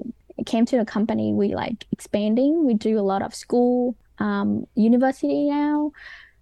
came 0.45 0.65
to 0.65 0.77
the 0.77 0.83
company, 0.83 1.31
we 1.31 1.55
like 1.55 1.85
expanding. 1.93 2.65
We 2.65 2.73
do 2.73 2.99
a 2.99 3.01
lot 3.01 3.21
of 3.21 3.33
school, 3.33 3.95
um, 4.19 4.67
university 4.75 5.49
now. 5.49 5.93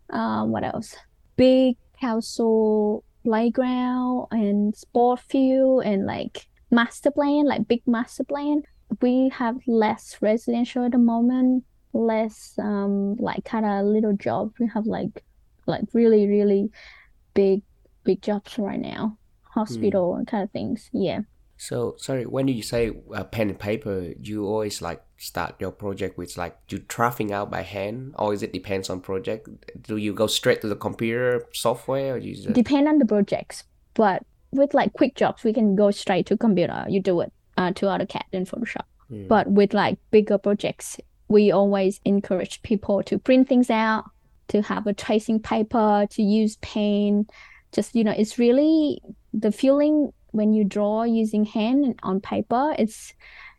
Um, 0.09 0.49
what 0.49 0.63
else? 0.63 0.95
Big 1.35 1.77
council 2.01 3.03
playground 3.23 4.27
and 4.31 4.75
sport 4.75 5.19
field 5.19 5.83
and 5.85 6.05
like 6.05 6.47
master 6.71 7.11
plan, 7.11 7.45
like 7.45 7.67
big 7.67 7.81
master 7.85 8.23
plan. 8.23 8.63
We 9.01 9.29
have 9.29 9.57
less 9.67 10.17
residential 10.21 10.85
at 10.85 10.91
the 10.91 10.97
moment, 10.97 11.63
less 11.93 12.53
um 12.57 13.15
like 13.15 13.45
kind 13.45 13.65
of 13.65 13.85
little 13.85 14.13
jobs. 14.13 14.53
We 14.59 14.69
have 14.73 14.85
like 14.85 15.23
like 15.65 15.83
really 15.93 16.27
really 16.27 16.69
big 17.33 17.61
big 18.03 18.21
jobs 18.21 18.57
right 18.57 18.79
now 18.79 19.17
hospital 19.49 20.17
mm. 20.19 20.27
kind 20.27 20.43
of 20.43 20.51
things. 20.51 20.89
Yeah. 20.93 21.21
So 21.61 21.95
sorry, 21.97 22.25
when 22.25 22.47
you 22.47 22.63
say 22.63 22.93
uh, 23.13 23.25
pen 23.25 23.49
and 23.49 23.59
paper, 23.59 24.13
you 24.21 24.45
always 24.45 24.81
like 24.81 25.03
start 25.17 25.55
your 25.59 25.71
project 25.71 26.17
with 26.17 26.37
like 26.37 26.57
you 26.69 26.79
drafting 26.87 27.33
out 27.33 27.51
by 27.51 27.63
hand, 27.63 28.15
or 28.17 28.33
is 28.33 28.41
it 28.41 28.53
depends 28.53 28.89
on 28.89 29.01
project? 29.01 29.49
Do 29.81 29.97
you 29.97 30.13
go 30.13 30.25
straight 30.27 30.61
to 30.61 30.69
the 30.69 30.77
computer 30.77 31.45
software, 31.53 32.13
or 32.13 32.17
you 32.17 32.33
just... 32.33 32.53
depend 32.53 32.87
on 32.87 32.97
the 32.97 33.05
projects? 33.05 33.65
But 33.93 34.25
with 34.51 34.73
like 34.73 34.93
quick 34.93 35.15
jobs, 35.15 35.43
we 35.43 35.51
can 35.51 35.75
go 35.75 35.91
straight 35.91 36.27
to 36.27 36.37
computer. 36.37 36.85
You 36.87 37.01
do 37.01 37.19
it 37.19 37.33
uh, 37.57 37.73
to 37.73 37.87
AutoCAD 37.87 38.23
and 38.31 38.47
Photoshop. 38.47 38.85
Mm. 39.11 39.27
But 39.27 39.51
with 39.51 39.73
like 39.73 39.97
bigger 40.11 40.37
projects, 40.37 40.97
we 41.27 41.51
always 41.51 41.99
encourage 42.05 42.61
people 42.61 43.03
to 43.03 43.19
print 43.19 43.49
things 43.49 43.69
out, 43.69 44.05
to 44.47 44.61
have 44.61 44.87
a 44.87 44.93
tracing 44.93 45.41
paper, 45.41 46.07
to 46.11 46.23
use 46.23 46.55
pen. 46.61 47.27
Just 47.73 47.95
you 47.95 48.05
know, 48.05 48.15
it's 48.17 48.39
really 48.39 49.01
the 49.33 49.51
feeling 49.51 50.13
when 50.31 50.53
you 50.53 50.63
draw 50.63 51.03
using 51.03 51.45
hand 51.45 51.99
on 52.03 52.19
paper 52.19 52.75
it's 52.77 53.13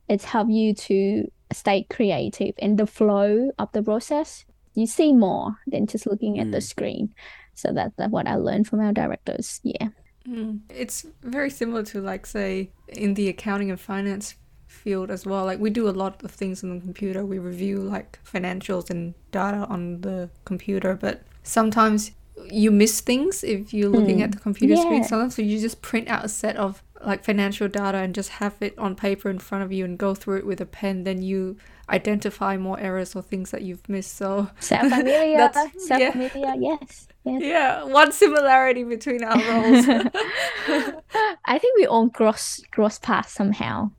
it's 0.09 0.25
help 0.25 0.49
you 0.51 0.75
to 0.75 1.31
stay 1.53 1.87
creative 1.91 2.55
and 2.59 2.79
the 2.79 2.87
flow 2.87 3.51
of 3.59 3.71
the 3.73 3.83
process 3.83 4.45
you 4.75 4.87
see 4.87 5.13
more 5.13 5.57
than 5.67 5.87
just 5.87 6.07
looking 6.07 6.35
mm. 6.35 6.41
at 6.41 6.51
the 6.53 6.59
mm. 6.59 6.63
screen 6.63 7.15
so 7.55 7.73
that, 7.73 7.93
that's 7.97 8.13
what 8.13 8.27
i 8.27 8.37
learned 8.37 8.67
from 8.67 8.81
our 8.81 8.93
directors 8.93 9.61
yeah 9.63 9.89
mm. 10.27 10.59
it's 10.69 11.07
very 11.23 11.51
similar 11.51 11.83
to 11.83 12.01
like 12.01 12.27
say 12.27 12.71
in 12.89 13.15
the 13.15 13.29
accounting 13.29 13.71
and 13.71 13.81
finance 13.81 14.37
field 14.67 15.11
as 15.11 15.27
well 15.27 15.45
like 15.45 15.59
we 15.59 15.69
do 15.69 15.89
a 15.89 15.91
lot 15.91 16.23
of 16.23 16.31
things 16.31 16.63
on 16.63 16.71
the 16.71 16.81
computer 16.81 17.27
we 17.27 17.39
review 17.39 17.81
like 17.81 18.19
financials 18.25 18.89
and 18.89 19.15
data 19.33 19.67
on 19.69 20.01
the 20.03 20.31
computer 20.45 20.95
but 20.95 21.23
sometimes 21.43 22.13
you 22.49 22.71
miss 22.71 23.01
things 23.01 23.45
if 23.45 23.73
you're 23.75 23.89
looking 23.89 24.19
mm. 24.19 24.25
at 24.25 24.33
the 24.33 24.39
computer 24.39 24.75
yeah. 24.75 24.83
screen 24.83 25.05
sometimes 25.05 25.35
so 25.35 25.43
you 25.43 25.61
just 25.61 25.83
print 25.83 26.09
out 26.09 26.25
a 26.25 26.29
set 26.29 26.57
of 26.57 26.83
like 27.05 27.25
financial 27.25 27.67
data 27.67 27.99
and 27.99 28.15
just 28.15 28.29
have 28.29 28.55
it 28.61 28.77
on 28.79 28.95
paper 28.95 29.31
in 29.31 29.39
front 29.39 29.65
of 29.65 29.73
you 29.73 29.85
and 29.85 29.99
go 29.99 30.15
through 30.15 30.37
it 30.37 30.47
with 30.47 30.61
a 30.61 30.67
pen 30.67 31.05
then 31.05 31.23
you 31.23 31.57
identify 31.89 32.57
more 32.57 32.79
errors 32.79 33.17
or 33.17 33.23
things 33.23 33.51
that 33.51 33.63
you've 33.63 33.89
missed 33.89 34.17
so 34.17 34.49
self-familiar 34.61 35.51
self-familiar 35.79 36.31
yeah. 36.35 36.55
yes 36.55 37.09
Yes. 37.25 37.43
Yeah, 37.43 37.85
one 37.85 38.13
similarity 38.13 38.83
between 38.83 39.23
our 39.23 39.37
roles. 39.37 39.87
I 41.45 41.59
think 41.59 41.77
we 41.77 41.87
all 41.87 42.09
cross 42.09 42.63
cross 42.71 42.99
paths 42.99 43.33
somehow. 43.33 43.91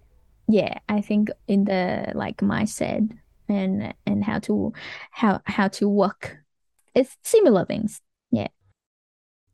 Yeah, 0.47 0.79
I 0.89 1.01
think 1.01 1.29
in 1.47 1.65
the 1.65 2.11
like 2.15 2.37
mindset 2.37 3.09
and 3.47 3.93
and 4.07 4.23
how 4.23 4.39
to 4.39 4.73
how 5.11 5.41
how 5.45 5.67
to 5.67 5.87
work, 5.87 6.37
it's 6.95 7.15
similar 7.21 7.63
things. 7.63 8.01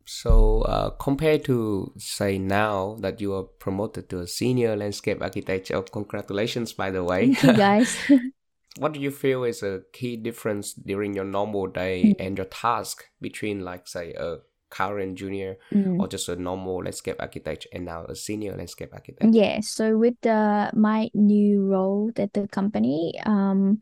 So 0.07 0.61
uh, 0.61 0.91
compared 0.91 1.43
to 1.45 1.91
say 1.97 2.37
now 2.37 2.95
that 3.01 3.19
you 3.19 3.33
are 3.35 3.43
promoted 3.43 4.09
to 4.09 4.21
a 4.21 4.27
senior 4.27 4.75
landscape 4.75 5.21
architect, 5.21 5.69
oh, 5.71 5.81
congratulations 5.81 6.71
by 6.71 6.91
the 6.91 7.03
way. 7.03 7.33
Thank 7.33 7.43
you 7.43 7.53
guys. 7.57 7.97
what 8.79 8.93
do 8.93 9.01
you 9.01 9.11
feel 9.11 9.43
is 9.43 9.63
a 9.63 9.81
key 9.91 10.15
difference 10.15 10.73
during 10.73 11.13
your 11.13 11.25
normal 11.25 11.67
day 11.67 12.03
mm. 12.03 12.25
and 12.25 12.37
your 12.37 12.45
task 12.45 13.03
between 13.19 13.65
like 13.65 13.85
say 13.87 14.13
a 14.13 14.37
current 14.69 15.17
junior 15.17 15.57
mm. 15.73 15.99
or 15.99 16.07
just 16.07 16.29
a 16.29 16.37
normal 16.37 16.83
landscape 16.83 17.17
architect 17.19 17.67
and 17.73 17.85
now 17.85 18.05
a 18.05 18.15
senior 18.15 18.55
landscape 18.55 18.93
architect? 18.93 19.33
Yeah. 19.33 19.59
So 19.59 19.97
with 19.97 20.15
the 20.21 20.71
my 20.73 21.09
new 21.13 21.65
role 21.65 22.11
at 22.15 22.31
the 22.31 22.47
company, 22.47 23.13
um, 23.25 23.81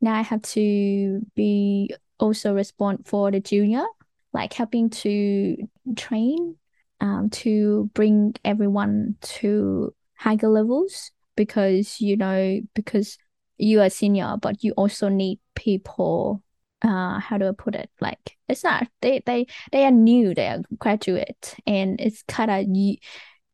now 0.00 0.14
I 0.14 0.22
have 0.22 0.40
to 0.42 1.20
be 1.34 1.94
also 2.18 2.54
respond 2.54 3.06
for 3.06 3.30
the 3.30 3.40
junior 3.40 3.84
like 4.32 4.52
helping 4.52 4.90
to 4.90 5.56
train 5.96 6.56
um, 7.00 7.30
to 7.30 7.90
bring 7.94 8.34
everyone 8.44 9.16
to 9.22 9.94
higher 10.16 10.48
levels 10.48 11.12
because 11.36 12.00
you 12.00 12.16
know 12.16 12.60
because 12.74 13.18
you 13.56 13.80
are 13.80 13.90
senior 13.90 14.36
but 14.40 14.62
you 14.64 14.72
also 14.72 15.08
need 15.08 15.38
people 15.54 16.42
uh 16.82 17.18
how 17.18 17.38
do 17.38 17.48
i 17.48 17.52
put 17.56 17.74
it? 17.74 17.90
Like 18.00 18.36
it's 18.48 18.64
not 18.64 18.88
they 19.00 19.22
they 19.26 19.46
they 19.72 19.84
are 19.84 19.90
new 19.90 20.34
they 20.34 20.46
are 20.46 20.62
graduate 20.78 21.56
and 21.66 22.00
it's 22.00 22.22
kind 22.28 22.50
of 22.50 22.66
you 22.76 22.96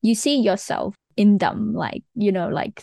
you 0.03 0.15
see 0.15 0.41
yourself 0.41 0.95
in 1.17 1.39
them 1.39 1.75
like 1.75 2.03
you 2.15 2.33
know 2.33 2.49
like 2.49 2.83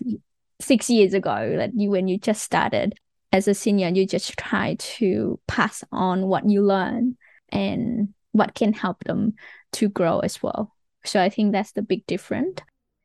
six 0.60 0.90
years 0.90 1.14
ago 1.14 1.56
like 1.58 1.72
you 1.76 1.90
when 1.90 2.08
you 2.08 2.18
just 2.18 2.44
started 2.44 2.96
as 3.32 3.48
a 3.48 3.54
senior 3.54 3.90
you 3.90 4.06
just 4.06 4.38
try 4.38 4.76
to 4.80 5.40
pass 5.48 5.84
on 5.92 6.28
what 6.28 6.50
you 6.50 6.64
learn 6.64 7.18
and 7.52 8.14
what 8.32 8.56
can 8.56 8.74
help 8.74 9.04
them 9.04 9.34
to 9.74 9.90
grow 9.90 10.20
as 10.20 10.42
well. 10.42 10.76
So 11.06 11.22
I 11.22 11.30
think 11.30 11.52
that's 11.52 11.72
the 11.74 11.82
big 11.82 12.06
difference. 12.06 12.60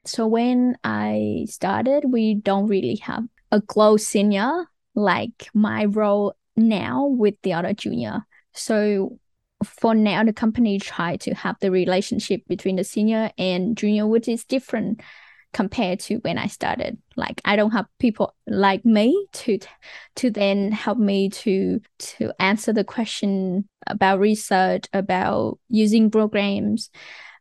So 0.05 0.27
when 0.27 0.77
I 0.85 1.47
started, 1.49 2.05
we 2.07 2.35
don't 2.35 2.69
really 2.69 2.97
have 2.97 3.25
a 3.51 3.61
close 3.61 4.07
senior 4.07 4.67
like 4.95 5.51
my 5.53 5.87
role 5.87 6.35
now 6.57 7.07
with 7.07 7.35
the 7.43 7.53
other 7.53 7.75
junior. 7.75 8.25
So 8.53 9.19
for 9.65 9.95
now, 9.95 10.23
the 10.23 10.33
company 10.33 10.79
try 10.79 11.17
to 11.17 11.35
have 11.35 11.57
the 11.61 11.71
relationship 11.71 12.43
between 12.47 12.77
the 12.77 12.85
senior 12.85 13.31
and 13.39 13.77
junior, 13.77 14.07
which 14.07 14.29
is 14.29 14.45
different 14.45 15.01
compared 15.57 15.99
to 15.99 16.17
when 16.17 16.37
I 16.37 16.49
started. 16.49 16.99
Like 17.17 17.41
I 17.47 17.57
don't 17.57 17.71
have 17.71 17.87
people 17.99 18.35
like 18.47 18.85
me 18.85 19.27
to 19.33 19.59
to 20.17 20.31
then 20.31 20.71
help 20.71 20.99
me 20.99 21.31
to 21.31 21.81
to 21.99 22.33
answer 22.39 22.75
the 22.75 22.85
question 22.85 23.67
about 23.87 24.21
research, 24.21 24.85
about 24.93 25.59
using 25.71 26.11
programs, 26.11 26.91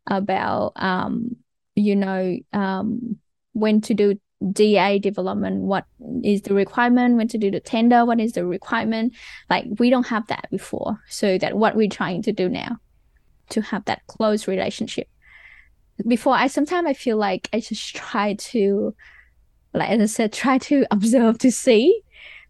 about 0.08 0.72
um 0.78 1.36
you 1.76 1.98
know 1.98 2.38
um 2.54 3.18
when 3.52 3.82
to 3.82 3.94
do 3.94 4.18
DA 4.54 4.98
development, 5.00 5.64
what 5.64 5.84
is 6.24 6.42
the 6.44 6.54
requirement, 6.54 7.18
when 7.18 7.28
to 7.28 7.38
do 7.38 7.52
the 7.52 7.60
tender, 7.60 8.06
what 8.06 8.22
is 8.22 8.32
the 8.32 8.46
requirement. 8.46 9.14
Like 9.50 9.66
we 9.78 9.90
don't 9.90 10.08
have 10.08 10.26
that 10.28 10.48
before. 10.50 11.02
So 11.10 11.38
that 11.38 11.58
what 11.58 11.76
we're 11.76 11.90
trying 11.90 12.22
to 12.24 12.32
do 12.32 12.48
now 12.48 12.78
to 13.50 13.62
have 13.62 13.84
that 13.86 14.08
close 14.08 14.48
relationship 14.48 15.10
before 16.08 16.36
I 16.36 16.48
sometimes 16.48 16.88
I 16.88 16.94
feel 16.94 17.18
like 17.18 17.50
I 17.54 17.60
just 17.60 17.96
try 17.96 18.34
to 18.34 18.96
like 19.74 19.90
as 19.90 20.02
I 20.02 20.06
said, 20.06 20.34
try 20.34 20.58
to 20.60 20.86
observe 20.92 21.38
to 21.40 21.52
see. 21.52 22.02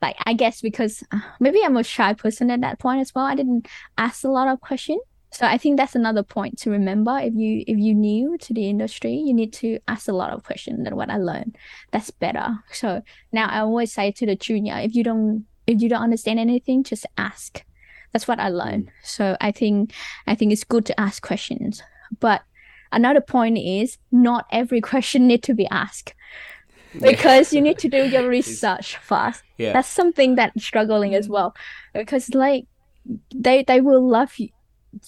Like 0.02 0.18
I 0.26 0.34
guess 0.34 0.62
because 0.62 1.04
uh, 1.12 1.20
maybe 1.40 1.62
I'm 1.64 1.78
a 1.78 1.84
shy 1.84 2.14
person 2.14 2.52
at 2.52 2.62
that 2.62 2.80
point 2.80 3.02
as 3.02 3.16
well. 3.16 3.26
I 3.26 3.36
didn't 3.36 3.68
ask 3.98 4.24
a 4.24 4.30
lot 4.30 4.48
of 4.48 4.62
questions. 4.62 5.02
So 5.32 5.46
I 5.46 5.58
think 5.58 5.78
that's 5.78 5.96
another 5.96 6.24
point 6.24 6.58
to 6.60 6.70
remember. 6.70 7.18
If 7.20 7.34
you 7.34 7.64
if 7.68 7.78
you 7.78 7.94
new 7.94 8.38
to 8.38 8.54
the 8.54 8.70
industry, 8.70 9.14
you 9.14 9.34
need 9.34 9.52
to 9.54 9.80
ask 9.88 10.08
a 10.08 10.14
lot 10.14 10.32
of 10.32 10.44
questions 10.44 10.84
than 10.84 10.96
what 10.96 11.10
I 11.10 11.18
learned. 11.18 11.58
That's 11.92 12.12
better. 12.12 12.60
So 12.72 13.02
now 13.32 13.48
I 13.48 13.60
always 13.60 13.92
say 13.92 14.12
to 14.12 14.26
the 14.26 14.36
junior, 14.36 14.78
if 14.78 14.96
you 14.96 15.04
don't 15.04 15.46
if 15.68 15.82
you 15.82 15.90
don't 15.90 16.04
understand 16.04 16.40
anything, 16.40 16.84
just 16.84 17.06
ask. 17.18 17.64
That's 18.14 18.28
what 18.28 18.40
I 18.40 18.50
learned. 18.50 18.92
So 19.04 19.36
I 19.42 19.52
think 19.52 19.92
I 20.28 20.36
think 20.36 20.54
it's 20.54 20.64
good 20.64 20.86
to 20.86 21.00
ask 21.00 21.22
questions. 21.22 21.82
But 22.20 22.44
another 22.92 23.22
point 23.22 23.58
is 23.58 23.98
not 24.12 24.46
every 24.52 24.82
question 24.92 25.28
need 25.28 25.44
to 25.44 25.54
be 25.54 25.68
asked 25.68 26.14
because 27.02 27.54
you 27.54 27.62
need 27.62 27.78
to 27.80 27.90
do 27.90 28.08
your 28.08 28.28
research 28.38 28.98
first. 28.98 29.44
Yeah. 29.58 29.74
That's 29.74 29.90
something 29.90 30.36
that's 30.36 30.64
struggling 30.64 31.16
as 31.16 31.28
well 31.28 31.56
because 31.94 32.34
like 32.34 32.66
they 33.34 33.64
they 33.64 33.82
will 33.82 34.08
love 34.08 34.38
you, 34.38 34.50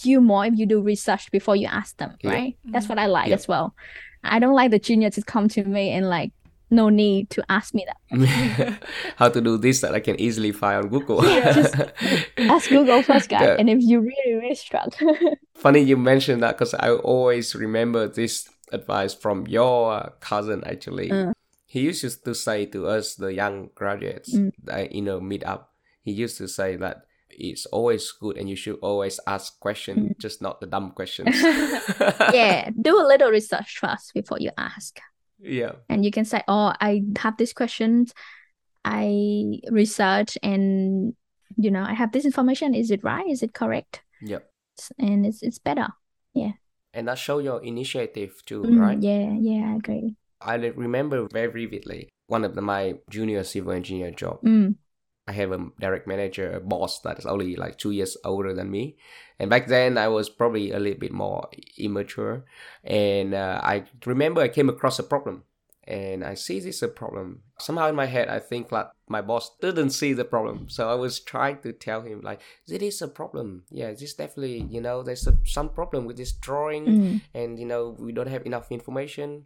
you 0.03 0.21
more 0.21 0.45
if 0.45 0.57
you 0.57 0.65
do 0.65 0.81
research 0.81 1.31
before 1.31 1.55
you 1.55 1.67
ask 1.67 1.97
them, 1.97 2.15
Yeah. 2.21 2.31
right? 2.31 2.57
That's 2.65 2.85
mm-hmm. 2.85 2.93
what 2.93 2.99
I 2.99 3.05
like 3.07 3.29
Yeah. 3.29 3.35
as 3.35 3.47
well. 3.47 3.75
I 4.23 4.39
don't 4.39 4.55
like 4.55 4.71
the 4.71 4.79
junior 4.79 5.09
to 5.11 5.21
come 5.21 5.47
to 5.49 5.63
me 5.63 5.91
and 5.91 6.09
like 6.09 6.31
no 6.69 6.89
need 6.89 7.29
to 7.31 7.43
ask 7.49 7.73
me 7.73 7.85
that. 7.87 8.79
How 9.17 9.29
to 9.29 9.41
do 9.41 9.57
this 9.57 9.81
that 9.81 9.93
I 9.95 9.99
can 9.99 10.19
easily 10.19 10.51
find 10.51 10.83
on 10.83 10.89
Google. 10.89 11.23
Ask 12.37 12.69
Google 12.69 13.01
first, 13.03 13.29
guy. 13.29 13.43
Yeah. 13.43 13.55
And 13.59 13.69
if 13.69 13.79
you 13.81 13.99
really 14.01 14.33
really 14.41 14.55
struggle, 14.55 14.91
Funny 15.55 15.79
you 15.81 15.97
mentioned 15.97 16.43
that 16.43 16.57
because 16.57 16.73
I 16.73 16.91
always 16.91 17.55
remember 17.55 18.07
this 18.07 18.47
advice 18.71 19.13
from 19.13 19.47
your 19.47 19.93
uh, 19.93 20.09
cousin 20.19 20.63
actually. 20.65 21.09
Mm. 21.09 21.33
He 21.65 21.81
used 21.81 22.23
to 22.23 22.33
say 22.35 22.65
to 22.67 22.87
us, 22.87 23.15
the 23.15 23.33
young 23.33 23.69
graduates, 23.75 24.33
Mm. 24.33 24.51
that, 24.63 24.91
in 24.91 25.07
a 25.09 25.19
meetup, 25.19 25.65
he 26.01 26.11
used 26.11 26.37
to 26.37 26.47
say 26.47 26.75
that 26.77 27.03
it's 27.29 27.65
always 27.67 28.11
good 28.11 28.37
and 28.37 28.49
you 28.49 28.55
should 28.55 28.79
always 28.81 29.19
ask 29.27 29.59
questions, 29.59 29.99
Mm. 29.99 30.17
just 30.19 30.41
not 30.41 30.59
the 30.61 30.67
dumb 30.67 30.91
questions. 30.91 31.35
yeah, 32.33 32.69
do 32.81 32.95
a 32.99 33.05
little 33.07 33.29
research 33.31 33.77
first 33.79 34.13
before 34.13 34.39
you 34.39 34.51
ask. 34.57 34.99
Yeah. 35.39 35.73
and 35.89 36.03
you 36.05 36.11
can 36.11 36.25
say 36.25 36.41
oh 36.47 36.73
i 36.81 37.03
have 37.19 37.37
this 37.37 37.53
questions 37.53 38.13
i 38.85 39.59
research 39.71 40.37
and 40.43 41.13
you 41.57 41.71
know 41.71 41.83
i 41.83 41.93
have 41.93 42.11
this 42.11 42.25
information 42.25 42.73
is 42.73 42.91
it 42.91 43.03
right 43.03 43.27
is 43.27 43.43
it 43.43 43.53
correct 43.53 44.01
Yep. 44.21 44.49
and 44.99 45.25
it's 45.25 45.41
it's 45.43 45.59
better 45.59 45.87
Yeah. 46.33 46.53
And 46.93 47.07
that 47.07 47.17
show 47.19 47.37
your 47.39 47.61
initiative 47.63 48.41
too, 48.45 48.63
Mm, 48.63 48.79
right? 48.79 48.99
yeah 49.01 49.33
yeah 49.39 49.73
i 49.73 49.75
agree 49.75 50.15
I 50.41 50.55
remember 50.55 51.27
very 51.33 51.49
vividly 51.65 52.09
one 52.27 52.43
of 52.45 52.53
the, 52.53 52.61
my 52.61 52.95
junior 53.09 53.43
civil 53.43 53.71
engineer 53.73 54.11
job. 54.11 54.41
mm, 54.45 54.75
I 55.27 55.33
have 55.33 55.51
a 55.51 55.67
direct 55.79 56.07
manager, 56.07 56.53
a 56.53 56.59
boss 56.59 57.01
that 57.01 57.19
is 57.19 57.25
only 57.25 57.55
like 57.55 57.77
two 57.77 57.91
years 57.91 58.15
older 58.23 58.53
than 58.53 58.71
me. 58.71 58.97
And 59.39 59.49
back 59.49 59.67
then, 59.67 59.97
I 59.97 60.07
was 60.07 60.29
probably 60.29 60.71
a 60.71 60.79
little 60.79 60.99
bit 60.99 61.11
more 61.11 61.49
immature. 61.77 62.45
And 62.83 63.33
uh, 63.33 63.59
I 63.61 63.83
remember 64.05 64.41
I 64.41 64.47
came 64.47 64.69
across 64.69 64.99
a 64.99 65.03
problem. 65.03 65.43
And 65.83 66.25
I 66.25 66.33
see 66.33 66.59
this 66.59 66.81
a 66.81 66.89
problem. 66.89 67.43
Somehow 67.59 67.87
in 67.87 67.95
my 67.95 68.07
head, 68.07 68.27
I 68.27 68.39
think 68.39 68.73
like 68.73 68.89
my 69.07 69.21
boss 69.21 69.51
didn't 69.61 69.91
see 69.91 70.11
the 70.11 70.25
problem. 70.25 70.67
So 70.69 70.89
I 70.89 70.95
was 70.95 71.21
trying 71.21 71.59
to 71.59 71.71
tell 71.71 72.01
him 72.01 72.19
like, 72.21 72.41
this 72.67 72.81
is 72.81 73.01
a 73.01 73.07
problem. 73.07 73.63
Yeah, 73.69 73.91
this 73.91 74.13
definitely, 74.13 74.67
you 74.69 74.81
know, 74.81 75.01
there's 75.01 75.27
a, 75.27 75.37
some 75.45 75.69
problem 75.69 76.05
with 76.05 76.17
this 76.17 76.33
drawing 76.33 76.85
mm, 76.85 77.21
and 77.33 77.57
you 77.57 77.65
know 77.65 77.95
we 77.97 78.11
don't 78.11 78.27
have 78.27 78.45
enough 78.45 78.69
information 78.69 79.45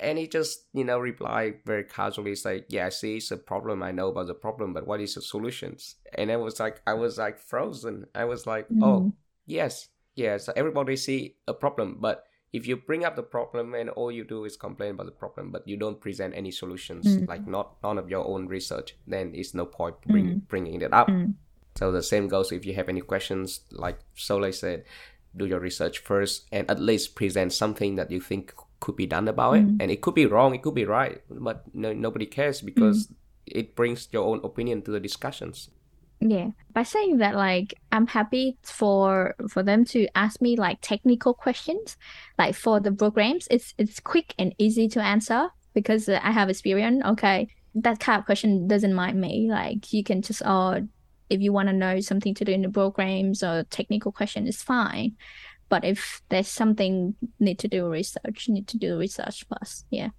and 0.00 0.18
he 0.18 0.26
just 0.28 0.66
you 0.72 0.84
know 0.84 0.98
replied 0.98 1.54
very 1.64 1.84
casually 1.84 2.32
it's 2.32 2.44
like 2.44 2.64
yeah 2.68 2.86
i 2.86 2.88
see 2.88 3.16
it's 3.16 3.30
a 3.30 3.36
problem. 3.36 3.82
I 3.82 3.90
know 3.92 4.08
about 4.08 4.28
the 4.28 4.34
problem 4.34 4.72
but 4.72 4.86
what 4.86 5.00
is 5.00 5.14
the 5.14 5.22
solutions? 5.22 5.96
And 6.16 6.30
i 6.30 6.36
was 6.36 6.60
like 6.60 6.80
i 6.86 6.94
was 6.94 7.18
like 7.18 7.38
frozen. 7.38 8.06
I 8.14 8.24
was 8.24 8.46
like 8.46 8.66
oh 8.80 9.00
mm, 9.00 9.12
yes 9.46 9.88
yes 10.14 10.48
everybody 10.56 10.96
see 10.96 11.36
a 11.48 11.54
problem 11.54 11.98
but 12.00 12.24
if 12.52 12.68
you 12.68 12.76
bring 12.76 13.04
up 13.04 13.16
the 13.16 13.22
problem 13.24 13.74
and 13.74 13.90
all 13.90 14.12
you 14.12 14.22
do 14.22 14.44
is 14.44 14.56
complain 14.56 14.92
about 14.92 15.06
the 15.06 15.12
problem 15.12 15.50
but 15.50 15.66
you 15.66 15.76
don't 15.76 16.00
present 16.00 16.34
any 16.36 16.52
solutions 16.52 17.04
Mm. 17.04 17.28
like 17.28 17.46
not 17.48 17.82
none 17.82 17.98
of 17.98 18.08
your 18.08 18.24
own 18.26 18.46
research 18.46 18.96
then 19.08 19.32
it's 19.34 19.54
no 19.54 19.66
point 19.66 19.96
bring, 20.06 20.38
bringing 20.48 20.80
it 20.80 20.92
up. 20.94 21.08
Mm, 21.08 21.34
so 21.74 21.90
the 21.90 22.02
same 22.02 22.28
goes 22.28 22.52
if 22.52 22.64
you 22.64 22.74
have 22.74 22.88
any 22.88 23.00
questions, 23.00 23.60
like 23.72 23.98
Soleil 24.14 24.52
said, 24.52 24.84
do 25.36 25.46
your 25.46 25.58
research 25.58 25.98
first 25.98 26.46
and 26.52 26.70
at 26.70 26.78
least 26.78 27.16
present 27.16 27.52
something 27.52 27.96
that 27.96 28.12
you 28.12 28.20
think 28.20 28.54
could 28.84 28.96
be 28.96 29.06
done 29.06 29.26
about 29.28 29.56
it. 29.56 29.66
Mm. 29.66 29.76
And 29.80 29.90
it 29.90 30.02
could 30.02 30.14
be 30.14 30.26
wrong, 30.26 30.54
it 30.54 30.62
could 30.62 30.74
be 30.74 30.84
right, 30.84 31.22
but 31.30 31.64
no, 31.72 31.92
nobody 31.94 32.26
cares 32.26 32.60
because 32.60 33.08
it 33.46 33.74
brings 33.74 34.08
your 34.12 34.24
own 34.30 34.40
opinion 34.44 34.82
to 34.82 34.90
the 34.92 35.00
discussions. 35.00 35.70
yeah 36.20 36.48
by 36.72 36.82
saying 36.82 37.18
that 37.18 37.34
like 37.34 37.74
i'm 37.94 38.06
happy 38.06 38.56
for 38.62 39.34
for 39.52 39.62
them 39.62 39.84
to 39.84 40.06
ask 40.14 40.40
me 40.40 40.52
like 40.56 40.78
technical 40.80 41.34
questions 41.34 41.96
like 42.38 42.54
for 42.54 42.76
the 42.80 42.92
programs 42.92 43.44
it's 43.50 43.74
it's 43.82 43.98
quick 44.00 44.28
and 44.38 44.54
easy 44.56 44.86
to 44.88 45.00
answer 45.14 45.40
because 45.74 46.08
uh, 46.08 46.18
i 46.22 46.30
have 46.38 46.48
experience 46.48 47.04
okay 47.04 47.38
that 47.74 47.98
kind 48.00 48.18
of 48.20 48.24
question 48.30 48.66
doesn't 48.72 48.94
mind 49.02 49.20
me 49.20 49.34
like 49.50 49.92
you 49.92 50.02
can 50.10 50.22
just 50.22 50.42
uh 50.54 50.80
if 51.28 51.40
you 51.44 51.52
want 51.52 51.68
to 51.68 51.72
know 51.84 52.00
something 52.00 52.34
to 52.34 52.44
do 52.44 52.52
in 52.52 52.62
the 52.62 52.74
programs 52.80 53.42
or 53.42 53.64
technical 53.64 54.12
question 54.12 54.46
is 54.46 54.62
fine 54.62 55.10
but 55.74 55.84
if 55.84 56.22
there's 56.28 56.46
something 56.46 57.16
need 57.40 57.58
to 57.58 57.66
do 57.66 57.88
research 57.88 58.48
need 58.48 58.68
to 58.68 58.78
do 58.78 58.96
research 58.96 59.44
first 59.50 59.86
yeah 59.90 60.10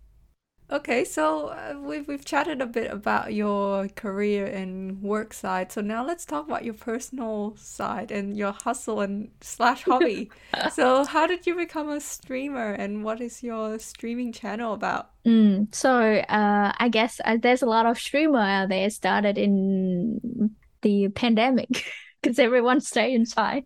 Okay, 0.72 1.06
so 1.06 1.50
uh, 1.50 1.76
we've 1.80 2.08
we've 2.08 2.26
chatted 2.26 2.60
a 2.60 2.66
bit 2.66 2.90
about 2.92 3.34
your 3.36 3.88
career 3.90 4.48
and 4.48 5.00
work 5.00 5.32
side. 5.32 5.72
So 5.72 5.82
now 5.82 6.04
let's 6.04 6.26
talk 6.26 6.48
about 6.48 6.66
your 6.66 6.74
personal 6.74 7.56
side 7.56 8.10
and 8.10 8.36
your 8.36 8.52
hustle 8.52 9.02
and 9.02 9.30
slash 9.42 9.84
hobby. 9.84 10.32
so 10.74 11.06
how 11.06 11.28
did 11.28 11.46
you 11.46 11.54
become 11.54 11.90
a 11.90 12.00
streamer 12.00 12.72
and 12.72 13.04
what 13.04 13.22
is 13.22 13.44
your 13.44 13.78
streaming 13.78 14.34
channel 14.34 14.74
about? 14.74 15.12
Mm, 15.24 15.74
so 15.74 15.92
uh, 15.92 16.74
I 16.76 16.90
guess 16.90 17.22
uh, 17.24 17.38
there's 17.40 17.62
a 17.62 17.68
lot 17.68 17.86
of 17.86 18.00
streamer 18.00 18.40
out 18.40 18.70
there 18.70 18.90
started 18.90 19.38
in 19.38 20.56
the 20.82 21.10
pandemic 21.10 21.70
because 22.22 22.40
everyone 22.40 22.82
stay 22.82 23.14
inside, 23.14 23.66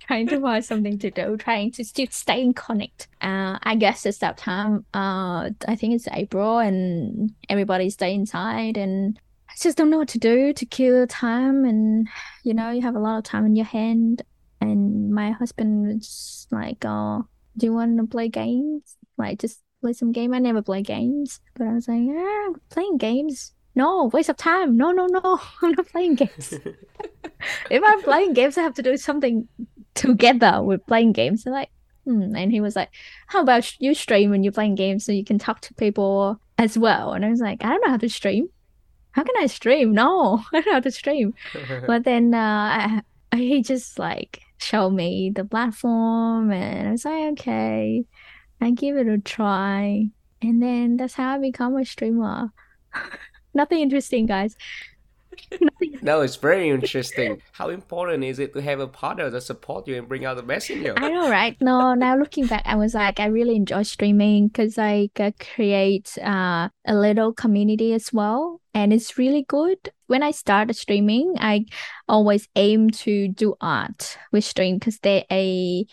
trying 0.00 0.26
to 0.28 0.40
find 0.40 0.64
something 0.64 0.98
to 0.98 1.10
do, 1.10 1.36
trying 1.36 1.70
to 1.72 1.84
still 1.84 2.06
stay 2.10 2.42
in 2.42 2.54
connect. 2.54 3.08
Uh, 3.20 3.58
I 3.62 3.76
guess 3.76 4.06
it's 4.06 4.18
that 4.18 4.36
time. 4.36 4.84
Uh, 4.94 5.50
I 5.68 5.76
think 5.76 5.94
it's 5.94 6.08
April 6.12 6.58
and 6.58 7.32
everybody 7.48 7.90
stay 7.90 8.14
inside 8.14 8.76
and 8.76 9.18
I 9.48 9.52
just 9.60 9.76
don't 9.76 9.90
know 9.90 9.98
what 9.98 10.08
to 10.08 10.18
do 10.18 10.52
to 10.52 10.66
kill 10.66 11.06
time 11.06 11.64
and 11.64 12.08
you 12.44 12.54
know 12.54 12.70
you 12.70 12.82
have 12.82 12.94
a 12.94 13.00
lot 13.00 13.18
of 13.18 13.24
time 13.24 13.46
in 13.46 13.56
your 13.56 13.66
hand. 13.66 14.22
And 14.60 15.10
my 15.10 15.30
husband 15.30 15.86
was 15.86 16.46
like, 16.50 16.84
"Oh, 16.84 17.24
do 17.56 17.66
you 17.66 17.72
want 17.72 17.96
to 17.98 18.06
play 18.06 18.28
games? 18.28 18.96
Like 19.16 19.38
just 19.38 19.60
play 19.80 19.92
some 19.92 20.12
game. 20.12 20.34
I 20.34 20.38
never 20.38 20.62
play 20.62 20.82
games, 20.82 21.40
but 21.54 21.66
I 21.66 21.74
was 21.74 21.88
like, 21.88 22.02
ah, 22.10 22.52
playing 22.70 22.98
games. 22.98 23.52
No, 23.74 24.10
waste 24.12 24.28
of 24.28 24.36
time. 24.36 24.76
No, 24.76 24.92
no, 24.92 25.06
no. 25.06 25.40
I'm 25.62 25.72
not 25.72 25.86
playing 25.86 26.16
games. 26.16 26.54
if 27.70 27.82
I'm 27.84 28.02
playing 28.02 28.34
games, 28.34 28.58
I 28.58 28.62
have 28.62 28.74
to 28.74 28.82
do 28.82 28.96
something 28.96 29.48
together 29.94 30.62
with 30.62 30.86
playing 30.86 31.12
games. 31.12 31.44
So 31.44 31.50
like, 31.50 31.70
hmm. 32.04 32.34
And 32.36 32.50
he 32.50 32.60
was 32.60 32.76
like, 32.76 32.90
how 33.26 33.42
about 33.42 33.80
you 33.80 33.94
stream 33.94 34.30
when 34.30 34.42
you're 34.42 34.52
playing 34.52 34.74
games 34.74 35.04
so 35.04 35.12
you 35.12 35.24
can 35.24 35.38
talk 35.38 35.60
to 35.62 35.74
people 35.74 36.40
as 36.58 36.78
well? 36.78 37.12
And 37.12 37.24
I 37.24 37.30
was 37.30 37.40
like, 37.40 37.64
I 37.64 37.68
don't 37.68 37.84
know 37.84 37.90
how 37.90 37.96
to 37.98 38.08
stream. 38.08 38.48
How 39.12 39.24
can 39.24 39.34
I 39.38 39.46
stream? 39.46 39.92
No, 39.92 40.40
I 40.52 40.60
don't 40.60 40.66
know 40.66 40.72
how 40.74 40.80
to 40.80 40.90
stream. 40.90 41.34
But 41.86 42.04
then 42.04 42.34
uh, 42.34 43.02
I, 43.32 43.36
he 43.36 43.62
just 43.62 43.98
like 43.98 44.40
showed 44.58 44.90
me 44.90 45.32
the 45.34 45.44
platform, 45.44 46.50
and 46.50 46.88
I 46.88 46.90
was 46.92 47.04
like, 47.04 47.32
okay, 47.32 48.04
I 48.60 48.70
give 48.70 48.96
it 48.96 49.08
a 49.08 49.18
try, 49.18 50.10
and 50.42 50.62
then 50.62 50.96
that's 50.96 51.14
how 51.14 51.34
I 51.34 51.38
become 51.38 51.76
a 51.76 51.84
streamer. 51.84 52.52
Nothing 53.54 53.80
interesting, 53.80 54.26
guys. 54.26 54.56
No, 56.02 56.20
it's 56.20 56.36
very 56.50 56.68
interesting. 56.68 57.40
How 57.52 57.68
important 57.68 58.24
is 58.24 58.38
it 58.38 58.54
to 58.54 58.62
have 58.62 58.80
a 58.80 58.86
partner 58.86 59.30
that 59.30 59.40
support 59.42 59.86
you 59.86 59.96
and 59.96 60.08
bring 60.08 60.24
out 60.24 60.36
the 60.36 60.42
best 60.42 60.70
in 60.70 60.82
you? 60.82 60.94
I 60.96 61.10
know, 61.10 61.30
right? 61.30 61.56
No, 61.60 61.94
now 61.94 62.16
looking 62.16 62.46
back, 62.46 62.62
I 62.64 62.76
was 62.76 62.94
like, 62.94 63.20
I 63.20 63.26
really 63.26 63.56
enjoy 63.56 63.82
streaming 63.82 64.48
because 64.48 64.78
I 64.78 65.10
uh, 65.18 65.30
create 65.38 66.16
uh, 66.18 66.68
a 66.86 66.94
little 66.94 67.32
community 67.32 67.92
as 67.92 68.12
well, 68.12 68.60
and 68.74 68.92
it's 68.92 69.18
really 69.18 69.44
good. 69.48 69.78
When 70.06 70.22
I 70.22 70.30
started 70.30 70.74
streaming, 70.74 71.34
I 71.38 71.66
always 72.08 72.48
aim 72.56 72.90
to 72.90 73.28
do 73.28 73.54
art 73.60 74.18
with 74.32 74.44
stream 74.44 74.78
because 74.78 74.98
they're 74.98 75.24
a, 75.30 75.84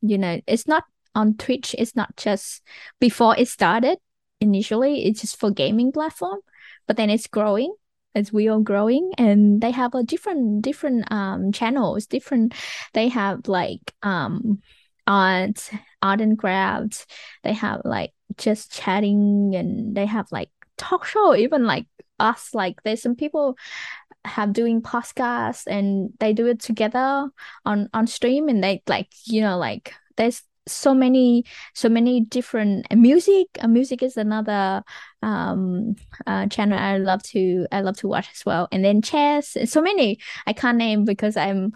you 0.00 0.18
know, 0.18 0.40
it's 0.46 0.68
not 0.68 0.84
on 1.14 1.34
Twitch. 1.34 1.74
It's 1.78 1.96
not 1.96 2.16
just 2.16 2.62
before 3.00 3.34
it 3.36 3.48
started. 3.48 3.98
Initially, 4.40 5.06
it's 5.06 5.22
just 5.22 5.40
for 5.40 5.50
gaming 5.50 5.90
platform, 5.90 6.40
but 6.86 6.96
then 6.96 7.08
it's 7.08 7.26
growing 7.26 7.74
as 8.16 8.32
we 8.32 8.48
are 8.48 8.58
growing 8.58 9.12
and 9.18 9.60
they 9.60 9.70
have 9.70 9.94
a 9.94 10.02
different 10.02 10.62
different 10.62 11.10
um 11.12 11.52
channels 11.52 12.06
different 12.06 12.54
they 12.94 13.08
have 13.08 13.46
like 13.46 13.94
um 14.02 14.58
art 15.06 15.70
art 16.02 16.20
and 16.20 16.38
crafts 16.38 17.06
they 17.44 17.52
have 17.52 17.82
like 17.84 18.12
just 18.38 18.72
chatting 18.72 19.54
and 19.54 19.94
they 19.94 20.06
have 20.06 20.26
like 20.32 20.50
talk 20.78 21.04
show 21.04 21.36
even 21.36 21.64
like 21.64 21.86
us 22.18 22.54
like 22.54 22.82
there's 22.82 23.02
some 23.02 23.14
people 23.14 23.56
have 24.24 24.52
doing 24.52 24.82
podcasts 24.82 25.66
and 25.66 26.10
they 26.18 26.32
do 26.32 26.46
it 26.46 26.58
together 26.58 27.28
on 27.64 27.88
on 27.94 28.06
stream 28.06 28.48
and 28.48 28.64
they 28.64 28.82
like 28.88 29.12
you 29.24 29.40
know 29.40 29.58
like 29.58 29.92
there's 30.16 30.42
so 30.68 30.92
many 30.94 31.44
so 31.74 31.88
many 31.88 32.20
different 32.20 32.86
music 32.94 33.46
music 33.68 34.02
is 34.02 34.16
another 34.16 34.82
um 35.22 35.94
uh, 36.26 36.46
channel 36.48 36.78
i 36.78 36.98
love 36.98 37.22
to 37.22 37.66
i 37.70 37.80
love 37.80 37.96
to 37.96 38.08
watch 38.08 38.28
as 38.32 38.44
well. 38.44 38.68
And 38.72 38.84
then 38.84 39.00
chess 39.02 39.56
so 39.66 39.80
many. 39.80 40.18
I 40.46 40.52
can't 40.52 40.78
name 40.78 41.04
because 41.04 41.36
i'm 41.36 41.72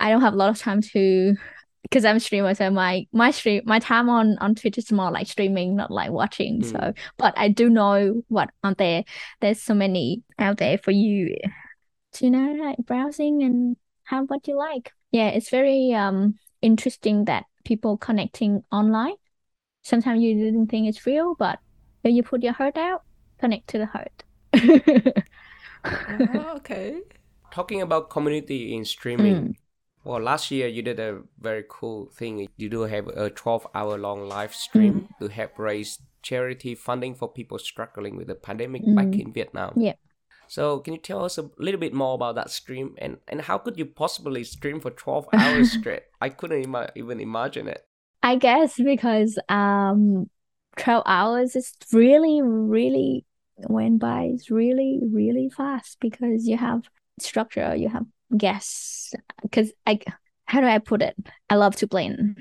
i 0.00 0.10
don't 0.10 0.22
have 0.22 0.34
a 0.34 0.36
lot 0.36 0.50
of 0.50 0.58
time 0.58 0.80
to 0.82 1.36
because 1.82 2.04
i'm 2.04 2.16
a 2.16 2.20
streamer 2.20 2.54
so 2.54 2.70
my 2.70 3.06
my 3.12 3.30
stream 3.30 3.62
my 3.66 3.78
time 3.78 4.08
on 4.08 4.38
on 4.38 4.54
twitch 4.54 4.78
is 4.78 4.90
more 4.90 5.10
like 5.10 5.26
streaming 5.26 5.76
not 5.76 5.90
like 5.90 6.10
watching 6.10 6.62
Mm. 6.62 6.70
so 6.72 6.92
but 7.18 7.34
i 7.36 7.48
do 7.48 7.68
know 7.68 8.22
what 8.28 8.50
on 8.62 8.74
there 8.78 9.04
there's 9.40 9.60
so 9.60 9.74
many 9.74 10.22
out 10.38 10.56
there 10.56 10.78
for 10.78 10.90
you 10.90 11.36
to 12.12 12.24
you 12.24 12.30
know 12.30 12.52
like 12.64 12.78
browsing 12.78 13.42
and 13.42 13.76
have 14.04 14.26
what 14.28 14.46
you 14.48 14.56
like. 14.56 14.92
Yeah 15.12 15.28
it's 15.28 15.50
very 15.50 15.92
um 15.92 16.38
interesting 16.62 17.26
that 17.26 17.44
people 17.64 17.96
connecting 17.96 18.62
online 18.70 19.14
sometimes 19.82 20.20
you 20.22 20.34
didn't 20.34 20.68
think 20.68 20.88
it's 20.88 21.04
real 21.06 21.34
but 21.38 21.58
when 22.02 22.14
you 22.14 22.22
put 22.22 22.42
your 22.42 22.52
heart 22.52 22.76
out 22.76 23.02
connect 23.38 23.66
to 23.68 23.78
the 23.78 23.86
heart 23.86 24.24
Oh, 25.84 26.54
okay. 26.56 27.00
Talking 27.52 27.82
about 27.82 28.08
community 28.10 28.74
in 28.74 28.84
streaming, 28.84 29.34
Mm. 29.34 29.54
well, 30.04 30.20
last 30.20 30.50
year 30.50 30.66
you 30.66 30.82
did 30.82 30.98
a 30.98 31.22
very 31.38 31.64
cool 31.68 32.06
thing. 32.06 32.48
You 32.56 32.68
do 32.68 32.82
have 32.82 33.06
a 33.08 33.28
12 33.30 33.66
hour 33.74 33.98
long 33.98 34.26
live 34.28 34.54
stream 34.54 34.94
Mm. 34.94 35.18
to 35.18 35.28
help 35.28 35.58
raise 35.58 36.00
charity 36.22 36.74
funding 36.74 37.14
for 37.14 37.28
people 37.28 37.58
struggling 37.58 38.16
with 38.16 38.28
the 38.28 38.34
pandemic 38.34 38.82
back 38.94 39.08
Mm. 39.12 39.20
in 39.20 39.32
Vietnam. 39.32 39.72
Yeah. 39.76 39.94
So, 40.54 40.78
can 40.78 40.92
you 40.94 41.00
tell 41.00 41.24
us 41.24 41.36
a 41.36 41.50
little 41.58 41.80
bit 41.80 41.92
more 41.92 42.14
about 42.14 42.36
that 42.36 42.48
stream 42.48 42.94
and, 42.98 43.16
and 43.26 43.40
how 43.40 43.58
could 43.58 43.76
you 43.76 43.86
possibly 43.86 44.44
stream 44.44 44.78
for 44.78 44.92
12 44.92 45.28
hours 45.32 45.72
straight? 45.72 46.04
I 46.20 46.28
couldn't 46.28 46.72
even 46.94 47.18
imagine 47.18 47.66
it. 47.66 47.84
I 48.22 48.36
guess 48.36 48.76
because 48.76 49.36
um 49.48 50.30
12 50.76 51.02
hours 51.06 51.56
is 51.56 51.72
really 51.92 52.40
really 52.40 53.24
went 53.68 53.98
by 53.98 54.30
it's 54.32 54.48
really 54.48 55.00
really 55.02 55.50
fast 55.50 55.98
because 55.98 56.46
you 56.46 56.56
have 56.56 56.88
structure 57.18 57.74
you 57.74 57.88
have 57.88 58.06
guests 58.36 59.12
because 59.42 59.72
I 59.88 59.98
how 60.44 60.60
do 60.60 60.68
I 60.68 60.78
put 60.78 61.02
it 61.02 61.16
I 61.50 61.56
love 61.56 61.74
to 61.76 61.88
plan 61.88 62.36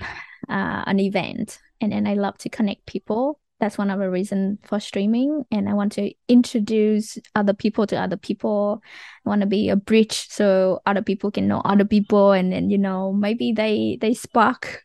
uh, 0.50 0.84
an 0.86 1.00
event 1.00 1.58
and 1.82 1.92
then 1.92 2.06
I 2.06 2.14
love 2.14 2.38
to 2.40 2.50
connect 2.50 2.86
people 2.86 3.40
that's 3.64 3.78
one 3.78 3.90
of 3.90 4.00
the 4.00 4.10
reasons 4.10 4.60
for 4.64 4.80
streaming 4.80 5.46
and 5.50 5.70
I 5.70 5.74
want 5.74 5.94
to 5.94 6.12
introduce 6.28 7.18
other 7.34 7.54
people 7.54 7.88
to 7.88 7.96
other 7.96 8.18
people 8.18 8.82
I 9.26 9.30
want 9.30 9.42
to 9.42 9.48
be 9.48 9.70
a 9.70 9.78
bridge 9.78 10.28
so 10.30 10.82
other 10.86 11.02
people 11.02 11.32
can 11.32 11.48
know 11.48 11.62
other 11.64 11.86
people 11.86 12.34
and 12.34 12.52
then 12.52 12.70
you 12.70 12.78
know 12.78 13.14
maybe 13.14 13.54
they 13.54 13.98
they 14.02 14.14
spark 14.14 14.84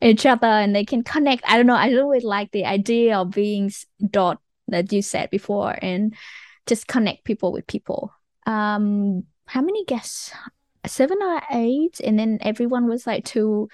each 0.00 0.26
other 0.26 0.46
and 0.46 0.74
they 0.74 0.84
can 0.84 1.02
connect. 1.02 1.42
I 1.46 1.56
don't 1.56 1.66
know. 1.66 1.74
I 1.74 1.88
really 1.88 2.20
like 2.20 2.50
the 2.52 2.64
idea 2.64 3.18
of 3.18 3.30
being 3.30 3.70
dot 4.10 4.40
that 4.68 4.92
you 4.92 5.02
said 5.02 5.30
before 5.30 5.76
and 5.80 6.14
just 6.66 6.86
connect 6.86 7.24
people 7.24 7.52
with 7.52 7.66
people. 7.66 8.12
Um, 8.46 9.24
how 9.46 9.60
many 9.60 9.84
guests? 9.84 10.32
Seven 10.86 11.18
or 11.20 11.42
eight, 11.52 12.00
and 12.02 12.18
then 12.18 12.38
everyone 12.40 12.88
was 12.88 13.06
like 13.06 13.26
two, 13.26 13.68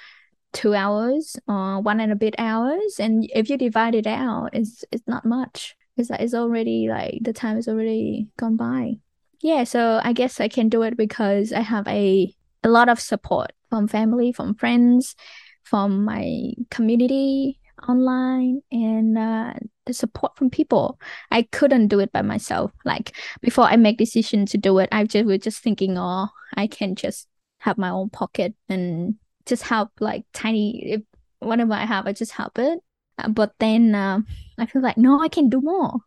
two 0.53 0.75
hours, 0.75 1.37
uh, 1.49 1.81
one 1.81 2.01
and 2.01 2.13
a 2.13 2.17
bit 2.17 2.35
hours. 2.39 2.99
And 2.99 3.29
if 3.35 3.51
you 3.51 3.57
divide 3.57 3.95
it 3.95 4.07
out, 4.07 4.51
it's 4.53 4.85
it's 4.91 5.07
not 5.07 5.25
much. 5.25 5.77
It's 5.97 6.11
like 6.11 6.21
it's 6.21 6.35
already 6.35 6.89
like 6.89 7.19
the 7.23 7.33
time 7.33 7.59
is 7.59 7.69
already 7.69 8.29
gone 8.37 8.57
by. 8.57 8.99
Yeah, 9.41 9.65
so 9.65 10.01
I 10.03 10.13
guess 10.13 10.41
I 10.41 10.49
can 10.49 10.69
do 10.69 10.83
it 10.83 10.97
because 10.97 11.53
I 11.53 11.61
have 11.61 11.87
a 11.89 12.35
a 12.65 12.69
lot 12.69 12.89
of 12.89 13.01
support 13.01 13.53
from 13.71 13.89
family, 13.89 14.33
from 14.33 14.55
friends, 14.55 15.15
from 15.63 16.05
my 16.05 16.53
community 16.71 17.61
online 17.89 18.63
and 18.73 19.19
uh, 19.19 19.55
the 19.85 19.93
support 19.93 20.37
from 20.37 20.51
people. 20.51 20.99
I 21.31 21.43
couldn't 21.43 21.89
do 21.89 22.01
it 22.01 22.13
by 22.13 22.23
myself. 22.23 22.73
Like 22.85 23.15
before 23.41 23.65
I 23.65 23.77
make 23.77 23.99
decision 23.99 24.47
to 24.47 24.59
do 24.59 24.79
it, 24.79 24.89
I 24.93 25.05
just 25.05 25.27
was 25.27 25.41
just 25.41 25.63
thinking, 25.63 25.99
oh, 25.99 26.29
I 26.55 26.67
can 26.67 26.95
just 26.95 27.29
have 27.59 27.79
my 27.79 27.91
own 27.91 28.11
pocket 28.11 28.55
and 28.69 29.17
just 29.47 29.63
help 29.63 29.91
like 30.01 30.25
tiny 30.33 30.93
if 30.93 31.03
whatever 31.39 31.73
I 31.75 31.85
have, 31.87 32.07
I 32.07 32.13
just 32.13 32.33
help 32.33 32.59
it. 32.59 32.79
Uh, 33.19 33.29
but 33.29 33.53
then 33.59 33.95
uh, 33.95 34.21
I 34.59 34.67
feel 34.67 34.83
like 34.83 34.97
no, 34.99 35.23
I 35.23 35.29
can 35.29 35.49
do 35.49 35.61
more. 35.61 35.99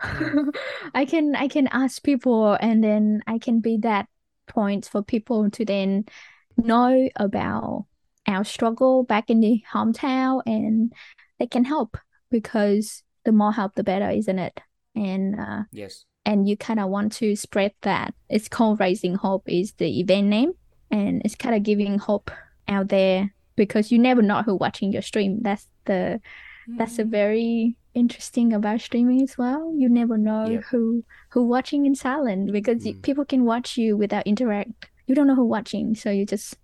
I 0.94 1.04
can 1.06 1.34
I 1.34 1.48
can 1.48 1.68
ask 1.68 2.02
people 2.02 2.54
and 2.54 2.82
then 2.84 3.22
I 3.26 3.38
can 3.38 3.60
be 3.60 3.78
that 3.78 4.06
point 4.46 4.86
for 4.86 5.02
people 5.02 5.50
to 5.50 5.64
then 5.64 6.04
know 6.56 7.08
about 7.16 7.86
our 8.26 8.44
struggle 8.44 9.02
back 9.04 9.30
in 9.30 9.40
the 9.40 9.62
hometown 9.72 10.42
and 10.46 10.92
they 11.38 11.46
can 11.46 11.64
help 11.64 11.96
because 12.30 13.02
the 13.24 13.32
more 13.32 13.52
help 13.52 13.74
the 13.74 13.84
better 13.84 14.10
isn't 14.10 14.38
it 14.38 14.60
and 14.94 15.38
uh, 15.40 15.62
Yes. 15.72 16.04
and 16.24 16.48
you 16.48 16.56
kind 16.56 16.80
of 16.80 16.90
want 16.90 17.12
to 17.14 17.36
spread 17.36 17.72
that 17.82 18.14
it's 18.28 18.48
called 18.48 18.80
raising 18.80 19.14
hope 19.14 19.44
is 19.48 19.72
the 19.74 20.00
event 20.00 20.26
name 20.28 20.52
and 20.90 21.22
it's 21.24 21.34
kind 21.34 21.54
of 21.54 21.62
giving 21.62 21.98
hope 21.98 22.30
out 22.68 22.88
there 22.88 23.32
because 23.56 23.92
you 23.92 23.98
never 23.98 24.22
know 24.22 24.42
who 24.42 24.54
watching 24.56 24.92
your 24.92 25.02
stream 25.02 25.38
that's 25.42 25.68
the 25.84 26.20
that's 26.78 26.98
a 26.98 27.04
very 27.04 27.76
interesting 27.94 28.52
about 28.52 28.80
streaming 28.80 29.22
as 29.22 29.36
well 29.38 29.72
you 29.76 29.88
never 29.88 30.16
know 30.18 30.46
Yep. 30.48 30.64
who 30.70 31.04
who 31.30 31.44
watching 31.46 31.86
in 31.86 31.94
silent 31.94 32.50
because 32.52 32.84
y- 32.84 32.92
Mm. 32.92 33.02
people 33.02 33.24
can 33.24 33.44
watch 33.44 33.76
you 33.76 33.96
without 33.96 34.26
interact 34.26 34.88
you 35.06 35.14
don't 35.14 35.26
know 35.26 35.34
who 35.36 35.44
watching 35.44 35.94
so 35.94 36.10
you 36.10 36.24
just 36.26 36.56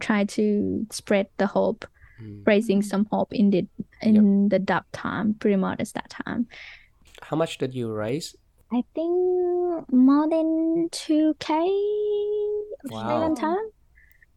try 0.00 0.24
to 0.24 0.86
spread 0.90 1.28
the 1.36 1.46
hope 1.46 1.84
Mm. 2.20 2.46
raising 2.46 2.80
Mm. 2.80 2.84
some 2.84 3.04
hope 3.12 3.32
in 3.32 3.50
the 3.50 3.66
in 4.00 4.48
the 4.48 4.58
dark 4.58 4.84
time 4.92 5.34
pretty 5.34 5.56
much 5.56 5.80
at 5.80 5.92
that 5.94 6.10
time 6.10 6.46
How 7.22 7.36
much 7.36 7.58
did 7.58 7.74
you 7.74 7.92
raise? 7.92 8.34
i 8.72 8.82
think 8.94 9.12
more 9.92 10.26
than 10.32 10.88
2k 10.90 11.48
australian 12.84 13.32
Wow. 13.32 13.34
time 13.34 13.66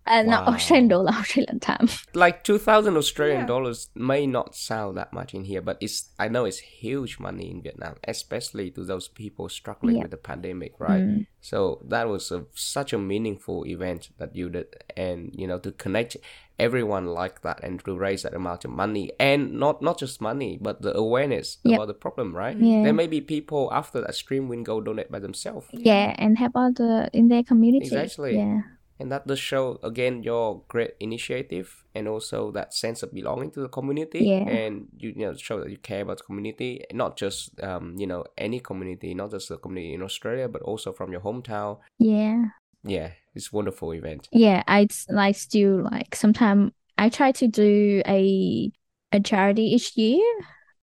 uh, 0.07 0.21
not 0.23 0.45
Wow. 0.45 0.53
australian 0.53 0.87
dollar 0.87 1.11
australian 1.21 1.59
time 1.59 1.87
Like 2.13 2.43
2000 2.43 2.95
Australian 2.97 3.41
Yeah. 3.41 3.47
dollars 3.47 3.89
may 3.95 4.25
not 4.27 4.55
sound 4.55 4.97
that 4.97 5.11
much 5.13 5.33
in 5.33 5.43
here, 5.45 5.61
but 5.61 5.77
it's 5.81 5.97
I 6.19 6.27
know 6.29 6.45
it's 6.45 6.59
huge 6.59 7.19
money 7.19 7.49
in 7.51 7.61
Vietnam, 7.61 7.95
especially 8.07 8.71
to 8.71 8.83
those 8.85 9.07
people 9.09 9.49
struggling 9.49 9.95
Yeah. 9.97 10.03
with 10.03 10.11
the 10.11 10.17
pandemic, 10.31 10.73
right? 10.79 11.03
Mm. 11.03 11.25
So 11.41 11.57
that 11.89 12.07
was 12.07 12.31
a, 12.31 12.45
such 12.53 12.93
a 12.93 12.97
meaningful 12.97 13.65
event 13.65 14.09
that 14.19 14.35
you 14.35 14.49
did, 14.49 14.67
and 14.95 15.19
you 15.39 15.45
know 15.47 15.59
to 15.59 15.71
connect 15.83 16.17
everyone 16.57 17.05
like 17.21 17.41
that 17.41 17.59
and 17.63 17.83
to 17.85 17.91
raise 17.97 18.21
that 18.23 18.33
amount 18.33 18.63
of 18.65 18.71
money, 18.71 19.11
and 19.19 19.41
not 19.59 19.81
not 19.81 19.99
just 19.99 20.21
money, 20.21 20.57
but 20.61 20.81
the 20.81 20.93
awareness 20.95 21.57
Yep. 21.63 21.75
about 21.75 21.87
the 21.87 21.93
problem, 22.05 22.27
right? 22.35 22.57
Yeah. 22.57 22.83
There 22.85 22.93
may 23.01 23.07
be 23.07 23.19
people 23.21 23.69
after 23.71 23.99
that 24.01 24.15
stream 24.15 24.47
will 24.49 24.63
go 24.63 24.79
donate 24.81 25.11
by 25.11 25.19
themselves, 25.19 25.67
yeah 25.73 26.15
and 26.17 26.37
help 26.37 26.53
other 26.55 27.09
in 27.13 27.27
their 27.27 27.43
community 27.43 27.85
Exactly. 27.85 28.37
yeah 28.37 28.61
and 28.99 29.11
that 29.11 29.27
does 29.27 29.39
show 29.39 29.79
again 29.83 30.23
your 30.23 30.61
great 30.67 30.91
initiative 30.99 31.83
and 31.93 32.07
also 32.07 32.51
that 32.51 32.73
sense 32.73 33.03
of 33.03 33.13
belonging 33.13 33.51
to 33.51 33.61
the 33.61 33.67
community. 33.69 34.19
Yeah. 34.19 34.47
and 34.47 34.87
you, 34.97 35.09
you 35.09 35.25
know 35.25 35.33
show 35.35 35.59
that 35.59 35.69
you 35.69 35.77
care 35.77 36.01
about 36.01 36.17
the 36.17 36.23
community 36.23 36.83
not 36.93 37.17
just 37.17 37.61
um 37.63 37.95
you 37.97 38.07
know 38.07 38.23
any 38.37 38.59
community 38.59 39.13
not 39.13 39.31
just 39.31 39.49
the 39.49 39.57
community 39.57 39.93
in 39.93 40.01
australia 40.01 40.47
but 40.47 40.61
also 40.61 40.91
from 40.91 41.11
your 41.11 41.21
hometown. 41.21 41.79
Yeah. 41.99 42.45
Yeah 42.83 43.11
it's 43.33 43.51
a 43.51 43.55
wonderful 43.55 43.91
event. 43.91 44.29
Yeah 44.31 44.63
i 44.67 44.87
like 45.09 45.35
still 45.35 45.83
like 45.83 46.15
sometimes 46.15 46.71
i 46.97 47.09
try 47.09 47.31
to 47.33 47.47
do 47.47 48.01
a 48.07 48.71
a 49.11 49.19
charity 49.19 49.63
each 49.63 49.95
year. 49.97 50.23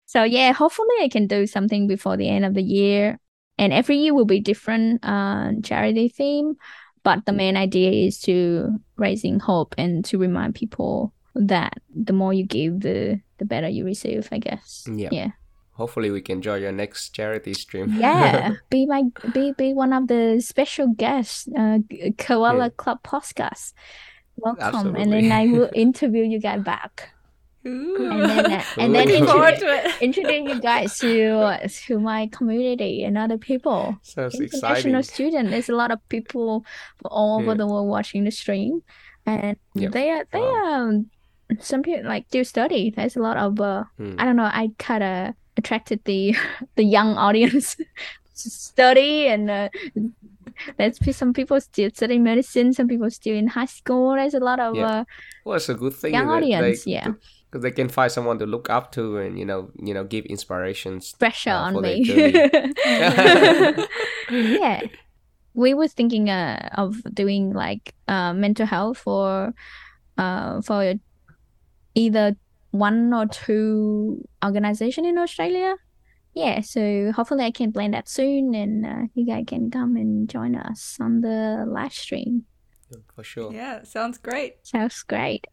So 0.07 0.25
yeah 0.25 0.53
hopefully 0.53 0.97
i 1.03 1.09
can 1.09 1.27
do 1.27 1.47
something 1.47 1.87
before 1.87 2.17
the 2.17 2.29
end 2.29 2.45
of 2.45 2.55
the 2.55 2.63
year. 2.63 3.19
And 3.61 3.73
every 3.73 3.97
year 3.97 4.15
will 4.15 4.25
be 4.25 4.41
different 4.41 5.05
uh 5.05 5.53
charity 5.63 6.09
theme 6.09 6.55
but 7.03 7.27
the 7.27 7.33
main 7.33 7.57
idea 7.57 7.91
is 8.07 8.21
to 8.21 8.79
raising 8.97 9.41
hope 9.41 9.75
and 9.79 10.05
to 10.05 10.19
remind 10.19 10.55
people 10.55 11.13
that 11.35 11.75
the 11.95 12.13
more 12.13 12.33
you 12.35 12.45
give 12.45 12.81
the 12.81 13.21
the 13.39 13.45
better 13.45 13.69
you 13.69 13.85
receive 13.85 14.29
i 14.33 14.39
guess. 14.39 14.85
Yeah. 14.93 15.09
yeah. 15.13 15.31
Hopefully 15.73 16.11
we 16.11 16.21
can 16.21 16.43
join 16.43 16.61
your 16.61 16.73
next 16.73 17.11
charity 17.15 17.55
stream. 17.55 17.95
Yeah. 17.97 18.55
Be 18.71 18.85
my 18.87 19.03
be 19.33 19.53
be 19.57 19.75
one 19.75 19.93
of 19.93 20.09
the 20.09 20.41
special 20.41 20.89
guests 20.89 21.47
uh 21.57 21.79
koala 22.19 22.65
Yeah. 22.65 22.69
club 22.77 22.99
podcast. 23.05 23.75
Welcome. 24.37 24.97
And 24.97 25.13
then 25.13 25.31
i 25.33 25.47
will 25.47 25.71
interview 25.75 26.25
you 26.25 26.41
guys 26.41 26.63
back 26.63 27.11
Ooh. 27.69 28.11
and 28.11 28.23
then 28.31 28.53
uh, 28.53 28.63
and 28.79 28.95
then 28.95 29.07
Looking 29.07 29.21
Looking 29.21 29.27
forward 29.27 29.55
introduce, 29.55 29.83
to 29.83 29.89
it. 29.89 30.03
introduce 30.09 30.49
you 30.55 30.61
guys 30.61 30.99
to 30.99 31.69
to 31.87 32.01
my 32.01 32.27
community 32.33 33.05
and 33.05 33.19
other 33.19 33.39
people 33.39 33.99
sounds 34.03 34.35
international 34.41 35.01
exciting 35.01 35.03
student 35.03 35.51
there's 35.51 35.69
a 35.69 35.75
lot 35.77 35.91
of 35.91 35.99
people 36.09 36.65
from 36.99 37.09
all 37.11 37.37
over 37.39 37.53
Yeah. 37.53 37.55
the 37.61 37.67
world 37.67 37.89
watching 37.89 38.25
the 38.25 38.31
stream 38.31 38.83
and 39.27 39.57
Yep. 39.75 39.93
they 39.93 40.11
are 40.11 40.25
they 40.33 40.41
Wow. 40.41 40.65
are 40.89 41.01
some 41.61 41.83
people 41.83 42.05
like 42.09 42.29
do 42.31 42.45
study 42.45 42.91
there's 42.91 43.17
a 43.17 43.21
lot 43.29 43.37
of 43.37 43.61
uh 43.61 43.85
Hmm. 43.99 44.15
I 44.19 44.25
don't 44.25 44.37
know. 44.37 44.51
I 44.63 44.71
kind 44.79 45.03
of 45.03 45.35
attracted 45.57 46.01
the 46.05 46.37
the 46.77 46.85
young 46.85 47.17
audience 47.17 47.77
to 47.77 48.47
study, 48.51 49.27
and 49.27 49.51
uh, 49.51 49.69
there's 50.77 50.99
pe- 50.99 51.13
some 51.13 51.33
people 51.33 51.61
still 51.61 51.91
studying 51.93 52.23
medicine. 52.23 52.73
Some 52.73 52.87
people 52.89 53.11
still 53.11 53.35
in 53.37 53.47
high 53.49 53.65
school. 53.67 54.15
There's 54.15 54.35
a 54.35 54.41
lot 54.41 54.61
of 54.61 54.77
Yeah. 54.77 54.87
uh, 54.87 55.05
well 55.45 55.57
it's 55.57 55.69
a 55.69 55.75
good 55.75 55.95
thing 55.95 56.13
young 56.15 56.27
that 56.29 56.41
they- 56.41 56.55
audience. 56.55 56.87
Yeah, 56.87 57.13
because 57.51 57.63
they 57.63 57.71
can 57.71 57.89
find 57.89 58.13
someone 58.13 58.39
to 58.39 58.47
look 58.47 58.69
up 58.69 58.93
to 58.93 59.19
and 59.19 59.39
you 59.39 59.45
know 59.45 59.71
you 59.81 59.95
know 59.95 60.05
give 60.05 60.25
inspirations 60.27 61.15
Pressure 61.19 61.51
uh, 61.51 61.73
on 61.73 61.83
me. 61.83 62.05
yeah. 64.31 64.83
We 65.55 65.75
were 65.75 65.89
thinking 65.89 66.31
uh, 66.31 66.69
of 66.75 67.03
doing 67.15 67.53
like 67.53 67.95
uh, 68.07 68.33
mental 68.33 68.67
health 68.67 68.99
for 68.99 69.53
uh, 70.17 70.63
for 70.63 70.95
either 71.95 72.37
one 72.71 73.13
or 73.15 73.27
two 73.27 74.25
organization 74.45 75.05
in 75.05 75.19
Australia. 75.19 75.77
Yeah, 76.35 76.61
so 76.61 77.11
hopefully 77.17 77.45
I 77.45 77.51
can 77.51 77.73
plan 77.73 77.91
that 77.93 78.09
soon 78.09 78.55
and 78.55 78.87
uh, 78.87 79.07
you 79.15 79.27
guys 79.27 79.45
can 79.49 79.71
come 79.71 79.97
and 79.97 80.29
join 80.29 80.55
us 80.55 80.97
on 81.01 81.23
the 81.23 81.65
live 81.67 81.93
stream. 81.93 82.45
for 83.15 83.25
sure 83.25 83.53
Yeah, 83.53 83.83
sounds 83.83 84.19
great. 84.19 84.55
Sounds 84.63 85.03
great. 85.03 85.47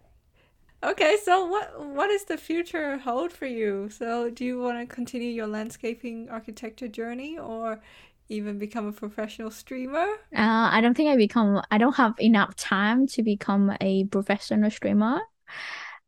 Okay, 0.84 1.18
so 1.24 1.46
what 1.46 1.80
what 1.80 2.10
is 2.12 2.26
the 2.26 2.38
future 2.38 2.98
hold 3.00 3.32
for 3.32 3.48
you? 3.48 3.90
So 3.90 4.30
do 4.30 4.46
you 4.46 4.62
want 4.62 4.78
to 4.88 4.94
continue 4.94 5.30
your 5.32 5.48
landscaping 5.48 6.30
architecture 6.30 6.88
journey 6.88 7.38
or 7.40 7.82
even 8.30 8.60
become 8.60 8.86
a 8.88 8.92
professional 8.92 9.50
streamer? 9.50 10.06
Uh, 10.36 10.70
I 10.72 10.82
don't 10.82 10.96
think 10.96 11.10
I 11.10 11.16
become. 11.16 11.62
I 11.72 11.78
don't 11.78 11.96
have 11.96 12.14
enough 12.20 12.56
time 12.56 13.08
to 13.08 13.24
become 13.24 13.76
a 13.82 14.06
professional 14.06 14.70
streamer, 14.70 15.22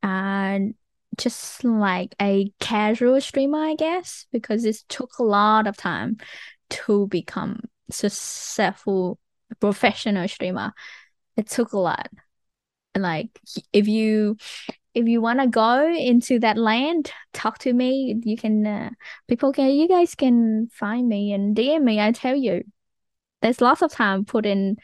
and 0.03 0.75
just 1.17 1.63
like 1.63 2.15
a 2.21 2.51
casual 2.59 3.19
streamer, 3.21 3.59
I 3.59 3.75
guess, 3.75 4.27
because 4.31 4.65
it 4.65 4.77
took 4.89 5.17
a 5.17 5.23
lot 5.23 5.65
of 5.65 5.77
time 5.77 6.17
to 6.71 7.07
become 7.07 7.61
successful 7.89 9.17
professional 9.59 10.27
streamer. 10.27 10.73
It 11.35 11.47
took 11.47 11.73
a 11.73 11.79
lot. 11.79 12.09
Like 12.97 13.39
if 13.73 13.87
you 13.87 14.37
if 14.93 15.07
you 15.07 15.21
want 15.21 15.39
to 15.39 15.47
go 15.47 15.93
into 15.93 16.39
that 16.39 16.57
land, 16.57 17.11
talk 17.33 17.59
to 17.59 17.73
me. 17.73 18.19
You 18.23 18.37
can 18.37 18.65
uh, 18.65 18.89
people 19.27 19.53
can 19.53 19.69
you 19.69 19.87
guys 19.87 20.15
can 20.15 20.69
find 20.71 21.07
me 21.07 21.33
and 21.33 21.55
DM 21.55 21.83
me. 21.83 21.99
I 21.99 22.11
tell 22.11 22.35
you 22.35 22.63
there's 23.41 23.61
lots 23.61 23.81
of 23.81 23.91
time 23.91 24.25
put 24.25 24.45
in 24.45 24.77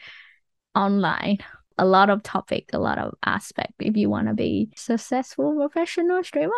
online 0.74 1.38
a 1.78 1.84
lot 1.84 2.08
of 2.10 2.22
topic 2.22 2.70
a 2.72 2.78
lot 2.78 2.98
of 2.98 3.14
aspect 3.24 3.72
if 3.80 3.96
you 3.96 4.08
want 4.08 4.28
to 4.28 4.34
be 4.34 4.70
successful 4.76 5.56
professional 5.56 6.22
streamer 6.22 6.52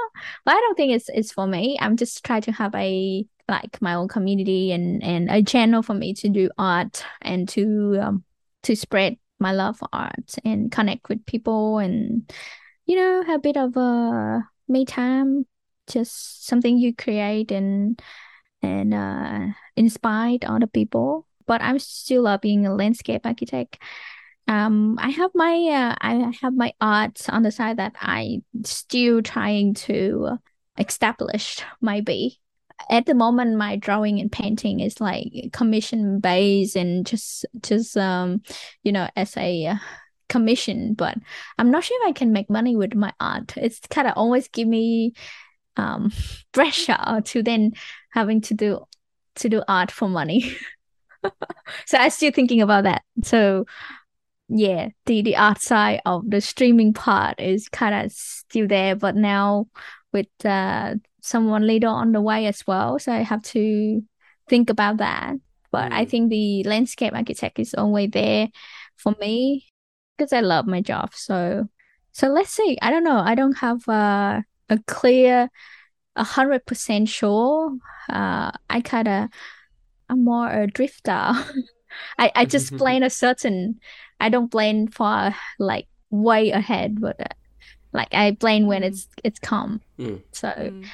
but 0.45 0.53
i 0.53 0.61
don't 0.61 0.77
think 0.77 0.93
it's 0.93 1.09
it's 1.09 1.33
for 1.33 1.47
me 1.47 1.77
i'm 1.81 1.97
just 1.97 2.25
trying 2.25 2.43
to 2.43 2.53
have 2.53 2.75
a 2.75 3.25
like 3.49 3.81
my 3.81 3.95
own 3.95 4.09
community 4.09 4.73
and 4.73 5.03
and 5.03 5.31
a 5.31 5.43
channel 5.43 5.83
for 5.83 5.95
me 5.95 6.13
to 6.13 6.29
do 6.29 6.51
art 6.59 7.05
and 7.23 7.49
to 7.49 7.99
um 8.01 8.25
to 8.63 8.77
spread 8.77 9.17
my 9.39 9.53
love 9.53 9.77
for 9.79 9.89
art 9.93 10.35
and 10.45 10.73
connect 10.73 11.09
with 11.09 11.25
people 11.27 11.79
and 11.79 12.31
you 12.87 12.97
know 12.97 13.23
have 13.27 13.37
a 13.37 13.43
bit 13.43 13.57
of 13.57 13.77
a 13.77 14.43
me 14.69 14.85
time 14.85 15.47
just 15.87 16.47
something 16.47 16.79
you 16.79 16.95
create 16.95 17.53
and 17.53 18.01
and 18.63 18.95
uh 18.95 19.47
inspired 19.77 20.45
other 20.45 20.67
people 20.67 21.27
but 21.47 21.63
I'm 21.63 21.79
still 21.79 22.37
being 22.39 22.67
a 22.67 22.75
landscape 22.75 23.25
architect. 23.25 23.79
Um, 24.49 24.99
I 25.01 25.11
have 25.11 25.31
my 25.35 25.55
uh, 25.55 25.95
I 26.01 26.33
have 26.43 26.55
my 26.55 26.73
art 26.81 27.29
on 27.29 27.43
the 27.43 27.51
side 27.51 27.79
that 27.79 27.95
I 28.01 28.43
still 28.65 29.23
trying 29.23 29.75
to 29.75 30.39
establish 30.79 31.63
maybe. 31.81 32.41
At 32.91 33.07
the 33.07 33.15
moment, 33.15 33.57
my 33.57 33.77
drawing 33.77 34.21
and 34.21 34.31
painting 34.31 34.81
is 34.81 35.01
like 35.01 35.51
commission 35.53 36.21
based 36.21 36.77
and 36.77 37.07
just 37.07 37.45
just 37.63 37.97
um 37.97 38.43
you 38.83 38.93
know 38.93 39.09
as 39.17 39.37
a 39.37 39.67
uh, 39.67 39.77
commission. 40.29 40.95
But 40.95 41.17
I'm 41.59 41.71
not 41.71 41.85
sure 41.85 41.99
if 42.03 42.09
I 42.09 42.13
can 42.13 42.33
make 42.33 42.51
money 42.51 42.77
with 42.77 42.95
my 42.95 43.13
art. 43.21 43.57
It's 43.57 43.81
kind 43.91 44.07
of 44.07 44.15
always 44.17 44.49
give 44.49 44.69
me 44.69 45.15
um 45.77 46.13
pressure 46.53 47.21
to 47.25 47.43
then 47.43 47.73
having 48.11 48.41
to 48.43 48.55
do 48.55 48.85
to 49.37 49.49
do 49.49 49.63
art 49.69 49.91
for 49.91 50.09
money. 50.09 50.57
so 51.87 51.99
I'm 51.99 52.11
still 52.11 52.33
thinking 52.33 52.63
about 52.63 52.85
that. 52.85 53.03
So 53.25 53.67
yeah, 54.49 54.91
the 55.07 55.23
the 55.23 55.37
art 55.37 55.61
side 55.61 56.01
of 56.07 56.29
the 56.31 56.41
streaming 56.41 56.93
part 56.93 57.41
is 57.41 57.69
kind 57.69 58.07
of 58.07 58.13
still 58.13 58.69
there, 58.69 58.95
but 58.97 59.17
now 59.17 59.67
with 60.13 60.29
uh 60.45 60.95
someone 61.27 61.67
later 61.67 61.89
on 61.89 62.13
the 62.13 62.21
way 62.21 62.47
as 62.47 62.67
well, 62.67 62.99
so 62.99 63.13
I 63.13 63.23
have 63.23 63.43
to 63.55 64.03
think 64.49 64.71
about 64.71 64.99
that. 64.99 65.35
But 65.73 65.93
I 65.93 66.05
Mm. 66.07 66.11
think 66.11 66.31
the 66.31 66.63
landscape 66.65 67.13
architect 67.15 67.59
is 67.59 67.75
always 67.75 68.11
there 68.11 68.49
for 68.97 69.15
me 69.21 69.67
because 70.17 70.33
I 70.33 70.41
love 70.41 70.67
my 70.67 70.81
job. 70.81 71.15
So 71.15 71.67
so 72.13 72.29
let's 72.29 72.51
see. 72.51 72.79
I 72.81 72.91
don't 72.91 73.05
know. 73.05 73.19
I 73.19 73.35
don't 73.35 73.59
have 73.59 73.87
uh, 73.89 74.41
a 74.71 74.79
clear 74.87 75.51
a 76.17 76.25
hundred 76.25 76.65
percent 76.67 77.09
sure. 77.09 77.77
Uh, 78.09 78.53
I 78.71 78.81
kind 78.81 79.09
of 79.09 79.29
I'm 80.09 80.25
more 80.25 80.49
a 80.51 80.67
drifter. 80.67 81.33
I 82.19 82.31
I 82.35 82.45
just 82.47 82.77
plan 82.79 83.03
a 83.03 83.11
certain. 83.11 83.81
I 84.21 84.29
don't 84.29 84.51
plan 84.51 84.89
for 84.89 85.35
like 85.59 85.89
way 86.11 86.51
ahead, 86.51 87.01
but 87.01 87.21
uh, 87.21 87.35
like 87.93 88.15
I 88.15 88.33
plan 88.33 88.67
when 88.67 88.83
Mm. 88.83 88.87
it's 88.89 89.09
it's 89.25 89.39
come. 89.39 89.81
Mm. 89.99 90.23
So 90.33 90.49
Mm. 90.49 90.87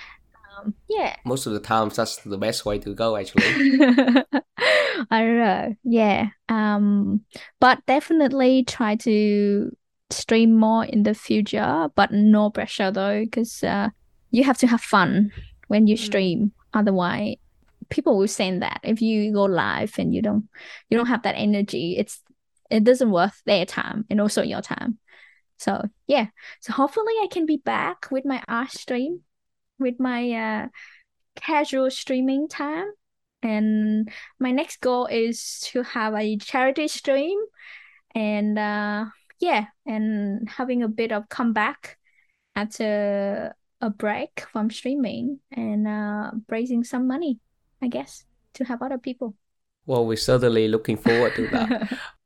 Um, 0.65 0.75
yeah. 0.89 1.17
most 1.25 1.47
of 1.47 1.53
the 1.53 1.61
times 1.61 1.97
that's 1.97 2.17
the 2.17 2.39
best 2.39 2.65
way 2.65 2.79
to 2.79 2.95
go 2.95 3.17
actually 3.17 3.45
I 5.11 5.21
don't 5.21 5.39
know. 5.39 5.75
Yeah. 5.85 6.29
Um, 6.49 7.23
but 7.61 7.85
definitely 7.87 8.65
try 8.65 8.97
to 8.97 9.77
stream 10.11 10.55
more 10.57 10.85
in 10.85 11.03
the 11.03 11.15
future, 11.15 11.89
but 11.97 12.13
no 12.13 12.51
pressure 12.51 12.91
though, 12.91 13.25
because 13.25 13.63
uh, 13.65 13.89
you 14.31 14.45
have 14.45 14.59
to 14.59 14.67
have 14.67 14.81
fun 14.81 15.33
when 15.69 15.87
you 15.87 15.97
Mm. 15.97 16.05
stream. 16.05 16.53
Otherwise, 16.73 17.37
people 17.91 18.17
will 18.17 18.29
say 18.29 18.57
that 18.59 18.81
if 18.85 19.03
you 19.03 19.33
go 19.33 19.45
live 19.45 19.99
and 19.99 20.15
you 20.15 20.23
don't 20.23 20.49
you 20.89 20.97
don't 20.97 21.09
have 21.09 21.23
that 21.23 21.35
energy, 21.37 21.97
it's 21.99 22.21
it 22.71 22.85
doesn't 22.85 23.11
worth 23.11 23.43
their 23.45 23.67
time 23.67 24.05
and 24.09 24.21
also 24.21 24.43
your 24.43 24.63
time. 24.63 24.99
So 25.59 25.83
yeah. 26.07 26.27
So 26.61 26.73
hopefully 26.73 27.15
I 27.23 27.27
can 27.31 27.45
be 27.47 27.57
back 27.57 28.11
with 28.11 28.25
my 28.25 28.43
art 28.49 28.71
stream, 28.71 29.21
with 29.83 30.01
my 30.01 30.30
uh 30.33 30.68
casual 31.37 31.91
streaming 31.91 32.49
time. 32.49 32.87
And 33.43 34.11
my 34.39 34.53
next 34.53 34.80
goal 34.80 35.07
is 35.07 35.61
to 35.72 35.83
have 35.83 36.14
a 36.14 36.37
charity 36.39 36.89
stream 36.89 37.39
and 38.14 38.59
uh 38.59 39.07
yeah, 39.41 39.66
and 39.87 40.49
having 40.49 40.83
a 40.83 40.89
bit 40.89 41.12
of 41.12 41.28
comeback 41.28 41.99
after 42.55 43.55
a 43.80 43.91
break 43.91 44.47
from 44.53 44.70
streaming 44.70 45.41
and 45.51 45.89
uh 45.89 46.30
raising 46.49 46.85
some 46.85 47.07
money, 47.09 47.41
I 47.83 47.89
guess, 47.89 48.24
to 48.55 48.64
help 48.64 48.83
other 48.83 48.99
people. 48.99 49.35
well 49.87 50.07
we're 50.07 50.16
certainly 50.16 50.68
looking 50.68 50.97
forward 50.97 51.35
to 51.37 51.49
that 51.49 51.70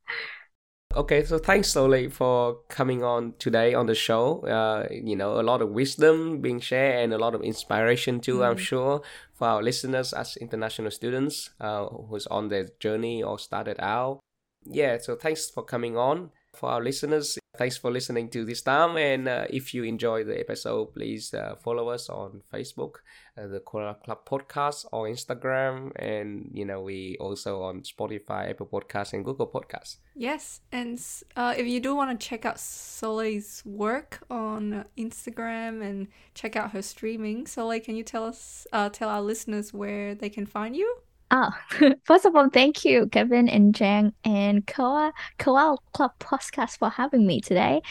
Okay, 0.97 1.25
so 1.25 1.37
thanks 1.39 1.69
Soli 1.69 2.09
for 2.09 2.57
coming 2.71 3.05
on 3.05 3.35
today 3.39 3.75
on 3.75 3.85
the 3.85 3.95
show. 3.95 4.41
Uh, 4.47 4.87
you 4.91 5.15
know, 5.15 5.39
a 5.39 5.43
lot 5.43 5.61
of 5.61 5.69
wisdom 5.69 6.41
being 6.41 6.59
shared 6.59 7.05
and 7.05 7.13
a 7.13 7.19
lot 7.19 7.35
of 7.35 7.43
inspiration 7.43 8.19
too, 8.19 8.43
I'm 8.43 8.57
Mm. 8.57 8.59
sure, 8.71 9.03
for 9.35 9.47
our 9.47 9.63
listeners 9.63 10.15
as 10.15 10.39
international 10.39 10.91
students 10.91 11.51
uh, 11.61 11.85
who's 12.09 12.27
on 12.29 12.49
their 12.49 12.71
journey 12.81 13.23
or 13.23 13.39
started 13.39 13.77
out. 13.79 14.21
Yeah, 14.65 14.97
so 14.99 15.17
thanks 15.17 15.51
for 15.51 15.63
coming 15.63 15.99
on. 15.99 16.31
For 16.57 16.71
our 16.71 16.83
listeners, 16.83 17.39
thanks 17.57 17.77
for 17.77 17.91
listening 17.91 18.31
to 18.31 18.45
this 18.45 18.63
time. 18.63 18.97
And 18.97 19.29
uh, 19.29 19.47
if 19.51 19.75
you 19.75 19.85
enjoy 19.85 20.25
the 20.25 20.41
episode, 20.41 20.95
please 20.95 21.35
uh, 21.35 21.57
follow 21.57 21.91
us 21.91 22.09
on 22.09 22.43
Facebook, 22.53 22.97
uh, 23.37 23.47
the 23.47 23.61
Koala 23.61 23.95
Club 23.95 24.25
Podcast, 24.27 24.87
or 24.91 25.07
Instagram. 25.07 25.93
And, 25.97 26.51
you 26.55 26.65
know, 26.65 26.81
we 26.81 27.17
also 27.21 27.63
on 27.63 27.83
Spotify, 27.83 28.51
Apple 28.51 28.67
Podcasts, 28.67 29.13
and 29.13 29.25
Google 29.25 29.47
Podcasts. 29.47 29.99
Yes, 30.15 30.61
and 30.73 30.99
uh, 31.37 31.55
if 31.57 31.67
you 31.67 31.79
do 31.79 31.95
want 31.95 32.19
to 32.19 32.27
check 32.27 32.47
out 32.47 32.59
Soleil's 32.59 33.63
work 33.67 34.25
on 34.31 34.87
Instagram 34.97 35.83
and 35.83 36.09
check 36.35 36.57
out 36.57 36.71
her 36.71 36.83
streaming, 36.83 37.47
Soleil, 37.47 37.81
can 37.81 37.97
you 37.97 38.03
tell 38.03 38.25
us, 38.25 38.67
uh, 38.73 38.89
tell 38.89 39.11
our 39.11 39.21
listeners 39.21 39.75
where 39.75 40.15
they 40.15 40.31
can 40.31 40.47
find 40.47 40.75
you? 40.75 40.97
Oh, 41.31 41.51
first 42.05 42.25
of 42.25 42.37
all, 42.37 42.49
thank 42.51 42.85
you, 42.85 43.09
Kevin 43.09 43.49
and 43.49 43.75
Trang 43.75 44.13
and 44.25 44.67
Koa 44.67 45.13
Koa 45.39 45.77
Club 45.93 46.13
Podcast 46.21 46.79
for 46.79 46.89
having 46.89 47.27
me 47.27 47.41
today. 47.41 47.83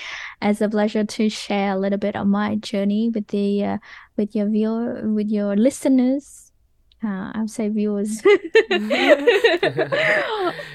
It's 0.42 0.62
a 0.62 0.70
pleasure 0.70 1.04
to 1.04 1.30
share 1.30 1.74
a 1.74 1.78
little 1.78 1.98
bit 2.00 2.16
of 2.16 2.28
my 2.28 2.56
journey 2.56 3.10
with 3.10 3.28
the 3.28 3.64
uh, 3.64 3.78
with 4.16 4.36
your 4.36 4.48
viewer 4.48 5.02
with 5.12 5.30
your 5.30 5.56
listeners. 5.58 6.52
Uh, 7.04 7.32
I'll 7.36 7.48
say 7.48 7.70
viewers. 7.70 8.22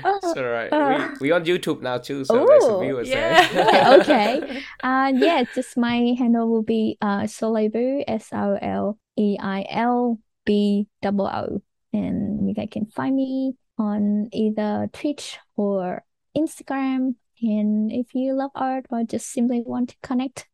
It's 0.03 0.37
all 0.37 0.45
right. 0.45 0.73
uh, 0.73 1.09
we, 1.21 1.29
we 1.29 1.33
on 1.33 1.45
YouTube 1.45 1.83
now 1.83 1.99
too, 1.99 2.25
so 2.25 2.47
there's 2.47 2.65
a 2.65 2.73
Ooh, 2.73 2.81
viewers 2.81 3.09
yeah. 3.09 3.49
there. 3.53 4.01
okay. 4.01 4.63
Uh, 4.83 5.13
yeah, 5.15 5.45
just 5.55 5.77
my 5.77 6.15
handle 6.19 6.49
will 6.49 6.63
be 6.63 6.99
uh 7.01 7.23
Soleilboo 7.23 8.05
S 8.07 8.29
O 8.33 8.59
L 8.61 8.99
E 9.17 9.37
I 9.41 9.67
L 9.71 10.19
B 10.45 10.87
double 11.03 11.27
O, 11.27 11.63
and 11.93 12.49
you 12.49 12.55
guys 12.55 12.69
can 12.71 12.87
find 12.87 13.17
me 13.17 13.55
on 13.79 14.29
either 14.33 14.89
Twitch 14.93 15.39
or 15.57 16.05
Instagram. 16.37 17.15
And 17.43 17.91
if 17.91 18.15
you 18.15 18.35
love 18.35 18.51
art 18.55 18.87
or 18.91 19.03
just 19.05 19.31
simply 19.33 19.63
want 19.65 19.91
to 19.91 19.97
connect, 20.03 20.47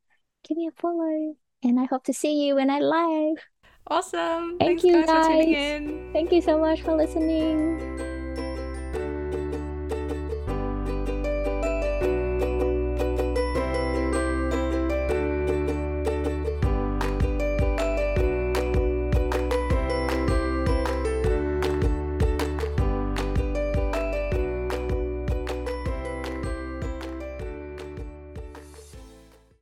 give 0.46 0.56
me 0.56 0.68
a 0.68 0.80
follow. 0.80 1.34
and 1.62 1.80
I 1.80 1.84
hope 1.84 2.04
to 2.04 2.12
see 2.12 2.46
you 2.46 2.54
when 2.56 2.70
I 2.70 2.78
live. 2.80 3.38
Awesome. 3.88 4.58
Thank 4.58 4.80
Thanks 4.80 4.84
you, 4.84 4.92
guys, 4.94 5.06
for 5.06 5.22
tuning 5.32 5.52
guys. 5.52 5.82
in. 5.82 6.12
Thank 6.12 6.32
you 6.32 6.40
so 6.42 6.58
much 6.58 6.82
for 6.82 6.96
listening. 6.96 8.15